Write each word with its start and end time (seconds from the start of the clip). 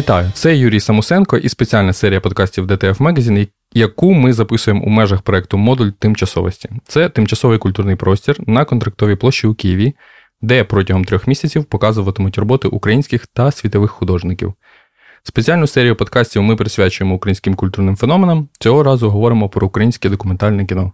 Вітаю! 0.00 0.30
Це 0.34 0.56
Юрій 0.56 0.80
Самусенко 0.80 1.36
і 1.36 1.48
спеціальна 1.48 1.92
серія 1.92 2.20
подкастів 2.20 2.66
DTF 2.66 2.96
Magazine, 2.96 3.48
яку 3.72 4.12
ми 4.12 4.32
записуємо 4.32 4.84
у 4.84 4.88
межах 4.88 5.22
проекту 5.22 5.58
Модуль 5.58 5.90
тимчасовості. 5.90 6.70
Це 6.86 7.08
тимчасовий 7.08 7.58
культурний 7.58 7.96
простір 7.96 8.36
на 8.46 8.64
контрактовій 8.64 9.16
площі 9.16 9.46
у 9.46 9.54
Києві, 9.54 9.94
де 10.42 10.64
протягом 10.64 11.04
трьох 11.04 11.26
місяців 11.26 11.64
показуватимуть 11.64 12.38
роботи 12.38 12.68
українських 12.68 13.26
та 13.26 13.50
світових 13.50 13.90
художників. 13.90 14.54
Спеціальну 15.22 15.66
серію 15.66 15.96
подкастів 15.96 16.42
ми 16.42 16.56
присвячуємо 16.56 17.14
українським 17.14 17.54
культурним 17.54 17.96
феноменам. 17.96 18.48
Цього 18.58 18.82
разу 18.82 19.10
говоримо 19.10 19.48
про 19.48 19.66
українське 19.66 20.08
документальне 20.08 20.64
кіно. 20.64 20.92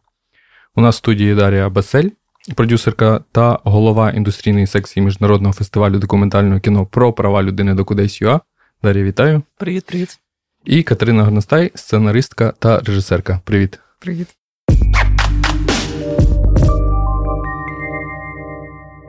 У 0.76 0.80
нас 0.80 0.94
в 0.94 0.98
студії 0.98 1.34
Дарія 1.34 1.68
Басель, 1.68 2.08
продюсерка 2.54 3.20
та 3.32 3.58
голова 3.64 4.10
індустрійної 4.10 4.66
секції 4.66 5.04
міжнародного 5.04 5.52
фестивалю 5.52 5.98
документального 5.98 6.60
кіно 6.60 6.86
про 6.86 7.12
права 7.12 7.42
людини 7.42 7.74
до 7.74 7.84
Кудесь 7.84 8.20
ЮА. 8.20 8.40
Дар'я, 8.82 9.04
вітаю. 9.04 9.42
Привіт, 9.58 9.84
привіт. 9.84 10.18
І 10.64 10.82
Катерина 10.82 11.22
Горностай, 11.22 11.72
сценаристка 11.74 12.52
та 12.58 12.78
режисерка. 12.80 13.40
Привіт. 13.44 13.78
Привіт. 14.00 14.28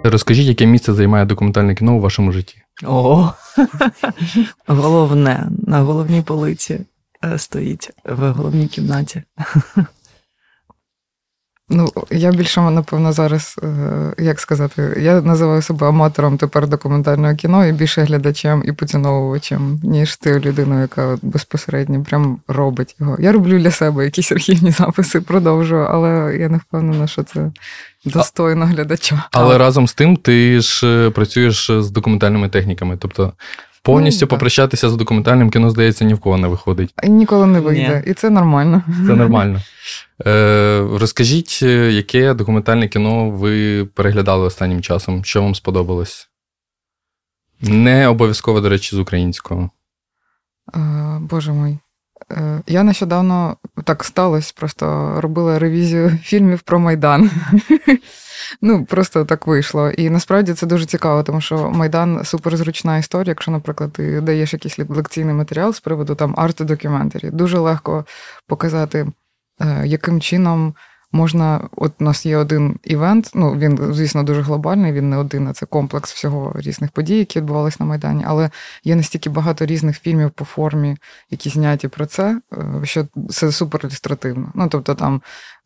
Розкажіть, 0.04 0.48
яке 0.48 0.66
місце 0.66 0.94
займає 0.94 1.26
документальне 1.26 1.76
кіно 1.76 1.96
у 1.96 2.00
вашому 2.00 2.32
житті? 2.32 2.62
О, 2.84 3.32
головне, 4.68 5.48
на 5.68 5.80
головній 5.82 6.22
полиці 6.22 6.80
е, 7.26 7.38
стоїть 7.38 7.92
в 8.06 8.32
головній 8.32 8.68
кімнаті. 8.68 9.24
Ну, 11.70 11.90
я 12.12 12.32
більше, 12.32 12.62
напевно, 12.62 13.14
зараз, 13.14 13.60
е, 13.64 14.24
як 14.24 14.40
сказати, 14.40 14.98
я 15.02 15.22
називаю 15.22 15.62
себе 15.62 15.88
аматором 15.88 16.38
тепер 16.38 16.68
документального 16.68 17.36
кіно 17.36 17.66
і 17.66 17.72
більше 17.72 18.02
глядачем 18.02 18.64
і 18.66 18.72
поціновувачем, 18.72 19.80
ніж 19.84 20.18
ти 20.18 20.40
людиною, 20.40 20.82
яка 20.82 21.18
безпосередньо 21.22 22.04
прям 22.04 22.40
робить 22.48 22.96
його. 23.00 23.18
Я 23.20 23.32
роблю 23.32 23.60
для 23.60 23.72
себе 23.72 24.06
якісь 24.06 24.32
архівні 24.32 24.72
записи, 24.72 25.22
продовжую, 25.22 25.88
але 25.90 26.38
я 26.40 26.50
не 26.50 26.58
впевнена, 26.58 27.08
що 27.08 27.24
це 27.24 27.52
достойно 28.06 28.66
глядача. 28.66 29.24
Але 29.32 29.58
разом 29.58 29.88
з 29.88 29.94
тим 29.94 30.18
ти 30.18 30.62
ж 30.62 30.88
е, 30.88 31.10
працюєш 31.10 31.72
з 31.80 31.92
документальними 31.92 32.50
техніками. 32.50 32.98
Тобто 33.00 33.34
повністю 33.88 34.26
ну, 34.26 34.28
попрощатися 34.28 34.90
з 34.90 34.96
документальним 34.96 35.50
кіно, 35.50 35.70
здається, 35.70 36.06
ні 36.06 36.14
в 36.14 36.20
кого 36.20 36.38
не 36.38 36.48
виходить. 36.48 36.94
Ніколи 37.04 37.46
не 37.46 37.60
вийде, 37.60 38.04
Ні. 38.06 38.12
і 38.12 38.14
це 38.14 38.30
нормально. 38.30 38.82
Це 39.08 39.14
нормально. 39.14 39.62
Е, 40.26 40.88
Розкажіть, 40.92 41.60
е, 41.64 41.92
яке 41.92 42.34
документальне 42.34 42.88
кіно 42.88 43.30
ви 43.30 43.86
переглядали 43.86 44.46
останнім 44.46 44.82
часом? 44.82 45.26
Що 45.26 45.42
вам 45.42 45.56
сподобалось? 45.56 46.30
Не 47.62 48.08
обов'язково, 48.08 48.62
до 48.62 48.70
речі, 48.70 48.96
з 48.96 49.00
українського. 49.00 49.70
Е, 50.76 50.80
Боже 51.22 51.52
мой. 51.52 51.78
Я 52.68 52.84
нещодавно 52.84 53.58
так 53.84 54.04
сталося, 54.04 54.54
просто 54.58 55.16
робила 55.22 55.60
ревізію 55.60 56.10
фільмів 56.24 56.62
про 56.62 56.80
Майдан. 56.80 57.32
Ну, 58.62 58.86
просто 58.86 59.26
так 59.26 59.48
вийшло. 59.48 59.90
І 59.90 60.10
насправді 60.10 60.54
це 60.54 60.68
дуже 60.68 60.86
цікаво, 60.86 61.24
тому 61.24 61.42
що 61.42 61.72
Майдан 61.72 62.26
суперзручна 62.26 62.98
історія. 62.98 63.32
Якщо, 63.32 63.52
наприклад, 63.52 63.94
ти 63.94 64.22
даєш 64.22 64.54
якийсь 64.54 64.80
лекційний 64.80 65.34
матеріал 65.34 65.74
з 65.74 65.80
приводу 65.80 66.16
там 66.16 66.36
арт-докюментарі, 66.36 67.32
дуже 67.32 67.58
легко 67.60 68.06
показати, 68.48 69.08
яким 69.86 70.22
чином 70.22 70.76
можна. 71.12 71.70
От 71.72 71.94
у 72.00 72.04
нас 72.04 72.26
є 72.26 72.38
один 72.38 72.80
івент. 72.84 73.32
Ну 73.34 73.52
він, 73.58 73.94
звісно, 73.94 74.24
дуже 74.24 74.42
глобальний. 74.42 74.92
Він 74.92 75.10
не 75.10 75.18
один, 75.18 75.48
а 75.48 75.54
це 75.54 75.66
комплекс 75.66 76.14
всього 76.14 76.54
різних 76.56 76.92
подій, 76.92 77.18
які 77.18 77.40
відбувалися 77.40 77.78
на 77.80 77.86
Майдані. 77.86 78.24
Але 78.28 78.50
є 78.84 78.96
настільки 78.96 79.30
багато 79.30 79.66
різних 79.66 80.00
фільмів 80.00 80.32
по 80.32 80.46
формі, 80.46 80.98
які 81.30 81.50
зняті 81.50 81.88
про 81.88 82.06
це, 82.06 82.42
е, 82.54 82.82
що 82.84 83.08
це 83.30 83.52
супер 83.52 83.82
ілюстративно. 83.84 84.52
Ну 84.56 84.68
тобто 84.70 84.96
там 84.96 85.22
Е, 85.22 85.57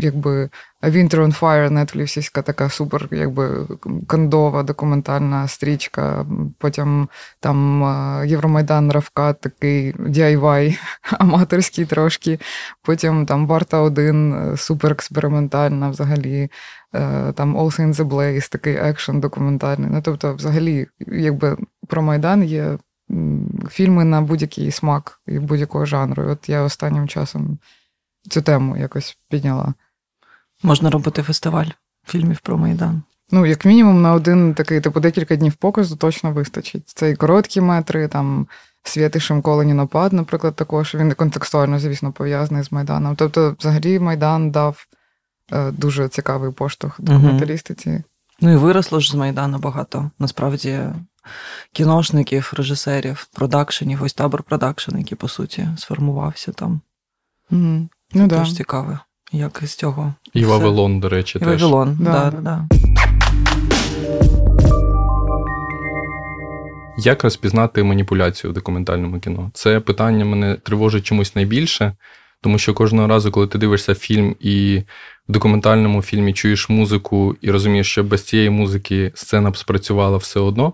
якби 0.00 0.50
Winter 0.82 1.16
on 1.16 1.40
Fire, 1.40 1.70
нетфліксівська 1.70 2.42
така 2.42 2.68
супер, 2.68 3.08
якби 3.10 3.66
кондова 4.06 4.62
документальна 4.62 5.48
стрічка. 5.48 6.26
Потім 6.58 7.08
там 7.40 7.84
е, 7.84 8.26
Євромайдан 8.28 8.92
Равка, 8.92 9.32
такий 9.32 9.94
DIY 9.94 10.78
аматорський 11.18 11.84
трошки. 11.84 12.38
Потім 12.82 13.26
там 13.26 13.46
Варта 13.46 13.80
1 13.80 14.34
е, 14.34 14.56
супер 14.56 14.92
експериментальна 14.92 15.88
взагалі. 15.88 16.50
Там 17.34 17.56
All 17.56 17.80
in 17.80 17.94
the 17.94 18.04
Blaze, 18.04 18.50
такий 18.52 18.74
екшен 18.74 19.20
документальний. 19.20 19.90
Ну, 19.92 20.02
тобто, 20.02 20.34
взагалі, 20.34 20.86
якби 20.98 21.56
про 21.88 22.02
Майдан 22.02 22.44
є 22.44 22.78
фільми 23.70 24.04
на 24.04 24.20
будь-який 24.20 24.70
смак 24.70 25.20
і 25.26 25.38
будь-якого 25.38 25.86
жанру. 25.86 26.30
От 26.30 26.48
я 26.48 26.62
останнім 26.62 27.08
часом 27.08 27.58
цю 28.28 28.42
тему 28.42 28.76
якось 28.76 29.18
підняла. 29.28 29.74
Можна 30.62 30.90
робити 30.90 31.22
фестиваль 31.22 31.66
фільмів 32.06 32.38
про 32.40 32.58
Майдан. 32.58 33.02
Ну, 33.30 33.46
як 33.46 33.64
мінімум, 33.64 34.02
на 34.02 34.12
один 34.12 34.54
такий, 34.54 34.80
типу, 34.80 35.00
декілька 35.00 35.36
днів 35.36 35.54
показу 35.54 35.96
точно 35.96 36.32
вистачить. 36.32 36.88
Це 36.88 37.10
і 37.10 37.16
короткі 37.16 37.60
метри, 37.60 38.08
там 38.08 38.46
Святи 38.82 39.20
Шимколені 39.20 39.74
напад, 39.74 40.12
наприклад, 40.12 40.56
також 40.56 40.94
він 40.94 41.12
контекстуально, 41.12 41.78
звісно, 41.78 42.12
пов'язаний 42.12 42.62
з 42.62 42.72
Майданом. 42.72 43.16
Тобто, 43.16 43.56
взагалі, 43.58 43.98
Майдан 43.98 44.50
дав 44.50 44.86
е, 45.52 45.70
дуже 45.70 46.08
цікавий 46.08 46.52
поштовх 46.52 47.00
документалістиці. 47.00 47.90
Угу. 47.90 48.02
Ну 48.40 48.52
і 48.52 48.56
виросло 48.56 49.00
ж 49.00 49.10
з 49.10 49.14
Майдану 49.14 49.58
багато. 49.58 50.10
Насправді, 50.18 50.80
кіношників, 51.72 52.52
режисерів, 52.56 53.28
продакшенів, 53.32 54.02
ось 54.02 54.14
табор 54.14 54.42
продакшн, 54.42 54.98
який, 54.98 55.18
по 55.18 55.28
суті, 55.28 55.68
сформувався 55.76 56.52
там. 56.52 56.80
Угу. 57.50 57.88
Ну, 58.14 58.28
Теж 58.28 58.50
да. 58.50 58.56
цікаво, 58.56 58.98
як 59.32 59.60
з 59.64 59.74
цього. 59.74 60.14
І 60.32 60.40
все. 60.40 60.48
Вавилон, 60.48 61.00
до 61.00 61.08
речі, 61.08 61.38
І 61.38 61.44
теж. 61.44 61.62
Вавилон, 61.62 61.98
да. 62.00 62.30
Да, 62.30 62.40
да. 62.40 62.68
Як 66.98 67.24
розпізнати 67.24 67.82
маніпуляцію 67.82 68.50
в 68.50 68.54
документальному 68.54 69.20
кіно? 69.20 69.50
Це 69.54 69.80
питання 69.80 70.24
мене 70.24 70.54
тривожить 70.54 71.04
чомусь 71.04 71.34
найбільше, 71.36 71.96
тому 72.40 72.58
що 72.58 72.74
кожного 72.74 73.08
разу, 73.08 73.30
коли 73.30 73.46
ти 73.46 73.58
дивишся 73.58 73.94
фільм 73.94 74.36
і 74.40 74.82
в 75.28 75.32
документальному 75.32 76.02
фільмі 76.02 76.32
чуєш 76.32 76.68
музику 76.68 77.36
і 77.40 77.50
розумієш, 77.50 77.90
що 77.90 78.04
без 78.04 78.24
цієї 78.24 78.50
музики 78.50 79.12
сцена 79.14 79.50
б 79.50 79.56
спрацювала 79.56 80.16
все 80.16 80.40
одно, 80.40 80.72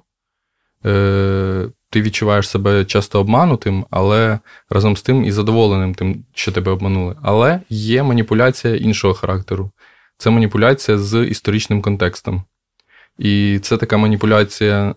е, 0.86 1.68
ти 1.92 2.02
відчуваєш 2.02 2.48
себе 2.48 2.84
часто 2.84 3.20
обманутим, 3.20 3.86
але 3.90 4.38
разом 4.70 4.96
з 4.96 5.02
тим 5.02 5.24
і 5.24 5.32
задоволеним 5.32 5.94
тим, 5.94 6.24
що 6.34 6.52
тебе 6.52 6.72
обманули. 6.72 7.16
Але 7.22 7.60
є 7.68 8.02
маніпуляція 8.02 8.76
іншого 8.76 9.14
характеру. 9.14 9.70
Це 10.18 10.30
маніпуляція 10.30 10.98
з 10.98 11.24
історичним 11.24 11.82
контекстом. 11.82 12.42
І 13.18 13.58
це 13.62 13.76
така 13.76 13.96
маніпуляція, 13.96 14.94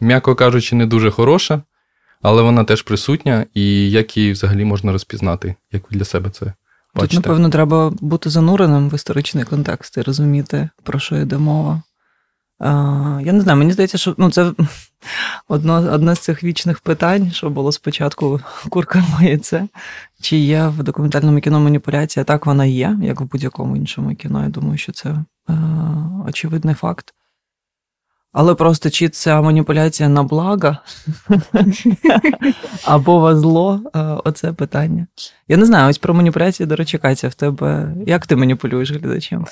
м'яко 0.00 0.34
кажучи, 0.34 0.76
не 0.76 0.86
дуже 0.86 1.10
хороша, 1.10 1.62
але 2.22 2.42
вона 2.42 2.64
теж 2.64 2.82
присутня, 2.82 3.46
і 3.54 3.90
як 3.90 4.16
її 4.16 4.32
взагалі 4.32 4.64
можна 4.64 4.92
розпізнати, 4.92 5.54
як 5.72 5.90
ви 5.90 5.96
для 5.96 6.04
себе 6.04 6.30
це 6.30 6.52
бачите? 6.94 7.16
Тут, 7.16 7.26
напевно, 7.26 7.50
треба 7.50 7.92
бути 8.00 8.30
зануреним 8.30 8.88
в 8.88 8.94
історичний 8.94 9.44
контекст 9.44 9.96
і 9.96 10.02
розуміти, 10.02 10.68
про 10.82 10.98
що 10.98 11.16
йде 11.16 11.38
мова. 11.38 11.82
Я 12.62 13.32
не 13.32 13.40
знаю, 13.40 13.58
мені 13.58 13.72
здається, 13.72 13.98
що 13.98 14.14
ну, 14.18 14.30
це 14.30 14.52
одно 15.48 15.74
одне 15.74 16.14
з 16.14 16.18
цих 16.18 16.44
вічних 16.44 16.80
питань, 16.80 17.30
що 17.30 17.50
було 17.50 17.72
спочатку 17.72 18.40
курка 18.68 19.04
моє. 19.12 19.40
Чи 20.20 20.36
є 20.36 20.66
в 20.66 20.82
документальному 20.82 21.40
кіно 21.40 21.60
маніпуляція? 21.60 22.24
Так 22.24 22.46
вона 22.46 22.64
є, 22.64 22.98
як 23.02 23.20
в 23.20 23.24
будь-якому 23.24 23.76
іншому 23.76 24.14
кіно. 24.14 24.42
Я 24.42 24.48
думаю, 24.48 24.78
що 24.78 24.92
це 24.92 25.08
е, 25.10 25.24
очевидний 26.28 26.74
факт. 26.74 27.14
Але 28.32 28.54
просто 28.54 28.90
чи 28.90 29.08
це 29.08 29.40
маніпуляція 29.40 30.08
на 30.08 30.22
благо 30.22 30.76
або 32.84 33.18
во 33.18 33.36
зло 33.36 33.80
е, 33.94 33.98
оце 34.00 34.52
питання. 34.52 35.06
Я 35.48 35.56
не 35.56 35.64
знаю, 35.64 35.90
ось 35.90 35.98
про 35.98 36.14
маніпуляцію, 36.14 36.66
до 36.66 36.76
речі, 36.76 36.98
Катя, 36.98 37.28
в 37.28 37.34
тебе 37.34 37.94
як 38.06 38.26
ти 38.26 38.36
маніпулюєш 38.36 38.90
глядачем? 38.90 39.46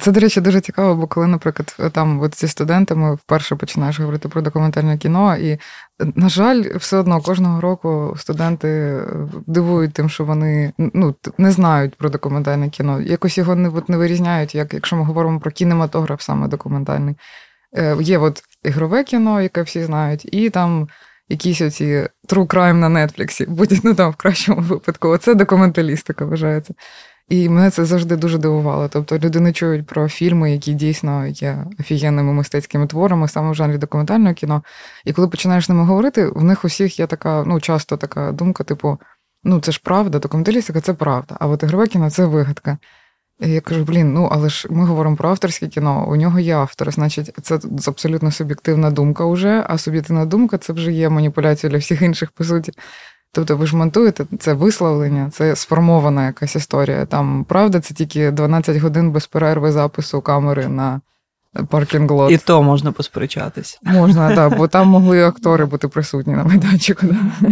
Це, 0.00 0.12
до 0.12 0.20
речі, 0.20 0.40
дуже 0.40 0.60
цікаво, 0.60 0.94
бо 0.94 1.06
коли, 1.06 1.26
наприклад, 1.26 1.92
там 1.92 2.20
от 2.20 2.40
зі 2.40 2.48
студентами 2.48 3.14
вперше 3.14 3.56
починаєш 3.56 4.00
говорити 4.00 4.28
про 4.28 4.42
документальне 4.42 4.98
кіно, 4.98 5.36
і, 5.36 5.58
на 6.14 6.28
жаль, 6.28 6.64
все 6.76 6.96
одно 6.96 7.20
кожного 7.20 7.60
року 7.60 8.14
студенти 8.18 9.00
дивують 9.46 9.92
тим, 9.92 10.08
що 10.08 10.24
вони 10.24 10.72
ну, 10.78 11.14
не 11.38 11.50
знають 11.50 11.94
про 11.94 12.10
документальне 12.10 12.70
кіно. 12.70 13.00
Якось 13.00 13.38
його 13.38 13.54
не 13.54 13.68
от, 13.68 13.88
не 13.88 13.96
вирізняють, 13.96 14.54
як 14.54 14.74
якщо 14.74 14.96
ми 14.96 15.04
говоримо 15.04 15.40
про 15.40 15.50
кінематограф, 15.50 16.22
саме 16.22 16.48
документальний. 16.48 17.14
Е, 17.76 17.96
Є 18.00 18.18
от 18.18 18.42
ігрове 18.64 19.04
кіно, 19.04 19.42
яке 19.42 19.62
всі 19.62 19.84
знають, 19.84 20.34
і 20.34 20.50
там. 20.50 20.88
Якісь 21.28 21.60
оці 21.60 22.08
true 22.28 22.46
crime 22.46 22.72
на 22.72 23.06
Нетфліксі, 23.06 23.46
будь 23.46 23.80
ну 23.84 23.94
там 23.94 24.10
в 24.10 24.16
кращому 24.16 24.60
випадку. 24.60 25.08
Оце 25.08 25.34
документалістика 25.34 26.24
вважається. 26.24 26.74
І 27.28 27.48
мене 27.48 27.70
це 27.70 27.84
завжди 27.84 28.16
дуже 28.16 28.38
дивувало. 28.38 28.88
Тобто 28.88 29.18
люди 29.18 29.40
не 29.40 29.52
чують 29.52 29.86
про 29.86 30.08
фільми, 30.08 30.52
які 30.52 30.74
дійсно 30.74 31.26
є 31.26 31.66
офігенними 31.80 32.32
мистецькими 32.32 32.86
творами, 32.86 33.28
саме 33.28 33.50
в 33.50 33.54
жанрі 33.54 33.78
документального 33.78 34.34
кіно. 34.34 34.62
І 35.04 35.12
коли 35.12 35.28
починаєш 35.28 35.66
з 35.66 35.68
ними 35.68 35.84
говорити, 35.84 36.26
в 36.26 36.44
них 36.44 36.64
усіх 36.64 36.98
є 37.00 37.06
така, 37.06 37.44
ну, 37.46 37.60
часто 37.60 37.96
така 37.96 38.32
думка, 38.32 38.64
типу, 38.64 38.98
ну 39.44 39.60
це 39.60 39.72
ж 39.72 39.80
правда, 39.84 40.18
документалістика 40.18 40.80
це 40.80 40.94
правда, 40.94 41.36
а 41.40 41.46
от 41.46 41.62
ігрове 41.62 41.86
кіно 41.86 42.10
це 42.10 42.24
вигадка. 42.24 42.78
І 43.40 43.50
я 43.50 43.60
кажу, 43.60 43.84
блін, 43.84 44.12
ну 44.12 44.28
але 44.32 44.48
ж 44.48 44.68
ми 44.70 44.84
говоримо 44.84 45.16
про 45.16 45.28
авторське 45.28 45.68
кіно, 45.68 46.08
у 46.08 46.16
нього 46.16 46.38
є 46.38 46.54
автор, 46.54 46.92
значить, 46.92 47.30
це 47.42 47.60
абсолютно 47.86 48.30
суб'єктивна 48.30 48.90
думка 48.90 49.26
вже, 49.26 49.64
а 49.68 49.78
суб'єктивна 49.78 50.26
думка 50.26 50.58
це 50.58 50.72
вже 50.72 50.92
є 50.92 51.08
маніпуляція 51.08 51.70
для 51.70 51.78
всіх 51.78 52.02
інших, 52.02 52.30
по 52.30 52.44
суті. 52.44 52.72
Тобто 53.34 53.56
ви 53.56 53.66
ж 53.66 53.76
монтуєте 53.76 54.26
це 54.38 54.52
висловлення, 54.52 55.30
це 55.30 55.56
сформована 55.56 56.26
якась 56.26 56.56
історія. 56.56 57.06
Там 57.06 57.44
правда, 57.44 57.80
це 57.80 57.94
тільки 57.94 58.30
12 58.30 58.76
годин 58.76 59.10
без 59.10 59.26
перерви 59.26 59.72
запису 59.72 60.20
камери 60.20 60.68
на 60.68 61.00
паркінг 61.68 62.10
лот. 62.10 62.32
І 62.32 62.38
то 62.38 62.62
можна 62.62 62.92
посперечатись. 62.92 63.80
Можна, 63.82 64.34
так, 64.34 64.56
бо 64.56 64.68
там 64.68 64.88
могли 64.88 65.24
актори 65.24 65.64
бути 65.64 65.88
присутні 65.88 66.34
на 66.34 66.44
майданчику. 66.44 67.06
Да. 67.06 67.48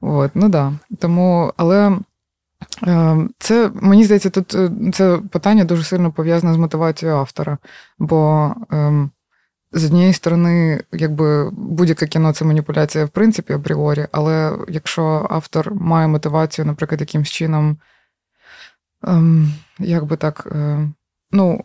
От, 0.00 0.30
ну 0.34 0.48
да. 0.48 0.72
Тому, 0.98 1.52
але 1.56 1.96
е, 2.86 3.16
це 3.38 3.70
мені 3.74 4.04
здається, 4.04 4.30
тут 4.30 4.54
е, 4.54 4.70
це 4.92 5.18
питання 5.30 5.64
дуже 5.64 5.84
сильно 5.84 6.12
пов'язане 6.12 6.54
з 6.54 6.56
мотивацією 6.56 7.18
автора. 7.18 7.58
Бо 7.98 8.52
ем, 8.70 9.10
з 9.76 9.84
однієї 9.84 10.12
сторони, 10.12 10.80
якби 10.92 11.50
будь-яке 11.50 12.06
кіно 12.06 12.32
це 12.32 12.44
маніпуляція, 12.44 13.04
в 13.04 13.08
принципі, 13.08 13.52
апріорі, 13.52 14.06
але 14.12 14.58
якщо 14.68 15.26
автор 15.30 15.74
має 15.74 16.08
мотивацію, 16.08 16.66
наприклад, 16.66 17.00
якимсь 17.00 17.28
чином, 17.28 17.76
ем, 19.06 19.52
як 19.78 20.04
би 20.04 20.16
так, 20.16 20.48
е, 20.52 20.88
ну, 21.32 21.64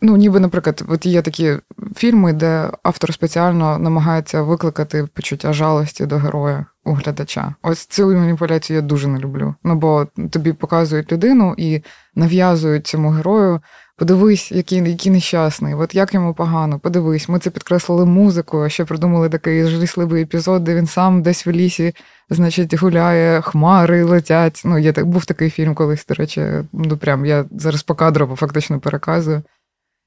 ну, 0.00 0.16
ніби, 0.16 0.40
наприклад, 0.40 0.84
от 0.88 1.06
є 1.06 1.22
такі 1.22 1.56
фільми, 1.96 2.32
де 2.32 2.70
автор 2.82 3.14
спеціально 3.14 3.78
намагається 3.78 4.42
викликати 4.42 5.08
почуття 5.14 5.52
жалості 5.52 6.06
до 6.06 6.16
героя 6.16 6.66
у 6.84 6.92
глядача. 6.92 7.54
Ось 7.62 7.86
цю 7.86 8.14
маніпуляцію 8.14 8.76
я 8.76 8.82
дуже 8.82 9.08
не 9.08 9.18
люблю. 9.18 9.54
Ну, 9.64 9.74
бо 9.74 10.06
тобі 10.30 10.52
показують 10.52 11.12
людину 11.12 11.54
і 11.58 11.82
нав'язують 12.14 12.86
цьому 12.86 13.10
герою. 13.10 13.60
Подивись, 13.98 14.52
який 14.52 14.90
який 14.90 15.12
нещасний, 15.12 15.74
от 15.74 15.94
як 15.94 16.14
йому 16.14 16.34
погано, 16.34 16.78
подивись, 16.78 17.28
ми 17.28 17.38
це 17.38 17.50
підкреслили 17.50 18.04
музикою, 18.04 18.70
ще 18.70 18.84
придумали 18.84 19.28
такий 19.28 19.66
жалісливий 19.66 20.22
епізод, 20.22 20.64
де 20.64 20.74
він 20.74 20.86
сам 20.86 21.22
десь 21.22 21.46
в 21.46 21.50
лісі, 21.50 21.94
значить, 22.30 22.74
гуляє, 22.74 23.40
хмари 23.40 24.04
летять. 24.04 24.62
Ну, 24.64 24.78
є 24.78 24.92
був 24.92 25.24
такий 25.24 25.50
фільм 25.50 25.74
колись, 25.74 26.06
до 26.06 26.14
речі, 26.14 26.46
ну 26.72 26.96
прям 26.96 27.26
я 27.26 27.44
зараз 27.50 27.82
по 27.82 27.94
кадрово 27.94 28.36
фактично 28.36 28.80
переказую. 28.80 29.42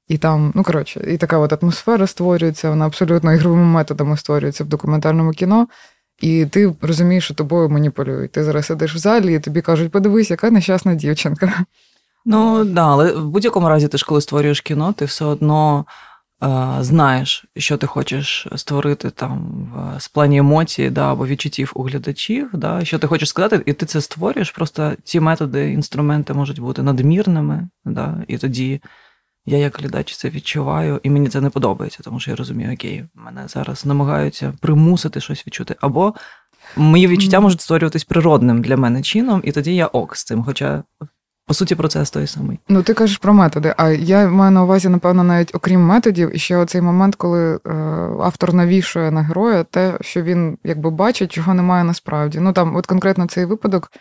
І 0.08 0.18
там, 0.18 0.52
ну 0.54 0.62
коротше, 0.62 1.04
і 1.08 1.16
така 1.16 1.38
от 1.38 1.62
атмосфера 1.62 2.06
створюється, 2.06 2.70
вона 2.70 2.86
абсолютно 2.86 3.32
ігровими 3.34 3.64
методами 3.64 4.16
створюється 4.16 4.64
в 4.64 4.66
документальному 4.66 5.30
кіно. 5.30 5.68
І 6.20 6.46
ти 6.46 6.72
розумієш, 6.80 7.24
що 7.24 7.34
тобою 7.34 7.68
маніпулюють. 7.68 8.32
Ти 8.32 8.44
зараз 8.44 8.66
сидиш 8.66 8.94
в 8.94 8.98
залі, 8.98 9.34
і 9.34 9.38
тобі 9.38 9.60
кажуть, 9.60 9.92
подивись, 9.92 10.30
яка 10.30 10.50
нещасна 10.50 10.94
дівчинка. 10.94 11.64
Ну 12.24 12.64
да, 12.64 12.86
але 12.86 13.12
в 13.12 13.28
будь-якому 13.28 13.68
разі, 13.68 13.88
ти 13.88 13.98
ж 13.98 14.06
коли 14.06 14.20
створюєш 14.20 14.60
кіно, 14.60 14.92
ти 14.92 15.04
все 15.04 15.24
одно 15.24 15.86
е, 16.42 16.76
знаєш, 16.80 17.44
що 17.56 17.76
ти 17.76 17.86
хочеш 17.86 18.46
створити 18.56 19.10
там 19.10 19.38
в 19.74 20.00
з 20.00 20.08
плані 20.08 20.36
емоцій 20.38 20.90
да, 20.90 21.12
або 21.12 21.26
відчуттів 21.26 21.72
у 21.74 21.82
глядачів, 21.82 22.50
да, 22.52 22.84
що 22.84 22.98
ти 22.98 23.06
хочеш 23.06 23.28
сказати, 23.28 23.62
і 23.66 23.72
ти 23.72 23.86
це 23.86 24.00
створюєш. 24.00 24.50
Просто 24.50 24.92
ці 25.04 25.20
методи, 25.20 25.72
інструменти 25.72 26.34
можуть 26.34 26.60
бути 26.60 26.82
надмірними, 26.82 27.68
да, 27.84 28.24
і 28.28 28.38
тоді. 28.38 28.80
Я 29.46 29.58
як 29.58 29.78
глядач 29.78 30.16
це 30.16 30.30
відчуваю, 30.30 31.00
і 31.02 31.10
мені 31.10 31.28
це 31.28 31.40
не 31.40 31.50
подобається, 31.50 32.02
тому 32.02 32.20
що 32.20 32.30
я 32.30 32.36
розумію, 32.36 32.72
окей, 32.72 33.04
мене 33.14 33.48
зараз 33.48 33.86
намагаються 33.86 34.52
примусити 34.60 35.20
щось 35.20 35.46
відчути. 35.46 35.76
Або 35.80 36.14
мої 36.76 37.06
відчуття 37.06 37.40
можуть 37.40 37.60
створюватись 37.60 38.04
природним 38.04 38.62
для 38.62 38.76
мене 38.76 39.02
чином, 39.02 39.42
і 39.44 39.52
тоді 39.52 39.74
я 39.74 39.86
ок 39.86 40.16
з 40.16 40.24
цим. 40.24 40.44
Хоча 40.44 40.82
по 41.50 41.54
суті, 41.54 41.74
процес 41.74 42.10
той 42.10 42.26
самий. 42.26 42.58
Ну, 42.68 42.82
ти 42.82 42.94
кажеш 42.94 43.18
про 43.18 43.34
методи. 43.34 43.74
А 43.76 43.88
я 43.88 44.28
маю 44.28 44.50
на 44.50 44.64
увазі, 44.64 44.88
напевно, 44.88 45.24
навіть 45.24 45.54
окрім 45.54 45.80
методів, 45.80 46.30
ще 46.34 46.56
оцей 46.56 46.80
момент, 46.80 47.14
коли 47.14 47.54
е, 47.54 47.70
автор 48.20 48.54
навішує 48.54 49.10
на 49.10 49.22
героя 49.22 49.64
те, 49.64 49.98
що 50.00 50.22
він 50.22 50.58
якби 50.64 50.90
бачить, 50.90 51.32
чого 51.32 51.54
немає 51.54 51.84
насправді. 51.84 52.40
Ну 52.40 52.52
там, 52.52 52.76
от 52.76 52.86
конкретно 52.86 53.26
цей 53.26 53.44
випадок. 53.44 53.92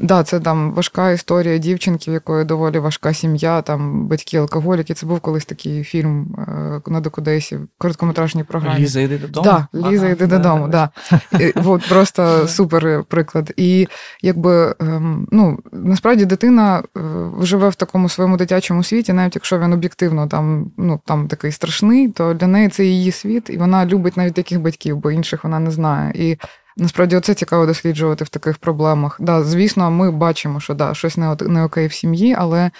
Да, 0.00 0.22
це 0.22 0.40
там 0.40 0.72
важка 0.72 1.10
історія 1.10 1.58
дівчинки, 1.58 2.10
в 2.10 2.14
якої 2.14 2.44
доволі 2.44 2.78
важка 2.78 3.14
сім'я, 3.14 3.62
там 3.62 4.06
батьки 4.06 4.36
алкоголіки. 4.36 4.94
Це 4.94 5.06
був 5.06 5.20
колись 5.20 5.44
такий 5.44 5.84
фільм 5.84 6.34
е, 6.38 6.90
на 6.90 7.00
Докудесі, 7.00 7.56
в 7.56 7.68
короткометражній 7.78 8.44
програмі. 8.44 8.80
Ліза 8.80 9.00
йди 9.00 9.18
додому. 9.18 9.44
Да, 9.44 9.88
Ліза 9.88 10.04
ага, 10.04 10.12
йди 10.12 10.26
да, 10.26 10.38
додому. 10.38 10.68
Да, 10.68 10.90
да. 11.32 11.52
От 11.64 11.88
Просто 11.88 12.48
супер 12.48 13.04
приклад. 13.08 13.52
І 13.56 13.88
якби 14.22 14.74
ем, 14.80 15.28
ну, 15.32 15.58
насправді 15.72 16.24
дитина 16.24 16.82
е, 16.96 17.00
живе 17.40 17.68
в 17.68 17.74
такому 17.74 18.08
своєму 18.08 18.36
дитячому 18.36 18.84
світі, 18.84 19.12
навіть 19.12 19.34
якщо 19.34 19.58
він 19.58 19.72
об'єктивно 19.72 20.26
там 20.26 20.70
ну, 20.76 21.00
там 21.04 21.28
такий 21.28 21.52
страшний, 21.52 22.08
то 22.08 22.34
для 22.34 22.46
неї 22.46 22.68
це 22.68 22.84
її 22.84 23.12
світ, 23.12 23.50
і 23.50 23.56
вона 23.56 23.86
любить 23.86 24.16
навіть 24.16 24.34
таких 24.34 24.60
батьків, 24.60 24.96
бо 24.96 25.10
інших 25.10 25.44
вона 25.44 25.58
не 25.58 25.70
знає. 25.70 26.12
І 26.14 26.38
Насправді, 26.80 27.16
оце 27.16 27.34
цікаво 27.34 27.66
досліджувати 27.66 28.24
в 28.24 28.28
таких 28.28 28.58
проблемах. 28.58 29.16
Да, 29.20 29.44
Звісно, 29.44 29.90
ми 29.90 30.10
бачимо, 30.10 30.60
що 30.60 30.74
да, 30.74 30.94
щось 30.94 31.16
не 31.16 31.36
не 31.40 31.64
окей 31.64 31.86
в 31.86 31.92
сім'ї, 31.92 32.34
але 32.38 32.70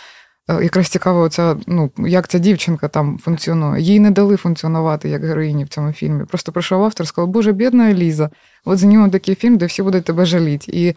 е, 0.51 0.63
якраз 0.63 0.89
цікаво, 0.89 1.21
оця, 1.21 1.57
ну, 1.67 1.91
як 1.99 2.29
ця 2.29 2.39
дівчинка 2.39 2.89
там 2.89 3.19
функціонує. 3.19 3.83
Їй 3.83 4.01
не 4.01 4.11
дали 4.11 4.37
функціонувати 4.37 5.09
як 5.09 5.25
героїні 5.25 5.65
в 5.65 5.69
цьому 5.69 5.93
фільмі. 5.93 6.25
Просто 6.25 6.53
прийшов 6.53 6.85
автор 6.85 7.07
сказав, 7.07 7.29
Боже, 7.29 7.53
бідна 7.53 7.91
Еліза, 7.91 8.31
от 8.65 8.79
знімемо 8.79 9.09
такий 9.09 9.35
фільм, 9.35 9.57
де 9.57 9.67
всі 9.67 9.83
будуть 9.83 10.05
тебе 10.05 10.27
жаліти. 10.27 10.73
І 10.73 10.95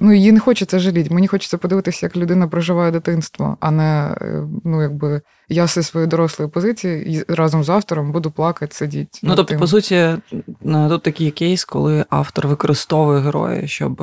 ну, 0.00 0.12
їй 0.12 0.32
не 0.32 0.40
хочеться 0.40 0.78
жаліти. 0.78 1.14
Мені 1.14 1.26
хочеться 1.26 1.58
подивитися, 1.58 2.06
як 2.06 2.16
людина 2.16 2.48
проживає 2.48 2.90
дитинство, 2.90 3.56
а 3.60 3.70
не 3.70 4.16
е, 4.20 4.42
ну, 4.64 4.82
якби 4.82 5.20
я 5.48 5.66
зі 5.66 5.82
своєї 5.82 6.08
дорослої 6.08 6.50
позиції 6.50 7.24
разом 7.28 7.64
з 7.64 7.68
автором 7.68 8.12
буду 8.12 8.30
плакати, 8.30 8.74
сидіти. 8.74 9.18
Ну, 9.22 9.34
тобто, 9.36 9.50
тим. 9.50 9.60
по 9.60 9.66
суті, 9.66 10.08
тут 10.88 11.02
такий 11.02 11.30
кейс, 11.30 11.64
коли 11.64 12.04
автор 12.10 12.46
використовує 12.46 13.20
героя, 13.20 13.66
щоб 13.66 14.02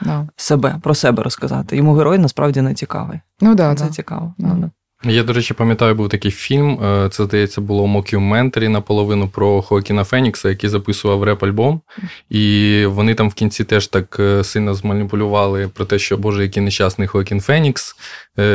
да. 0.00 0.28
себе 0.36 0.76
про 0.82 0.94
себе 0.94 1.22
розказати. 1.22 1.76
Йому 1.76 1.94
герой 1.94 2.18
насправді 2.18 2.60
не 2.60 2.74
цікавий. 2.74 3.20
Ну 3.40 3.54
да, 3.54 3.74
це 3.74 3.84
да. 3.84 3.90
цікаво. 3.90 4.34
Да. 4.38 4.54
Ну, 4.54 4.70
я, 5.04 5.22
до 5.22 5.32
речі, 5.32 5.54
пам'ятаю, 5.54 5.94
був 5.94 6.08
такий 6.08 6.30
фільм. 6.30 6.84
Е, 6.84 7.08
це, 7.08 7.24
здається, 7.24 7.60
було 7.60 7.86
мокюментарі 7.86 8.68
наполовину 8.68 9.28
про 9.28 9.62
Хоакіна 9.62 10.04
Фенікса, 10.04 10.48
який 10.48 10.70
записував 10.70 11.24
реп-альбом. 11.24 11.80
І 12.30 12.84
вони 12.86 13.14
там 13.14 13.28
в 13.28 13.34
кінці 13.34 13.64
теж 13.64 13.86
так 13.86 14.16
е, 14.20 14.44
сильно 14.44 14.74
зманіпулювали 14.74 15.68
про 15.68 15.84
те, 15.84 15.98
що 15.98 16.16
Боже, 16.16 16.42
який 16.42 16.62
нещасний 16.62 17.08
Хоакін 17.08 17.40
Фенікс, 17.40 17.96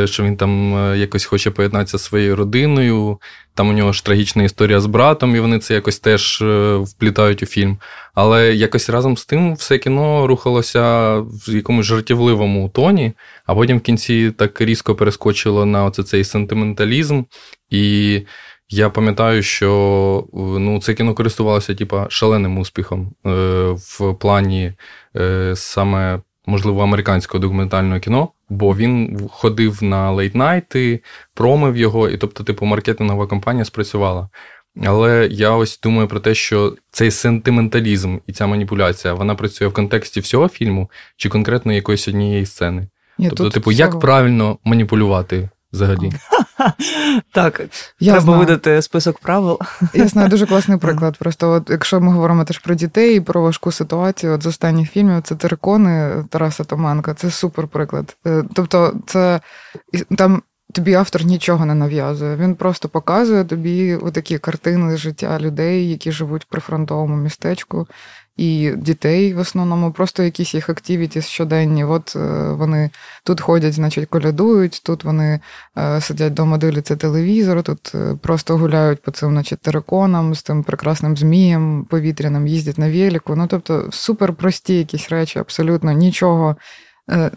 що 0.06 0.24
він 0.24 0.38
там 0.38 0.74
якось 0.98 1.26
хоче 1.26 1.52
поєднатися 1.52 1.98
зі 1.98 2.04
своєю 2.04 2.36
родиною. 2.36 3.20
Там 3.54 3.70
у 3.70 3.74
нього 3.74 3.94
ж 3.94 4.06
трагічна 4.06 4.44
історія 4.44 4.80
з 4.80 4.86
братом, 4.86 5.36
і 5.36 5.40
вони 5.40 5.60
це 5.60 5.74
якось 5.74 6.00
теж 6.00 6.44
вплітають 6.84 7.44
у 7.44 7.46
фільм. 7.46 7.78
Але 8.14 8.54
якось 8.54 8.90
разом 8.90 9.18
з 9.18 9.26
тим 9.26 9.56
все 9.56 9.78
кіно 9.78 10.28
рухалося 10.28 11.16
в 11.20 11.56
якомусь 11.56 11.86
жартівливому 11.86 12.70
тоні, 12.70 13.14
а 13.46 13.56
потім 13.56 13.78
в 13.78 13.82
кінці 13.82 14.32
так 14.38 14.62
різко 14.62 14.96
перескочило 14.96 15.66
на 15.66 15.86
оце 15.86 16.04
цей 16.04 16.24
сентименталізм. 16.24 17.24
І 17.70 18.22
я 18.70 18.90
пам'ятаю, 18.90 19.44
що 19.44 20.28
ну, 20.34 20.80
це 20.82 20.94
кіно 20.94 21.14
користувалося 21.14 21.76
типа, 21.76 22.08
шаленим 22.10 22.58
успіхом 22.58 23.12
е, 23.26 23.30
в 23.70 24.14
плані 24.20 24.74
е, 25.16 25.54
саме, 25.56 26.22
можливо, 26.46 26.84
американського 26.84 27.42
документального 27.42 28.00
кіно, 28.00 28.30
бо 28.50 28.76
він 28.76 29.20
ходив 29.32 29.84
на 29.84 30.12
лейтнайти, 30.12 31.00
промив 31.34 31.78
його, 31.78 32.10
і 32.10 32.18
тобто, 32.18 32.44
типу, 32.44 32.66
маркетингова 32.66 33.28
компанія 33.28 33.66
спрацювала. 33.66 34.30
Але 34.86 35.28
я 35.32 35.52
ось 35.52 35.80
думаю 35.80 36.08
про 36.08 36.20
те, 36.20 36.36
що 36.36 36.76
цей 36.92 37.12
сентименталізм 37.12 38.18
і 38.28 38.34
ця 38.34 38.48
маніпуляція 38.48 39.14
вона 39.14 39.36
працює 39.36 39.68
в 39.68 39.74
контексті 39.74 40.20
всього 40.20 40.48
фільму 40.48 40.90
чи 41.18 41.30
конкретно 41.30 41.74
якоїсь 41.74 42.08
однієї 42.08 42.46
сцени. 42.46 42.88
Ні, 43.18 43.30
тобто, 43.30 43.50
типу, 43.50 43.70
всього... 43.70 43.90
як 43.90 44.00
правильно 44.00 44.58
маніпулювати 44.64 45.50
взагалі? 45.74 46.12
Так, 47.32 47.62
я 48.00 48.12
треба 48.12 48.22
знаю. 48.22 48.40
видати 48.40 48.82
список 48.82 49.20
правил. 49.20 49.60
Я 49.94 50.08
знаю 50.08 50.30
дуже 50.30 50.46
класний 50.46 50.78
приклад. 50.82 51.18
Просто 51.18 51.52
от, 51.52 51.70
якщо 51.70 52.02
ми 52.02 52.12
говоримо 52.12 52.44
теж 52.44 52.60
про 52.60 52.76
дітей, 52.76 53.18
і 53.18 53.22
про 53.22 53.42
важку 53.42 53.72
ситуацію, 53.72 54.34
от 54.34 54.44
з 54.44 54.46
останніх 54.46 54.92
фільмів 54.92 55.22
це 55.22 55.36
терикони 55.36 56.24
Тараса 56.30 56.64
Томанка, 56.64 57.14
це 57.14 57.32
супер 57.32 57.68
приклад. 57.68 58.18
Е, 58.28 58.44
тобто, 58.54 58.94
це 59.06 59.40
там 60.18 60.42
тобі 60.74 60.94
автор 60.94 61.26
нічого 61.26 61.66
не 61.66 61.76
нав'язує. 61.76 62.36
Він 62.36 62.56
просто 62.56 62.90
показує 62.90 63.46
тобі 63.46 63.98
такі 64.14 64.38
картини 64.38 64.98
життя 64.98 65.40
людей, 65.40 65.90
які 65.90 66.12
живуть 66.12 66.44
в 66.44 66.48
прифронтовому 66.48 67.16
містечку. 67.16 67.88
І 68.38 68.72
дітей 68.78 69.34
в 69.34 69.40
основному, 69.40 69.92
просто 69.92 70.24
якісь 70.24 70.54
їх 70.54 70.70
активіті 70.70 71.22
щоденні. 71.22 71.84
От 71.84 72.16
е, 72.16 72.20
вони 72.52 72.90
тут 73.24 73.42
ходять, 73.42 73.74
значить, 73.74 74.10
колядують, 74.10 74.82
тут 74.86 75.04
вони 75.04 75.40
е, 75.78 76.02
сидять 76.02 76.32
вдома, 76.32 76.58
дивляться 76.58 76.96
телевізор, 76.96 77.64
тут 77.64 77.92
е, 77.96 78.18
просто 78.22 78.58
гуляють 78.58 79.02
по 79.02 79.12
цим, 79.12 79.30
значить, 79.30 79.60
териконам 79.60 80.36
з 80.36 80.44
тим 80.44 80.64
прекрасним 80.64 81.18
змієм 81.18 81.86
повітряним, 81.90 82.48
їздять 82.48 82.78
на 82.78 82.92
велику. 82.92 83.36
Ну, 83.36 83.48
тобто, 83.48 83.90
супер 83.92 84.34
прості 84.34 84.78
якісь 84.78 85.10
речі, 85.10 85.40
абсолютно 85.40 85.92
нічого. 85.92 86.56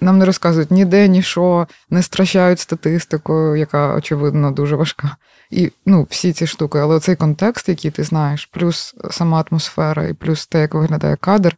Нам 0.01 0.19
не 0.19 0.25
розказують 0.25 0.71
ніде, 0.71 1.09
ні 1.09 1.23
що, 1.23 1.67
не 1.91 2.03
стращають 2.03 2.61
статистикою, 2.61 3.57
яка, 3.57 3.95
очевидно, 3.95 4.51
дуже 4.51 4.77
важка. 4.77 5.17
І 5.51 5.73
ну, 5.87 6.07
всі 6.11 6.33
ці 6.33 6.47
штуки, 6.47 6.79
але 6.79 7.01
цей 7.01 7.17
контекст, 7.17 7.69
який 7.69 7.91
ти 7.91 8.05
знаєш, 8.05 8.47
плюс 8.47 8.95
сама 9.11 9.45
атмосфера, 9.51 10.05
і 10.05 10.15
плюс 10.15 10.47
те, 10.47 10.61
як 10.61 10.75
виглядає 10.75 11.17
кадр, 11.17 11.57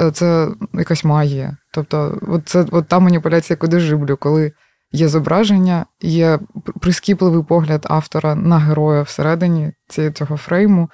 е, 0.00 0.10
це 0.10 0.48
якась 0.72 1.04
магія. 1.04 1.56
Тобто, 1.72 2.18
от 2.28 2.48
це 2.48 2.66
от 2.70 2.88
та 2.88 2.98
маніпуляція, 2.98 3.56
куди 3.56 3.80
жиблю, 3.80 4.16
коли 4.16 4.52
є 4.92 5.08
зображення, 5.08 5.86
є 6.00 6.38
прискіпливий 6.80 7.44
погляд 7.44 7.86
автора 7.88 8.34
на 8.34 8.58
героя 8.58 9.02
всередині 9.02 9.72
цього 10.14 10.36
фрейму, 10.36 10.90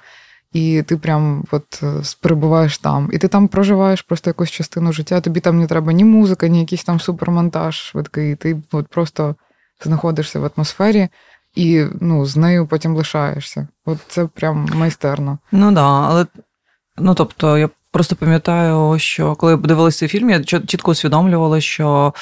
і 0.53 0.83
ти 0.83 0.97
прям 0.97 1.43
от 1.51 1.83
е, 1.83 2.01
перебуваєш 2.21 2.77
там. 2.77 3.09
І 3.13 3.17
ти 3.17 3.27
там 3.27 3.47
проживаєш 3.47 4.01
просто 4.01 4.29
якусь 4.29 4.51
частину 4.51 4.93
життя. 4.93 5.21
Тобі 5.21 5.39
там 5.39 5.59
не 5.59 5.67
треба 5.67 5.93
ні 5.93 6.05
музика, 6.05 6.47
ні 6.47 6.59
якийсь 6.59 6.83
там 6.83 6.99
супермонтаж 6.99 7.75
швидкий. 7.75 8.35
Ти 8.35 8.61
от 8.71 8.87
просто 8.87 9.35
знаходишся 9.83 10.39
в 10.39 10.51
атмосфері 10.55 11.09
і 11.55 11.85
ну, 12.01 12.25
з 12.25 12.37
нею 12.37 12.67
потім 12.67 12.95
лишаєшся. 12.95 13.67
От 13.85 13.97
це 14.07 14.25
прям 14.25 14.69
майстерно. 14.75 15.37
Ну 15.51 15.71
да, 15.71 15.85
але 15.85 16.25
ну 16.97 17.15
тобто, 17.15 17.57
я 17.57 17.69
просто 17.91 18.15
пам'ятаю, 18.15 18.99
що 18.99 19.35
коли 19.35 19.51
я 19.51 19.57
дивилася 19.57 19.99
цей 19.99 20.09
фільм, 20.09 20.29
я 20.29 20.43
чітко 20.43 20.91
усвідомлювала, 20.91 21.61
що 21.61 22.13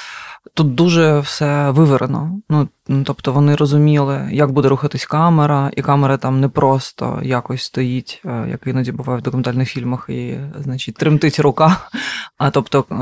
тут 0.54 0.76
дуже 0.76 1.20
все 1.20 1.72
виверено. 1.72 2.40
Ну, 2.50 2.68
тобто 3.04 3.32
вони 3.32 3.56
розуміли, 3.56 4.30
як 4.32 4.52
буде 4.52 4.70
рухатись 4.70 5.06
камера, 5.06 5.72
і 5.76 5.82
камера 5.82 6.18
там 6.18 6.40
не 6.40 6.48
просто 6.48 7.20
якось 7.24 7.64
стоїть, 7.64 8.22
е, 8.26 8.48
як 8.50 8.68
іноді 8.68 8.92
буває 8.92 9.20
в 9.20 9.24
документальних 9.24 9.70
фільмах, 9.70 10.06
і, 10.10 10.38
значить, 10.60 10.96
тремтить 10.96 11.40
рука. 11.40 11.78
А 12.38 12.50
тобто 12.50 12.80
е, 12.80 12.96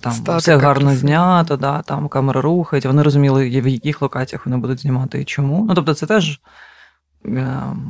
там 0.00 0.12
Статика 0.12 0.36
все 0.36 0.56
гарно 0.56 0.94
знято, 0.94 1.56
да, 1.56 1.82
там 1.82 2.08
камера 2.08 2.40
рухається. 2.40 2.88
Вони 2.88 3.02
розуміли, 3.02 3.60
в 3.60 3.68
яких 3.68 4.02
локаціях 4.02 4.46
вони 4.46 4.56
будуть 4.56 4.80
знімати 4.80 5.20
і 5.20 5.24
чому. 5.24 5.64
Ну, 5.68 5.74
тобто, 5.74 5.94
це 5.94 6.06
теж 6.06 6.40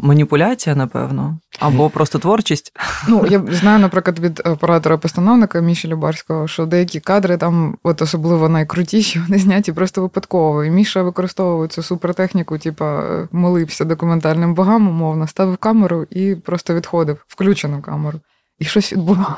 маніпуляція, 0.03 0.77
напевно, 0.77 1.39
або 1.59 1.91
просто 1.91 2.19
творчість. 2.19 2.73
Ну, 3.09 3.27
я 3.31 3.43
знаю, 3.51 3.79
наприклад, 3.79 4.19
від 4.19 4.43
оператора-постановника 4.45 5.61
Міші 5.61 5.89
Любарського, 5.89 6.49
що 6.49 6.67
деякі 6.67 7.01
кадри 7.01 7.37
там, 7.37 7.77
от 7.83 8.03
особливо 8.03 8.49
найкрутіші, 8.49 9.21
вони 9.29 9.39
зняті 9.39 9.73
просто 9.73 10.03
випадково. 10.03 10.65
І 10.65 10.71
Міша 10.71 11.03
використовував 11.03 11.69
цю 11.69 11.83
супертехніку, 11.83 12.59
типа 12.59 13.03
молився 13.33 13.85
документальним 13.85 14.55
богам, 14.55 14.89
умовно, 14.89 15.27
ставив 15.27 15.57
камеру 15.57 16.07
і 16.11 16.35
просто 16.35 16.75
відходив, 16.75 17.25
включену 17.27 17.83
камеру. 17.83 18.21
І 18.59 18.65
щось 18.65 18.93
відбувало. 18.93 19.37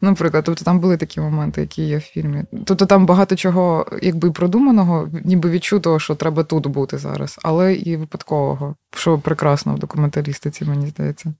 Наприклад, 0.00 0.44
тобто 0.44 0.64
там 0.64 0.80
були 0.80 0.96
такі 0.96 1.20
моменти, 1.20 1.60
які 1.60 1.82
є 1.82 1.98
в 1.98 2.00
фільмі. 2.00 2.44
Тобто 2.64 2.86
там 2.86 3.06
багато 3.06 3.36
чого, 3.36 3.86
якби 4.02 4.30
продуманого, 4.30 5.08
ніби 5.24 5.50
відчутого, 5.50 5.98
що 5.98 6.14
треба 6.14 6.44
тут 6.44 6.66
бути 6.66 6.98
зараз, 6.98 7.38
але 7.42 7.74
і 7.74 7.96
випадкового, 7.96 8.74
що 8.96 9.18
прекрасно 9.18 9.74
в 9.74 9.78
документалістиці, 9.78 10.64
мені 10.64 10.86
здається. 10.86 11.34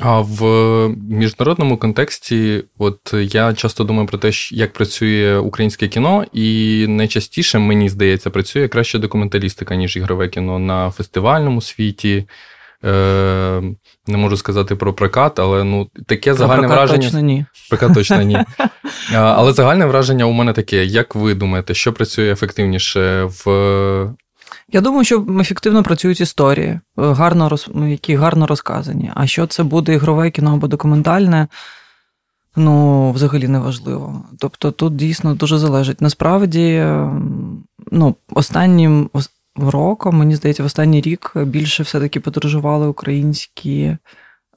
А 0.00 0.20
в 0.20 0.42
міжнародному 1.08 1.76
контексті, 1.76 2.64
от 2.78 3.14
я 3.14 3.54
часто 3.54 3.84
думаю 3.84 4.06
про 4.06 4.18
те, 4.18 4.30
як 4.50 4.72
працює 4.72 5.38
українське 5.38 5.88
кіно, 5.88 6.24
і 6.32 6.86
найчастіше, 6.88 7.58
мені 7.58 7.88
здається, 7.88 8.30
працює 8.30 8.68
краще 8.68 8.98
документалістика, 8.98 9.74
ніж 9.74 9.96
ігрове 9.96 10.28
кіно 10.28 10.58
на 10.58 10.90
фестивальному 10.90 11.60
світі. 11.60 12.28
Е, 12.84 13.62
Не 14.06 14.16
можу 14.16 14.36
сказати 14.36 14.76
про 14.76 14.92
прокат, 14.92 15.38
але 15.38 15.64
ну 15.64 15.88
таке 16.06 16.30
про 16.30 16.38
загальне 16.38 16.68
прокат 16.68 16.76
враження. 16.78 17.02
Точно 17.02 17.20
ні. 17.20 17.46
Прокат 17.68 17.94
точно 17.94 18.22
ні. 18.22 18.44
Але 19.14 19.52
загальне 19.52 19.86
враження 19.86 20.24
у 20.24 20.32
мене 20.32 20.52
таке. 20.52 20.84
Як 20.84 21.14
ви 21.14 21.34
думаєте, 21.34 21.74
що 21.74 21.92
працює 21.92 22.32
ефективніше 22.32 23.24
в. 23.24 24.14
Я 24.72 24.80
думаю, 24.80 25.04
що 25.04 25.26
ефективно 25.40 25.82
працюють 25.82 26.20
історії, 26.20 26.80
гарно 26.96 27.48
роз... 27.48 27.68
які 27.88 28.14
гарно 28.14 28.46
розказані. 28.46 29.12
А 29.14 29.26
що 29.26 29.46
це 29.46 29.62
буде 29.62 29.94
ігрове 29.94 30.30
кіно 30.30 30.52
або 30.52 30.66
документальне, 30.66 31.48
ну, 32.56 33.10
взагалі 33.12 33.48
не 33.48 33.58
важливо. 33.58 34.24
Тобто 34.38 34.70
тут 34.70 34.96
дійсно 34.96 35.34
дуже 35.34 35.58
залежить. 35.58 36.00
Насправді, 36.00 36.86
ну, 37.90 38.14
останнім 38.30 39.10
роком, 39.60 40.16
мені 40.16 40.36
здається, 40.36 40.62
в 40.62 40.66
останній 40.66 41.00
рік 41.00 41.32
більше 41.36 41.82
все-таки 41.82 42.20
подорожували 42.20 42.86
українські 42.86 43.96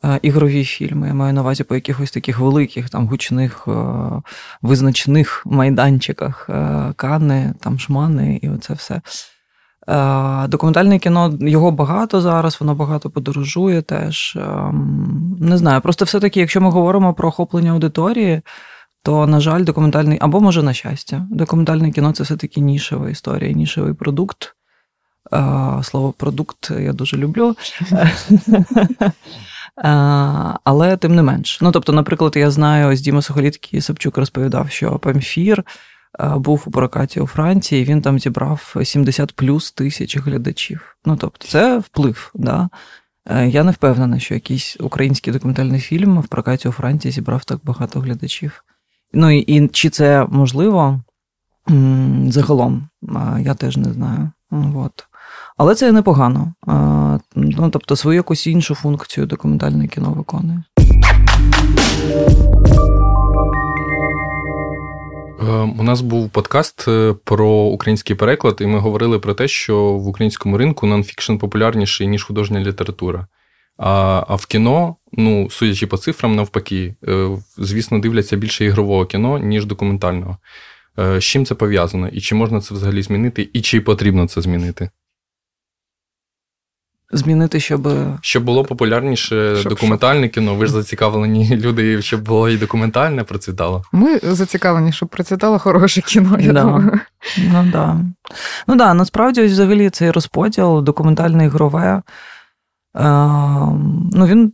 е, 0.04 0.20
ігрові 0.22 0.64
фільми. 0.64 1.08
Я 1.08 1.14
маю 1.14 1.34
на 1.34 1.42
увазі 1.42 1.64
по 1.64 1.76
якихось 1.76 2.12
таких 2.12 2.40
великих, 2.40 2.90
там 2.90 3.08
гучних, 3.08 3.68
е, 3.68 3.72
визначених 4.62 5.44
майданчиках 5.46 6.50
е, 6.50 6.94
Кани, 6.96 7.54
там 7.60 7.80
шмани 7.80 8.40
і 8.42 8.50
оце 8.50 8.74
все. 8.74 9.02
Документальне 10.48 11.00
кіно 11.00 11.38
його 11.42 11.72
багато 11.72 12.22
зараз, 12.22 12.58
воно 12.60 12.76
багато 12.76 13.10
подорожує 13.10 13.82
теж. 13.82 14.38
Не 15.40 15.58
знаю, 15.58 15.82
просто 15.82 16.06
все-таки, 16.06 16.40
якщо 16.40 16.62
ми 16.62 16.70
говоримо 16.70 17.14
про 17.14 17.30
охоплення 17.30 17.72
аудиторії, 17.72 18.42
то, 19.04 19.28
на 19.28 19.40
жаль, 19.40 19.64
документальний, 19.64 20.18
або 20.22 20.42
може 20.42 20.64
на 20.64 20.74
щастя, 20.74 21.28
документальне 21.32 21.92
кіно 21.92 22.12
це 22.12 22.24
все-таки 22.24 22.62
нішева 22.62 23.10
історія, 23.10 23.52
нішевий 23.52 23.94
продукт. 23.94 24.56
Слово 25.84 26.12
продукт 26.18 26.72
я 26.80 26.94
дуже 26.94 27.18
люблю. 27.18 27.56
Але 30.64 30.98
тим 30.98 31.16
не 31.16 31.24
менш. 31.24 31.62
Ну, 31.62 31.72
тобто, 31.72 31.94
наприклад, 31.94 32.34
я 32.36 32.52
знаю, 32.52 32.88
ось 32.88 33.02
Діма 33.02 33.22
Сухоліткий 33.22 33.82
Сапчук 33.82 34.18
розповідав, 34.18 34.70
що 34.70 35.00
Памфір 35.00 35.64
був 36.20 36.64
у 36.66 36.72
прокаті 36.72 37.20
у 37.20 37.28
Франції, 37.28 37.82
і 37.82 37.86
він 37.86 38.02
там 38.02 38.20
зібрав 38.20 38.76
70 38.84 39.36
плюс 39.36 39.72
тисяч 39.72 40.18
глядачів. 40.18 40.98
Ну, 41.06 41.16
тобто, 41.16 41.48
це 41.48 41.80
вплив. 41.80 42.32
Да? 42.36 42.70
Е, 43.26 43.48
я 43.48 43.64
не 43.64 43.72
впевнена, 43.72 44.20
що 44.20 44.34
якийсь 44.34 44.78
український 44.80 45.34
документальний 45.34 45.80
фільм 45.80 46.20
в 46.20 46.28
прокаті 46.28 46.68
у 46.70 46.72
Франції 46.72 47.12
зібрав 47.12 47.44
так 47.44 47.60
багато 47.64 48.00
глядачів. 48.00 48.64
Ну 49.14 49.32
і, 49.32 49.40
і 49.40 49.68
чи 49.68 49.90
це 49.90 50.26
можливо 50.30 51.02
загалом, 52.28 52.90
я 53.40 53.54
теж 53.54 53.78
не 53.78 53.94
знаю. 53.94 54.32
От. 54.76 55.08
Але 55.58 55.76
це 55.76 55.92
непогано. 55.92 56.54
Ну, 57.36 57.70
Тобто 57.70 57.96
свою 57.96 58.16
якусь 58.16 58.48
іншу 58.48 58.76
функцію 58.76 59.26
документальне 59.26 59.88
кіно 59.88 60.12
виконує. 60.12 60.64
Е, 65.42 65.52
у 65.80 65.84
нас 65.84 66.02
був 66.02 66.30
подкаст 66.30 66.88
е, 66.88 67.16
про 67.24 67.50
український 67.50 68.16
переклад, 68.16 68.58
і 68.62 68.66
ми 68.66 68.80
говорили 68.80 69.20
про 69.20 69.34
те, 69.34 69.48
що 69.48 69.84
в 69.84 70.08
українському 70.08 70.58
ринку 70.58 70.88
нонфікшн 70.88 71.36
популярніший, 71.36 72.08
ніж 72.08 72.24
художня 72.24 72.60
література. 72.60 73.28
А 73.78 74.24
а 74.28 74.36
в 74.36 74.46
кіно, 74.46 74.96
ну, 75.12 75.50
судячи 75.50 75.88
по 75.88 75.98
цифрам, 75.98 76.36
навпаки, 76.36 76.96
е, 77.08 77.30
звісно, 77.58 78.00
дивляться 78.00 78.36
більше 78.36 78.66
ігрового 78.66 79.06
кіно, 79.06 79.38
ніж 79.38 79.66
документального. 79.66 80.38
З 80.98 81.20
чим 81.20 81.46
це 81.46 81.56
пов'язано? 81.56 82.08
І 82.08 82.22
чи 82.22 82.36
можна 82.36 82.62
це 82.62 82.74
взагалі 82.74 83.02
змінити, 83.02 83.50
і 83.54 83.62
чи 83.62 83.82
потрібно 83.82 84.28
це 84.28 84.42
змінити? 84.42 84.90
Змінити, 87.12 87.60
щоб 87.60 87.90
Щоб 88.22 88.44
було 88.44 88.64
популярніше 88.64 89.56
щоб, 89.56 89.70
документальне 89.70 90.22
щоб. 90.22 90.34
кіно. 90.34 90.56
Ви 90.56 90.66
ж 90.66 90.72
зацікавлені 90.72 91.56
люди, 91.56 92.02
щоб 92.02 92.22
було 92.22 92.50
і 92.50 92.58
документальне 92.58 93.24
процвітало. 93.24 93.84
Ми 93.92 94.20
зацікавлені, 94.24 94.92
щоб 94.92 95.10
процвітало 95.10 95.60
хороше 95.60 96.02
кіно. 96.02 96.38
я 96.40 96.54
да. 96.54 96.62
думаю. 96.62 97.00
Ну 97.38 97.66
да. 97.72 97.98
Ну 98.68 98.76
да, 98.76 98.94
насправді 98.94 99.42
взагалі 99.42 99.90
цей 99.90 100.12
розподіл 100.12 100.84
документальне 100.84 101.46
ігрове. 101.46 102.02
Е, 102.98 103.02
ну, 104.14 104.26
він 104.26 104.54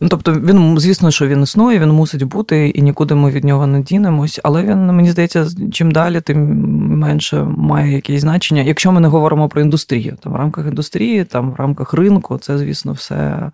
Ну, 0.00 0.08
тобто, 0.08 0.32
він, 0.32 0.78
звісно, 0.78 1.10
що 1.10 1.26
він 1.26 1.42
існує, 1.42 1.78
він 1.78 1.90
мусить 1.90 2.22
бути, 2.22 2.68
і 2.68 2.82
нікуди 2.82 3.14
ми 3.14 3.30
від 3.30 3.44
нього 3.44 3.66
не 3.66 3.80
дінемось. 3.82 4.40
Але 4.42 4.62
він, 4.62 4.86
мені 4.86 5.10
здається, 5.10 5.46
чим 5.72 5.90
далі, 5.90 6.20
тим 6.20 6.38
менше 6.98 7.42
має 7.44 7.92
якесь 7.92 8.20
значення. 8.20 8.62
Якщо 8.62 8.92
ми 8.92 9.00
не 9.00 9.08
говоримо 9.08 9.48
про 9.48 9.60
індустрію, 9.60 10.16
там 10.22 10.32
в 10.32 10.36
рамках 10.36 10.66
індустрії, 10.66 11.24
там 11.24 11.50
в 11.50 11.54
рамках 11.54 11.92
ринку, 11.92 12.38
це, 12.38 12.58
звісно, 12.58 12.92
все 12.92 13.50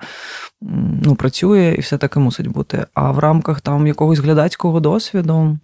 ну, 1.05 1.15
працює 1.15 1.75
і 1.79 1.81
все 1.81 1.99
таки 1.99 2.21
мусить 2.21 2.49
бути. 2.49 2.87
А 2.95 3.11
в 3.11 3.19
рамках 3.19 3.61
там 3.61 3.87
якогось 3.87 4.19
глядацького 4.19 4.81
досвіду, 4.81 5.59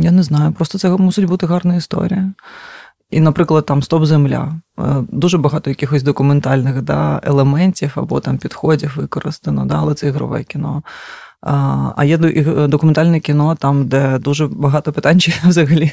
я 0.00 0.10
не 0.10 0.22
знаю, 0.22 0.52
просто 0.52 0.78
це 0.78 0.88
мусить 0.88 1.24
бути 1.24 1.46
гарна 1.46 1.76
історія. 1.76 2.32
І, 3.10 3.20
наприклад, 3.20 3.66
там 3.66 3.82
Стоп 3.82 4.04
Земля. 4.04 4.54
Е, 4.78 4.82
дуже 5.08 5.38
багато 5.38 5.70
якихось 5.70 6.02
документальних 6.02 6.82
да, 6.82 7.20
елементів 7.22 7.92
або 7.94 8.20
там 8.20 8.38
підходів 8.38 8.92
використано, 8.96 9.66
да, 9.66 9.76
але 9.78 9.94
це 9.94 10.08
ігрове 10.08 10.42
кіно. 10.42 10.82
А 11.96 12.04
є 12.04 12.18
документальне 12.68 13.20
кіно, 13.20 13.54
там, 13.54 13.88
де 13.88 14.18
дуже 14.18 14.46
багато 14.46 14.92
питань, 14.92 15.20
чи 15.20 15.32
взагалі 15.44 15.92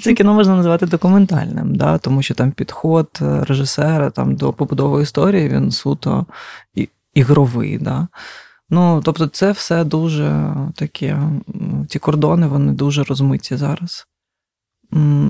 це 0.00 0.14
кіно 0.14 0.34
можна 0.34 0.56
називати 0.56 0.86
документальним, 0.86 1.74
да, 1.74 1.98
тому 1.98 2.22
що 2.22 2.34
там 2.34 2.52
підход 2.52 3.08
е, 3.22 3.44
режисера 3.44 4.10
там, 4.10 4.34
до 4.34 4.52
побудови 4.52 5.02
історії 5.02 5.48
він 5.48 5.70
суто 5.70 6.26
ігровий. 7.14 7.78
Да. 7.78 8.08
Ну, 8.70 9.00
Тобто, 9.04 9.26
це 9.26 9.52
все 9.52 9.84
дуже 9.84 10.54
таке, 10.74 11.18
ці 11.88 11.98
кордони 11.98 12.46
вони 12.46 12.72
дуже 12.72 13.02
розмиті 13.02 13.56
зараз. 13.56 14.06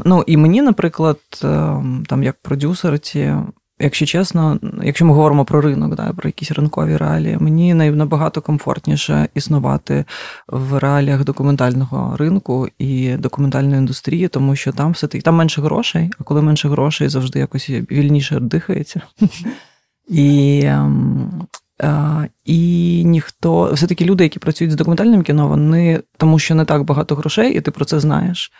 Ну, 0.04 0.24
І 0.26 0.36
мені, 0.36 0.62
наприклад, 0.62 1.18
ем, 1.44 2.04
там 2.08 2.22
як 2.22 2.36
продюсерці, 2.42 3.34
якщо 3.80 4.06
чесно, 4.06 4.58
якщо 4.82 5.04
ми 5.04 5.14
говоримо 5.14 5.44
про 5.44 5.60
ринок, 5.60 5.94
да, 5.94 6.12
про 6.12 6.28
якісь 6.28 6.50
ринкові 6.50 6.96
реалії, 6.96 7.36
мені 7.40 7.74
набагато 7.74 8.40
комфортніше 8.40 9.28
існувати 9.34 10.04
в 10.48 10.78
реаліях 10.78 11.24
документального 11.24 12.16
ринку 12.16 12.68
і 12.78 13.16
документальної 13.16 13.78
індустрії, 13.78 14.28
тому 14.28 14.56
що 14.56 14.72
там 14.72 14.92
все 14.92 15.06
таки 15.06 15.22
там 15.22 15.34
менше 15.34 15.62
грошей, 15.62 16.10
а 16.18 16.24
коли 16.24 16.42
менше 16.42 16.68
грошей, 16.68 17.08
завжди 17.08 17.38
якось 17.38 17.70
вільніше 17.70 18.40
дихається. 18.40 19.00
І 20.08 20.62
ем, 20.64 21.46
і 22.44 23.02
ніхто, 23.04 23.72
все-таки 23.72 24.04
люди, 24.04 24.24
які 24.24 24.38
працюють 24.38 24.72
з 24.72 24.76
документальним 24.76 25.22
кіно, 25.22 25.48
вони 25.48 26.02
тому, 26.16 26.38
що 26.38 26.54
не 26.54 26.64
так 26.64 26.84
багато 26.84 27.14
грошей, 27.14 27.54
і 27.56 27.60
ти 27.60 27.70
про 27.70 27.84
це 27.84 28.00
знаєш. 28.00 28.52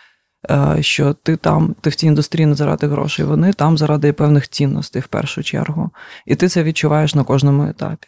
Що 0.79 1.13
ти 1.13 1.35
там, 1.35 1.75
ти 1.81 1.89
в 1.89 1.95
цій 1.95 2.07
індустрії 2.07 2.45
не 2.45 2.55
заради 2.55 2.87
грошей, 2.87 3.25
вони 3.25 3.53
там 3.53 3.77
заради 3.77 4.13
певних 4.13 4.49
цінностей 4.49 5.01
в 5.01 5.07
першу 5.07 5.43
чергу. 5.43 5.89
І 6.25 6.35
ти 6.35 6.47
це 6.47 6.63
відчуваєш 6.63 7.15
на 7.15 7.23
кожному 7.23 7.63
етапі. 7.63 8.07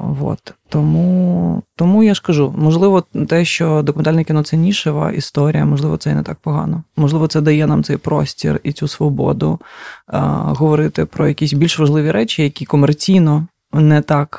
Вот. 0.00 0.54
Тому 0.68 1.62
тому 1.76 2.02
я 2.02 2.14
ж 2.14 2.22
кажу, 2.22 2.54
можливо, 2.56 3.04
те, 3.28 3.44
що 3.44 3.82
документальне 3.82 4.24
кіно 4.24 4.42
це 4.42 4.56
нішева 4.56 5.12
історія, 5.12 5.64
можливо, 5.64 5.96
це 5.96 6.10
і 6.10 6.14
не 6.14 6.22
так 6.22 6.38
погано. 6.38 6.82
Можливо, 6.96 7.26
це 7.26 7.40
дає 7.40 7.66
нам 7.66 7.84
цей 7.84 7.96
простір 7.96 8.60
і 8.62 8.72
цю 8.72 8.88
свободу 8.88 9.60
а, 10.06 10.20
говорити 10.30 11.04
про 11.04 11.28
якісь 11.28 11.52
більш 11.52 11.78
важливі 11.78 12.10
речі, 12.10 12.42
які 12.42 12.64
комерційно 12.64 13.46
не 13.72 14.00
так 14.02 14.38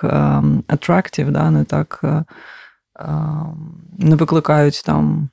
attractive, 0.67 1.31
да, 1.31 1.51
не 1.51 1.63
так 1.63 2.03
а, 2.95 3.43
не 3.97 4.15
викликають 4.15 4.83
там 4.85 5.29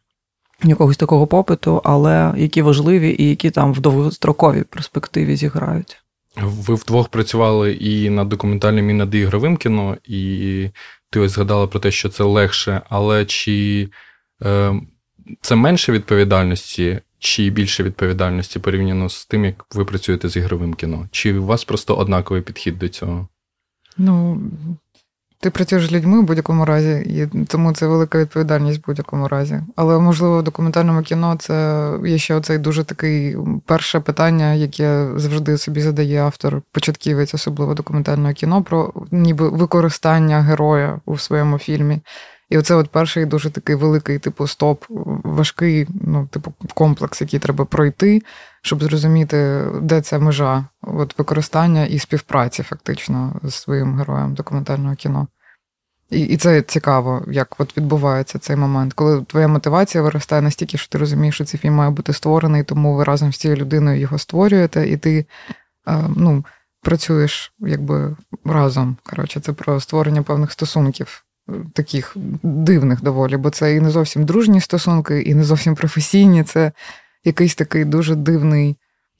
якогось 0.64 0.96
такого 0.96 1.26
попиту, 1.26 1.80
але 1.84 2.34
які 2.36 2.62
важливі 2.62 3.16
і 3.18 3.28
які 3.28 3.50
там 3.50 3.72
в 3.72 3.80
довгостроковій 3.80 4.62
перспективі 4.62 5.36
зіграють. 5.36 5.96
Ви 6.36 6.74
вдвох 6.74 7.08
працювали 7.08 7.72
і 7.72 8.10
над 8.10 8.28
документальним, 8.28 8.90
і 8.90 8.92
над 8.92 9.14
ігровим 9.14 9.56
кіно, 9.56 9.96
і 10.04 10.70
ти 11.10 11.20
ось 11.20 11.32
згадала 11.32 11.66
про 11.66 11.80
те, 11.80 11.90
що 11.90 12.08
це 12.08 12.24
легше, 12.24 12.82
але 12.88 13.24
чи 13.24 13.88
е, 14.42 14.74
це 15.40 15.56
менше 15.56 15.92
відповідальності, 15.92 17.00
чи 17.18 17.50
більше 17.50 17.82
відповідальності 17.82 18.58
порівняно 18.58 19.08
з 19.08 19.26
тим, 19.26 19.44
як 19.44 19.66
ви 19.74 19.84
працюєте 19.84 20.28
з 20.28 20.36
ігровим 20.36 20.74
кіно? 20.74 21.08
Чи 21.10 21.38
у 21.38 21.44
вас 21.44 21.64
просто 21.64 21.96
однаковий 21.96 22.42
підхід 22.42 22.78
до 22.78 22.88
цього? 22.88 23.28
Ну, 23.96 24.40
ти 25.40 25.50
працюєш 25.50 25.86
з 25.86 25.92
людьми 25.92 26.20
в 26.20 26.22
будь-якому 26.22 26.64
разі, 26.64 26.90
і 26.90 27.44
тому 27.46 27.72
це 27.72 27.86
велика 27.86 28.18
відповідальність 28.18 28.78
в 28.78 28.86
будь-якому 28.86 29.28
разі. 29.28 29.60
Але, 29.76 29.98
можливо, 29.98 30.38
в 30.38 30.42
документальному 30.42 31.02
кіно 31.02 31.36
це 31.38 31.90
є 32.04 32.18
ще 32.18 32.34
оцей 32.34 32.58
дуже 32.58 32.84
такий 32.84 33.36
перше 33.66 34.00
питання, 34.00 34.54
яке 34.54 35.08
завжди 35.16 35.58
собі 35.58 35.80
задає 35.80 36.22
автор, 36.22 36.62
початківець, 36.72 37.34
особливо 37.34 37.74
документального 37.74 38.32
кіно, 38.32 38.62
про 38.62 38.92
ніби 39.10 39.48
використання 39.48 40.40
героя 40.40 41.00
у 41.04 41.18
своєму 41.18 41.58
фільмі. 41.58 42.00
І 42.50 42.58
оце 42.58 42.74
от 42.74 42.88
перший 42.90 43.26
дуже 43.26 43.50
такий 43.50 43.74
великий, 43.74 44.18
типу, 44.18 44.46
стоп, 44.46 44.84
важкий, 45.24 45.86
ну, 46.04 46.26
типу, 46.26 46.52
комплекс, 46.74 47.20
який 47.20 47.40
треба 47.40 47.64
пройти, 47.64 48.22
щоб 48.62 48.82
зрозуміти, 48.82 49.64
де 49.82 50.00
ця 50.00 50.18
межа 50.18 50.64
от 50.82 51.18
використання 51.18 51.86
і 51.86 51.98
співпраці, 51.98 52.62
фактично, 52.62 53.40
з 53.42 53.54
своїм 53.54 53.98
героєм 53.98 54.34
документального 54.34 54.94
кіно. 54.94 55.26
І 56.10 56.20
і 56.20 56.36
це 56.36 56.62
цікаво, 56.62 57.24
як 57.30 57.54
от 57.58 57.76
відбувається 57.76 58.38
цей 58.38 58.56
момент, 58.56 58.92
коли 58.92 59.22
твоя 59.22 59.48
мотивація 59.48 60.02
виростає 60.02 60.42
настільки, 60.42 60.78
що 60.78 60.88
ти 60.88 60.98
розумієш, 60.98 61.34
що 61.34 61.44
цей 61.44 61.60
фільм 61.60 61.74
має 61.74 61.90
бути 61.90 62.12
створений, 62.12 62.62
тому 62.62 62.94
ви 62.94 63.04
разом 63.04 63.32
з 63.32 63.36
цією 63.36 63.60
людиною 63.60 64.00
його 64.00 64.18
створюєте, 64.18 64.88
і 64.88 64.96
ти 64.96 65.26
е, 65.88 66.04
ну, 66.16 66.44
працюєш 66.82 67.52
якби 67.58 68.16
разом. 68.44 68.96
Коротше, 69.02 69.40
це 69.40 69.52
про 69.52 69.80
створення 69.80 70.22
певних 70.22 70.52
стосунків 70.52 71.24
таких 71.72 72.16
дивних 72.42 73.02
доволі, 73.02 73.36
бо 73.36 73.50
це 73.50 73.74
і 73.74 73.80
не 73.80 73.90
зовсім 73.90 74.24
дружні 74.24 74.60
стосунки, 74.60 75.20
і 75.20 75.34
не 75.34 75.44
зовсім 75.44 75.74
професійні. 75.74 76.44
Це 76.44 76.72
якийсь 77.24 77.54
такий 77.54 77.84
дуже 77.84 78.14
дивний 78.14 78.76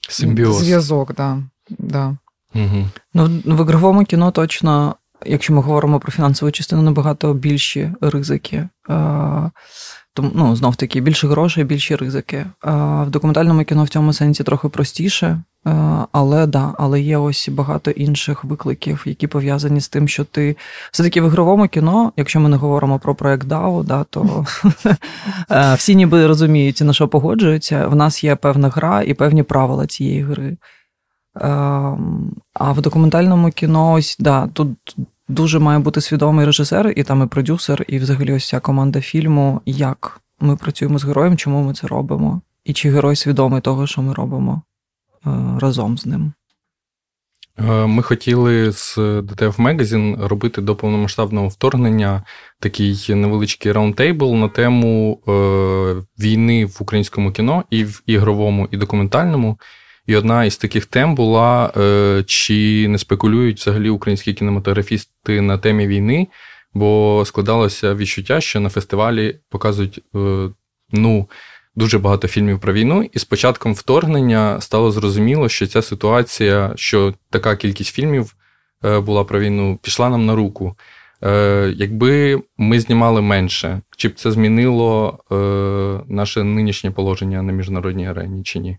Симбіоз. 0.08 0.56
зв'язок. 0.56 1.14
Да, 1.14 1.38
да. 1.68 2.16
Угу. 2.54 2.88
Ну, 3.14 3.26
В 3.44 3.64
ігровому 3.64 4.04
кіно 4.04 4.30
точно, 4.30 4.96
якщо 5.26 5.52
ми 5.52 5.62
говоримо 5.62 6.00
про 6.00 6.12
фінансову 6.12 6.52
частину, 6.52 6.82
набагато 6.82 7.34
більші 7.34 7.92
ризики. 8.00 8.68
Тому, 10.14 10.30
ну, 10.34 10.56
знов 10.56 10.76
таки, 10.76 11.00
більше 11.00 11.28
грошей, 11.28 11.64
більші 11.64 11.96
ризики. 11.96 12.46
В 12.62 13.06
документальному 13.06 13.64
кіно 13.64 13.84
в 13.84 13.88
цьому 13.88 14.12
сенсі 14.12 14.44
трохи 14.44 14.68
простіше. 14.68 15.42
Е, 15.66 16.06
але 16.12 16.46
да, 16.46 16.74
але 16.78 17.00
є 17.00 17.16
ось 17.16 17.48
багато 17.48 17.90
інших 17.90 18.44
викликів, 18.44 19.02
які 19.06 19.26
пов'язані 19.26 19.80
з 19.80 19.88
тим, 19.88 20.08
що 20.08 20.24
ти 20.24 20.56
все-таки 20.92 21.20
в 21.20 21.24
ігровому 21.24 21.68
кіно, 21.68 22.12
якщо 22.16 22.40
ми 22.40 22.48
не 22.48 22.56
говоримо 22.56 22.98
про 22.98 23.14
проект 23.14 23.46
DAO, 23.46 23.84
да, 23.84 24.04
то 24.04 24.46
е, 25.50 25.74
всі 25.74 25.94
ніби 25.94 26.26
розуміють, 26.26 26.80
на 26.80 26.92
що 26.92 27.08
погоджуються. 27.08 27.86
В 27.88 27.96
нас 27.96 28.24
є 28.24 28.36
певна 28.36 28.68
гра 28.68 29.02
і 29.02 29.14
певні 29.14 29.42
правила 29.42 29.86
цієї 29.86 30.22
гри. 30.22 30.56
Ем, 31.40 32.32
а 32.54 32.72
в 32.72 32.80
документальному 32.80 33.50
кіно, 33.50 33.92
ось 33.92 34.16
да, 34.18 34.46
тут 34.46 34.96
дуже 35.28 35.58
має 35.58 35.78
бути 35.78 36.00
свідомий 36.00 36.46
режисер, 36.46 36.92
і 36.96 37.02
там 37.02 37.22
і 37.22 37.26
продюсер, 37.26 37.84
і 37.88 37.98
взагалі 37.98 38.32
ось 38.32 38.48
ця 38.48 38.60
команда 38.60 39.00
фільму, 39.00 39.60
як 39.66 40.20
ми 40.40 40.56
працюємо 40.56 40.98
з 40.98 41.04
героєм, 41.04 41.36
чому 41.36 41.62
ми 41.62 41.74
це 41.74 41.86
робимо, 41.86 42.40
і 42.64 42.72
чи 42.72 42.90
герой 42.90 43.16
свідомий 43.16 43.60
того, 43.60 43.86
що 43.86 44.02
ми 44.02 44.14
робимо. 44.14 44.62
Е, 45.26 45.30
разом 45.60 45.98
з 45.98 46.06
ним. 46.06 46.32
Е, 47.58 47.86
ми 47.86 48.02
хотіли 48.02 48.72
з 48.72 48.98
DTF 48.98 49.56
Magazine 49.56 50.26
робити 50.26 50.60
до 50.60 50.76
повномасштабного 50.76 51.48
вторгнення 51.48 52.22
такий 52.60 53.04
невеличкий 53.08 53.72
раундтейбл 53.72 54.34
на 54.34 54.48
тему 54.48 55.20
е, 55.28 55.32
війни 56.18 56.64
в 56.64 56.76
українському 56.80 57.32
кіно 57.32 57.64
і 57.70 57.84
в 57.84 58.02
ігровому, 58.06 58.68
і 58.70 58.76
документальному. 58.76 59.58
І 60.08 60.16
одна 60.16 60.44
із 60.44 60.56
таких 60.56 60.86
тем 60.86 61.14
була: 61.14 61.72
е, 61.76 62.24
чи 62.26 62.88
не 62.88 62.98
спекулюють 62.98 63.60
взагалі 63.60 63.90
українські 63.90 64.34
кінематографісти 64.34 65.40
на 65.40 65.58
темі 65.58 65.86
війни, 65.86 66.28
бо 66.74 67.22
складалося 67.26 67.94
відчуття, 67.94 68.40
що 68.40 68.60
на 68.60 68.68
фестивалі 68.68 69.38
показують 69.48 70.00
е, 70.14 70.48
ну, 70.92 71.28
дуже 71.74 71.98
багато 71.98 72.28
фільмів 72.28 72.60
про 72.60 72.72
війну, 72.72 73.10
і 73.12 73.18
з 73.18 73.24
початком 73.24 73.74
вторгнення 73.74 74.60
стало 74.60 74.90
зрозуміло, 74.90 75.48
що 75.48 75.66
ця 75.66 75.82
ситуація, 75.82 76.72
що 76.76 77.14
така 77.30 77.56
кількість 77.56 77.94
фільмів 77.94 78.34
е, 78.84 79.00
була 79.00 79.24
про 79.24 79.40
війну, 79.40 79.78
пішла 79.82 80.08
нам 80.08 80.26
на 80.26 80.34
руку. 80.34 80.76
Якби 81.74 82.42
ми 82.58 82.80
знімали 82.80 83.20
менше, 83.20 83.80
чи 83.96 84.08
б 84.08 84.14
це 84.14 84.30
змінило 84.30 85.18
наше 86.08 86.44
нинішнє 86.44 86.90
положення 86.90 87.42
на 87.42 87.52
міжнародній 87.52 88.08
арені 88.08 88.42
чи 88.42 88.58
ні? 88.58 88.78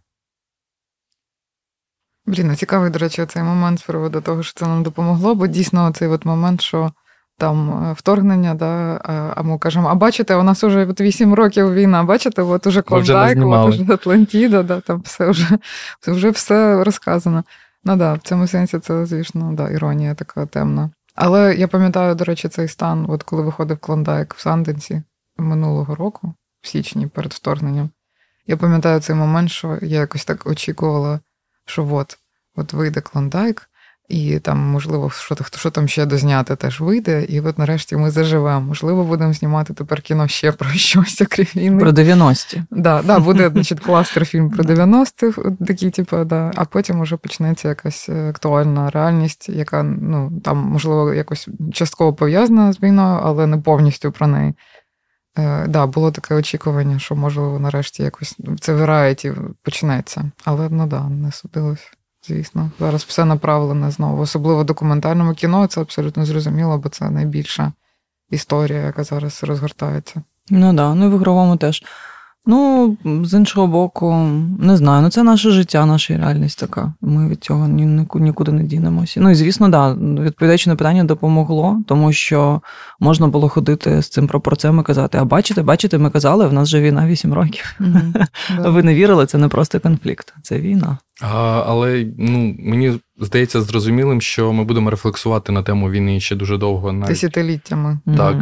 Блін, 2.29 2.55
цікавий, 2.55 2.89
до 2.89 2.99
речі, 2.99 3.25
цей 3.25 3.43
момент 3.43 3.79
з 3.79 3.81
приводу 3.81 4.21
того, 4.21 4.43
що 4.43 4.59
це 4.59 4.65
нам 4.65 4.83
допомогло, 4.83 5.35
бо 5.35 5.47
дійсно 5.47 5.91
цей 5.91 6.07
от 6.07 6.25
момент, 6.25 6.61
що 6.61 6.91
там 7.37 7.83
е, 7.89 7.93
вторгнення, 7.93 8.53
да, 8.53 9.01
а 9.35 9.41
ми 9.43 9.57
кажемо, 9.57 9.87
а 9.87 9.95
бачите, 9.95 10.35
у 10.35 10.43
нас 10.43 10.63
вже 10.63 10.85
от 10.85 11.01
8 11.01 11.33
років 11.33 11.73
війна, 11.73 12.03
бачите, 12.03 12.41
от 12.41 12.67
уже 12.67 12.81
Клондайк, 12.81 13.37
от 13.45 13.69
уже 13.69 13.93
Атлантіда, 13.93 14.63
да, 14.63 14.81
там 14.81 15.01
все 15.01 15.29
вже 15.29 15.57
вже 16.07 16.29
все 16.29 16.83
розказано. 16.83 17.43
Ну 17.83 17.95
да, 17.95 18.13
в 18.13 18.19
цьому 18.19 18.47
сенсі 18.47 18.79
це, 18.79 19.05
звісно, 19.05 19.51
да, 19.53 19.69
іронія 19.69 20.15
така 20.15 20.45
темна. 20.45 20.89
Але 21.15 21.55
я 21.55 21.67
пам'ятаю, 21.67 22.15
до 22.15 22.23
речі, 22.23 22.47
цей 22.47 22.67
стан, 22.67 23.05
от 23.09 23.23
коли 23.23 23.41
виходив 23.41 23.77
Клондайк 23.77 24.33
в 24.33 24.39
Санденсі 24.39 25.03
минулого 25.37 25.95
року, 25.95 26.33
в 26.61 26.67
січні, 26.67 27.07
перед 27.07 27.33
вторгненням. 27.33 27.89
Я 28.47 28.57
пам'ятаю 28.57 28.99
цей 28.99 29.15
момент, 29.15 29.51
що 29.51 29.77
я 29.81 29.99
якось 29.99 30.25
так 30.25 30.47
очікувала, 30.47 31.19
що 31.69 31.87
от, 31.91 32.17
от 32.55 32.73
вийде 32.73 33.01
Клондайк, 33.01 33.69
І 34.09 34.39
там, 34.39 34.59
можливо, 34.59 35.09
що 35.09 35.37
що 35.55 35.69
там 35.69 35.87
ще 35.87 36.05
дозняти 36.05 36.55
теж 36.55 36.81
вийде. 36.81 37.23
І 37.23 37.41
от 37.41 37.57
нарешті 37.57 37.95
ми 37.95 38.11
заживемо. 38.11 38.61
Можливо, 38.61 39.03
будемо 39.03 39.33
знімати 39.33 39.73
тепер 39.73 40.01
кіно 40.01 40.27
ще 40.27 40.51
про 40.51 40.69
щось, 40.69 41.21
окрім 41.21 41.47
війни. 41.55 41.79
Про 41.81 41.91
90-ті. 41.91 42.63
Да, 42.71 43.01
да, 43.01 43.19
Буде 43.19 43.49
значить, 43.53 43.79
кластер 43.79 44.25
фільм 44.25 44.49
про 44.49 44.63
90-х, 44.63 45.41
такі, 45.67 45.89
типу, 45.89 46.23
да. 46.23 46.51
а 46.55 46.65
потім 46.65 47.01
вже 47.01 47.17
почнеться 47.17 47.67
якась 47.67 48.09
е, 48.09 48.29
актуальна 48.29 48.89
реальність, 48.89 49.49
яка 49.49 49.83
ну, 49.83 50.41
там, 50.43 50.57
можливо, 50.57 51.13
якось 51.13 51.47
частково 51.73 52.13
пов'язана 52.13 52.73
з 52.73 52.83
війною, 52.83 53.19
але 53.23 53.47
не 53.47 53.57
повністю 53.57 54.11
про 54.11 54.27
неї. 54.27 54.53
Е, 55.39 55.67
да, 55.67 55.87
Було 55.87 56.11
таке 56.11 56.35
очікування, 56.35 56.99
що, 56.99 57.15
можливо, 57.15 57.59
нарешті 57.59 58.03
якось 58.03 58.37
це 58.59 58.73
варіаті 58.73 59.33
почнеться. 59.63 60.31
Але 60.45 60.69
ну 60.69 60.87
да, 60.87 61.03
не 61.03 61.31
судилось 61.31 61.91
звісно. 62.27 62.71
Зараз 62.79 63.03
все 63.03 63.25
направлене 63.25 63.91
знову. 63.91 64.21
Особливо 64.21 64.61
в 64.61 64.65
документальному 64.65 65.33
кіно 65.33 65.67
це 65.67 65.81
абсолютно 65.81 66.25
зрозуміло, 66.25 66.77
бо 66.77 66.89
це 66.89 67.09
найбільша 67.09 67.71
історія, 68.29 68.79
яка 68.79 69.03
зараз 69.03 69.43
розгортається. 69.43 70.21
Ну 70.49 70.73
да, 70.73 70.95
ну 70.95 71.05
і 71.05 71.09
в 71.09 71.13
ігровому 71.13 71.57
теж. 71.57 71.83
Ну, 72.49 72.97
з 73.23 73.33
іншого 73.33 73.67
боку, 73.67 74.13
не 74.59 74.77
знаю. 74.77 75.01
Ну 75.01 75.09
це 75.09 75.23
наше 75.23 75.51
життя, 75.51 75.85
наша 75.85 76.17
реальність 76.17 76.59
така. 76.59 76.93
Ми 77.01 77.29
від 77.29 77.43
цього 77.43 77.67
нікуди 78.15 78.51
не 78.51 78.63
дінемося. 78.63 79.19
Ну 79.21 79.29
і 79.29 79.35
звісно, 79.35 79.69
да, 79.69 79.93
відповідаючи 79.93 80.69
на 80.69 80.75
питання, 80.75 81.03
допомогло, 81.03 81.81
тому 81.87 82.13
що 82.13 82.61
можна 82.99 83.27
було 83.27 83.49
ходити 83.49 84.01
з 84.01 84.09
цим 84.09 84.27
пропорцем 84.27 84.79
і 84.79 84.83
казати: 84.83 85.17
а 85.17 85.25
бачите, 85.25 85.61
бачите, 85.61 85.97
ми 85.97 86.09
казали, 86.09 86.47
в 86.47 86.53
нас 86.53 86.67
же 86.69 86.81
війна 86.81 87.07
8 87.07 87.33
років. 87.33 87.79
Ви 88.59 88.83
не 88.83 88.95
вірили, 88.95 89.25
це 89.25 89.37
не 89.37 89.47
просто 89.47 89.79
конфлікт, 89.79 90.33
це 90.41 90.59
війна. 90.59 90.97
А, 91.21 91.63
Але 91.67 92.07
ну 92.17 92.55
мені 92.59 92.99
здається 93.19 93.61
зрозумілим, 93.61 94.21
що 94.21 94.53
ми 94.53 94.63
будемо 94.63 94.89
рефлексувати 94.89 95.51
на 95.51 95.63
тему 95.63 95.89
війни 95.91 96.19
ще 96.19 96.35
дуже 96.35 96.57
довго. 96.57 96.91
Навіть. 96.91 97.09
Десятиліттями. 97.09 97.99
Так. 98.17 98.37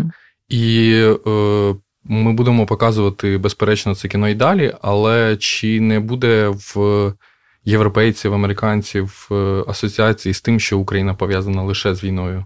І 0.50 0.91
е, 1.28 1.76
ми 2.08 2.34
будемо 2.34 2.65
показувати, 2.65 3.38
безперечно, 3.38 3.96
це 3.96 4.08
кіно 4.08 4.30
і 4.30 4.36
далі, 4.36 4.74
але 4.82 5.38
чи 5.38 5.82
не 5.82 6.00
буде 6.00 6.48
в 6.48 7.13
європейців, 7.65 8.34
американців 8.34 9.28
е, 9.32 9.63
асоціації 9.67 10.34
з 10.34 10.41
тим, 10.41 10.60
що 10.60 10.80
Україна 10.80 11.13
пов'язана 11.13 11.63
лише 11.63 11.96
з 11.96 12.04
війною? 12.04 12.46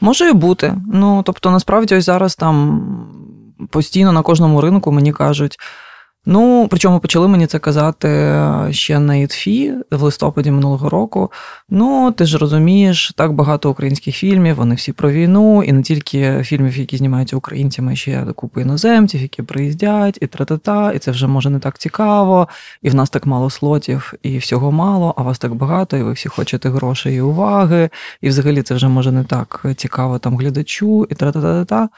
Може 0.00 0.30
і 0.30 0.32
бути. 0.32 0.76
Ну 0.92 1.22
тобто, 1.26 1.50
насправді, 1.50 1.94
ось 1.94 2.04
зараз 2.04 2.36
там 2.36 2.80
постійно 3.70 4.12
на 4.12 4.22
кожному 4.22 4.60
ринку 4.60 4.92
мені 4.92 5.12
кажуть. 5.12 5.56
Ну, 6.26 6.66
причому 6.70 7.00
почали 7.00 7.28
мені 7.28 7.46
це 7.46 7.58
казати 7.58 8.08
е, 8.08 8.68
ще 8.70 8.98
на 8.98 9.16
ІТФІ 9.16 9.74
в 9.90 10.02
листопаді 10.02 10.50
минулого 10.50 10.88
року. 10.88 11.32
Ну, 11.68 12.12
ти 12.12 12.26
ж 12.26 12.38
розумієш, 12.38 13.12
так 13.16 13.32
багато 13.32 13.70
українських 13.70 14.16
фільмів, 14.16 14.56
вони 14.56 14.74
всі 14.74 14.92
про 14.92 15.10
війну, 15.10 15.62
і 15.62 15.72
не 15.72 15.82
тільки 15.82 16.42
фільмів, 16.42 16.78
які 16.78 16.96
знімаються 16.96 17.36
українцями, 17.36 17.96
ще 17.96 18.24
купи 18.36 18.62
іноземців, 18.62 19.22
які 19.22 19.42
приїздять, 19.42 20.18
і 20.20 20.26
тра-та-та, 20.26 20.92
і 20.92 20.98
це 20.98 21.10
вже 21.10 21.26
може 21.26 21.50
не 21.50 21.58
так 21.58 21.78
цікаво, 21.78 22.48
і 22.82 22.90
в 22.90 22.94
нас 22.94 23.10
так 23.10 23.26
мало 23.26 23.50
слотів, 23.50 24.12
і 24.22 24.38
всього 24.38 24.72
мало, 24.72 25.14
а 25.16 25.22
вас 25.22 25.38
так 25.38 25.54
багато, 25.54 25.96
і 25.96 26.02
ви 26.02 26.12
всі 26.12 26.28
хочете 26.28 26.68
грошей 26.68 27.16
і 27.16 27.20
уваги, 27.20 27.90
і 28.20 28.28
взагалі 28.28 28.62
це 28.62 28.74
вже 28.74 28.88
може 28.88 29.12
не 29.12 29.24
так 29.24 29.66
цікаво 29.76 30.18
там 30.18 30.36
глядачу, 30.36 31.06
і 31.10 31.14
тра-та-та-та. 31.14 31.88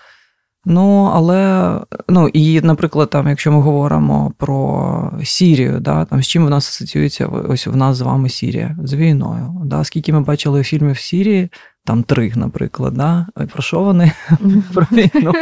Ну, 0.65 1.11
але 1.15 1.71
ну 2.09 2.29
і, 2.29 2.61
наприклад, 2.61 3.11
там, 3.11 3.29
якщо 3.29 3.53
ми 3.53 3.61
говоримо 3.61 4.33
про 4.39 5.13
Сірію, 5.25 5.81
да, 5.81 6.05
там 6.05 6.23
з 6.23 6.27
чим 6.27 6.47
в 6.47 6.51
нас 6.51 6.69
асоціюється 6.69 7.27
ось 7.27 7.67
в 7.67 7.77
нас 7.77 7.97
з 7.97 8.01
вами 8.01 8.29
Сірія 8.29 8.77
з 8.85 8.95
війною. 8.95 9.63
Да, 9.65 9.85
Скільки 9.85 10.13
ми 10.13 10.21
бачили 10.21 10.63
фільмів 10.63 10.95
в 10.95 10.99
Сірії, 10.99 11.51
там 11.85 12.03
три, 12.03 12.33
наприклад, 12.37 12.95
да? 12.95 13.27
про 13.53 13.63
що 13.63 13.81
вони? 13.81 14.13
Про 14.75 14.87
війну. 14.93 15.33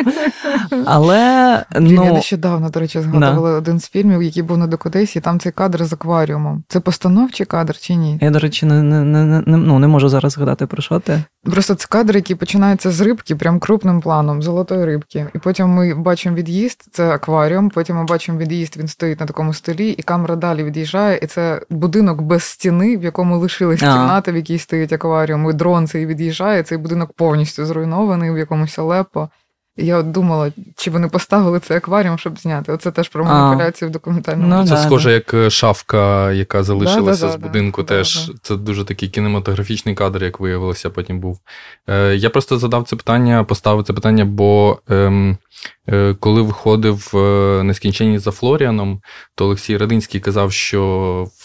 Але 0.87 1.64
ну... 1.80 2.04
Я 2.04 2.12
нещодавно, 2.12 2.70
до 2.70 2.80
речі, 2.80 3.00
згадувала 3.00 3.59
один 3.59 3.80
з 3.80 3.88
фільмів, 3.88 4.22
який 4.22 4.42
був 4.42 4.59
на 4.59 4.66
Докодесі, 4.66 5.18
і 5.18 5.22
там 5.22 5.40
цей 5.40 5.52
кадр 5.52 5.85
з 5.85 5.92
акваріумом. 5.92 6.64
Це 6.68 6.80
постановчий 6.80 7.46
кадр 7.46 7.78
чи 7.78 7.94
ні? 7.94 8.18
Я, 8.22 8.30
до 8.30 8.38
речі, 8.38 8.66
не 8.66 8.83
не, 8.83 9.04
не, 9.04 9.24
не, 9.24 9.42
ну, 9.46 9.78
не 9.78 9.87
можу 9.87 10.09
зараз 10.09 10.33
згадати 10.33 10.66
про 10.66 10.83
що 10.83 11.00
ти. 11.00 11.22
Просто 11.44 11.74
це 11.74 11.87
кадр, 11.88 12.16
який 12.16 12.37
починається 12.37 12.90
з 12.90 13.00
рибки, 13.00 13.37
прям 13.37 13.59
крупним 13.59 14.00
планом, 14.00 14.42
золотої 14.42 14.85
рибки. 14.85 15.26
І 15.35 15.38
потім 15.38 15.68
ми 15.68 15.94
бачимо 15.94 16.37
від'їзд, 16.37 16.85
це 16.90 17.11
акваріум, 17.11 17.70
потім 17.70 17.96
ми 17.96 18.05
бачимо 18.05 18.38
від'їзд, 18.38 18.76
він 18.76 18.88
стоїть 18.88 19.20
на 19.20 19.26
такому 19.26 19.55
столі, 19.55 19.90
і 19.90 20.03
камера 20.03 20.37
далі 20.37 20.64
від'їжджає, 20.64 21.18
і 21.22 21.26
це 21.26 21.62
будинок 21.70 22.22
без 22.22 22.42
стіни, 22.42 22.96
в 22.96 23.05
якому 23.05 23.38
лишилась 23.38 23.81
кімната, 23.81 24.33
в 24.33 24.37
якій 24.37 24.59
стоїть 24.59 24.92
акваріум, 24.92 25.50
і 25.50 25.53
дрон 25.53 25.87
цей 25.87 26.07
від'їжджає 26.07 26.62
цей 26.62 26.79
будинок 26.79 27.12
повністю 27.12 27.66
зруйнований 27.66 28.31
в 28.31 28.38
якомусь 28.38 28.79
Алепо. 28.79 29.29
Я 29.80 29.98
от 29.98 30.10
думала, 30.10 30.52
чи 30.76 30.90
вони 30.90 31.08
поставили 31.08 31.60
цей 31.60 31.76
акваріум, 31.76 32.18
щоб 32.18 32.38
зняти. 32.38 32.72
Оце 32.72 32.90
теж 32.90 33.08
про 33.08 33.24
маніпуляцію 33.24 33.88
в 33.88 33.92
документальному. 33.92 34.54
Ну, 34.56 34.64
Це 34.64 34.74
да, 34.74 34.82
схоже, 34.82 35.08
да. 35.08 35.14
як 35.14 35.34
е, 35.34 35.50
шафка, 35.50 36.32
яка 36.32 36.62
залишилася 36.62 37.26
да, 37.26 37.32
з 37.32 37.36
будинку. 37.36 37.82
теж 37.82 38.32
Це 38.42 38.56
дуже 38.56 38.84
такий 38.84 39.08
кінематографічний 39.08 39.94
кадр, 39.94 40.24
як 40.24 40.40
виявилося, 40.40 40.90
потім 40.90 41.20
був. 41.20 41.40
Е, 41.88 42.16
Я 42.16 42.30
просто 42.30 42.58
задав 42.58 42.84
це 42.84 42.96
питання, 42.96 43.44
поставив 43.44 43.84
це 43.84 43.92
питання, 43.92 44.24
бо 44.24 44.78
ем, 44.88 45.38
е, 45.88 46.14
коли 46.20 46.42
виходив 46.42 47.10
е, 47.14 47.62
нескінченні 47.62 48.18
за 48.18 48.30
Флоріаном, 48.30 49.00
то 49.34 49.44
Олексій 49.44 49.76
Радинський 49.76 50.20
казав, 50.20 50.52
що 50.52 50.80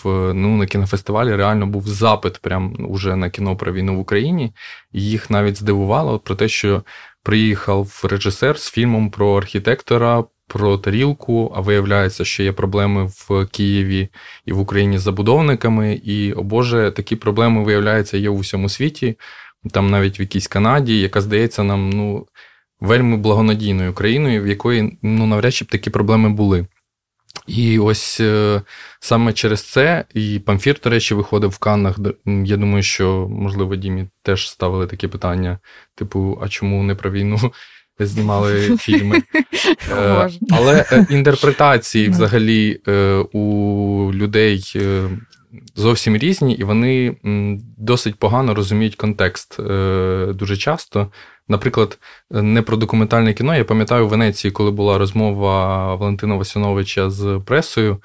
в 0.04 0.34
ну, 0.34 0.58
на 0.58 0.66
кінофестивалі 0.66 1.36
реально 1.36 1.68
був 1.68 1.88
запит 1.88 2.38
прям 2.38 2.76
уже 2.90 3.16
на 3.16 3.30
кіно 3.30 3.56
про 3.56 3.74
війну 3.74 3.96
в 3.96 4.00
Україні. 4.00 4.54
І 4.92 5.02
їх 5.02 5.30
навіть 5.30 5.58
здивувало 5.58 6.20
про 6.20 6.36
те, 6.36 6.48
що 6.48 6.84
приїхав 7.26 8.02
режисер 8.10 8.60
з 8.60 8.72
фільмом 8.72 9.10
про 9.10 9.38
архітектора, 9.38 10.24
про 10.48 10.78
тарілку, 10.78 11.54
а 11.56 11.62
виявляється, 11.62 12.26
що 12.26 12.44
є 12.44 12.52
проблеми 12.52 13.06
в 13.06 13.46
Києві 13.46 14.10
і 14.46 14.54
в 14.54 14.60
Україні 14.60 14.98
з 14.98 15.02
забудовниками. 15.02 16.02
І, 16.04 16.34
о 16.34 16.44
Боже, 16.44 16.92
такі 16.96 17.16
проблеми, 17.16 17.64
виявляються 17.64 18.18
є 18.18 18.30
у 18.30 18.38
всьому 18.38 18.70
світі, 18.70 19.16
там 19.72 19.90
навіть 19.90 20.20
в 20.20 20.22
якійсь 20.22 20.48
Канаді, 20.48 21.00
яка 21.00 21.22
здається 21.22 21.64
нам 21.64 21.90
ну, 21.90 22.28
вельми 22.80 23.18
благонадійною 23.18 23.94
країною, 23.94 24.44
в 24.44 24.48
якої 24.48 24.98
ну, 25.02 25.26
навряд 25.26 25.54
чи 25.54 25.66
б 25.66 25.68
такі 25.68 25.90
проблеми 25.90 26.30
були. 26.30 26.68
І 27.48 27.80
ось 27.80 28.20
е, 28.20 28.62
саме 29.00 29.34
через 29.34 29.62
це 29.62 30.06
і 30.14 30.40
Памфір, 30.40 30.80
до 30.84 30.90
речі, 30.90 31.14
виходив 31.14 31.50
в 31.50 31.58
Каннах. 31.58 31.98
Я 32.26 32.58
думаю, 32.58 32.84
що, 32.84 33.28
можливо, 33.30 33.76
Дімі 33.76 34.08
теж 34.24 34.50
ставили 34.50 34.88
такі 34.88 35.08
питання: 35.08 35.60
типу, 35.96 36.40
а 36.42 36.48
чому 36.48 36.84
не 36.84 36.96
про 36.96 37.12
війну 37.12 37.38
знімали 38.00 38.78
фільми? 38.78 39.22
Е, 39.92 40.30
але 40.52 40.86
е, 40.92 41.08
інтерпретації 41.10 42.10
взагалі 42.10 42.76
у 43.32 44.12
людей 44.14 44.74
зовсім 45.76 46.18
різні, 46.18 46.54
і 46.54 46.64
вони 46.64 47.16
досить 47.78 48.16
погано 48.16 48.56
розуміють 48.56 48.96
контекст 48.96 49.58
дуже 50.34 50.58
часто. 50.58 51.12
Наприклад, 51.48 51.98
не 52.32 52.62
про 52.62 52.78
документальне 52.78 53.34
кіно. 53.34 53.56
Я 53.56 53.66
пам'ятаю 53.66 54.08
в 54.08 54.10
Венеції, 54.10 54.52
коли 54.52 54.72
була 54.72 54.98
розмова 54.98 55.96
Валентина 55.96 56.36
Васяновича 56.36 57.10
з 57.10 57.42
пресою, 57.46 58.02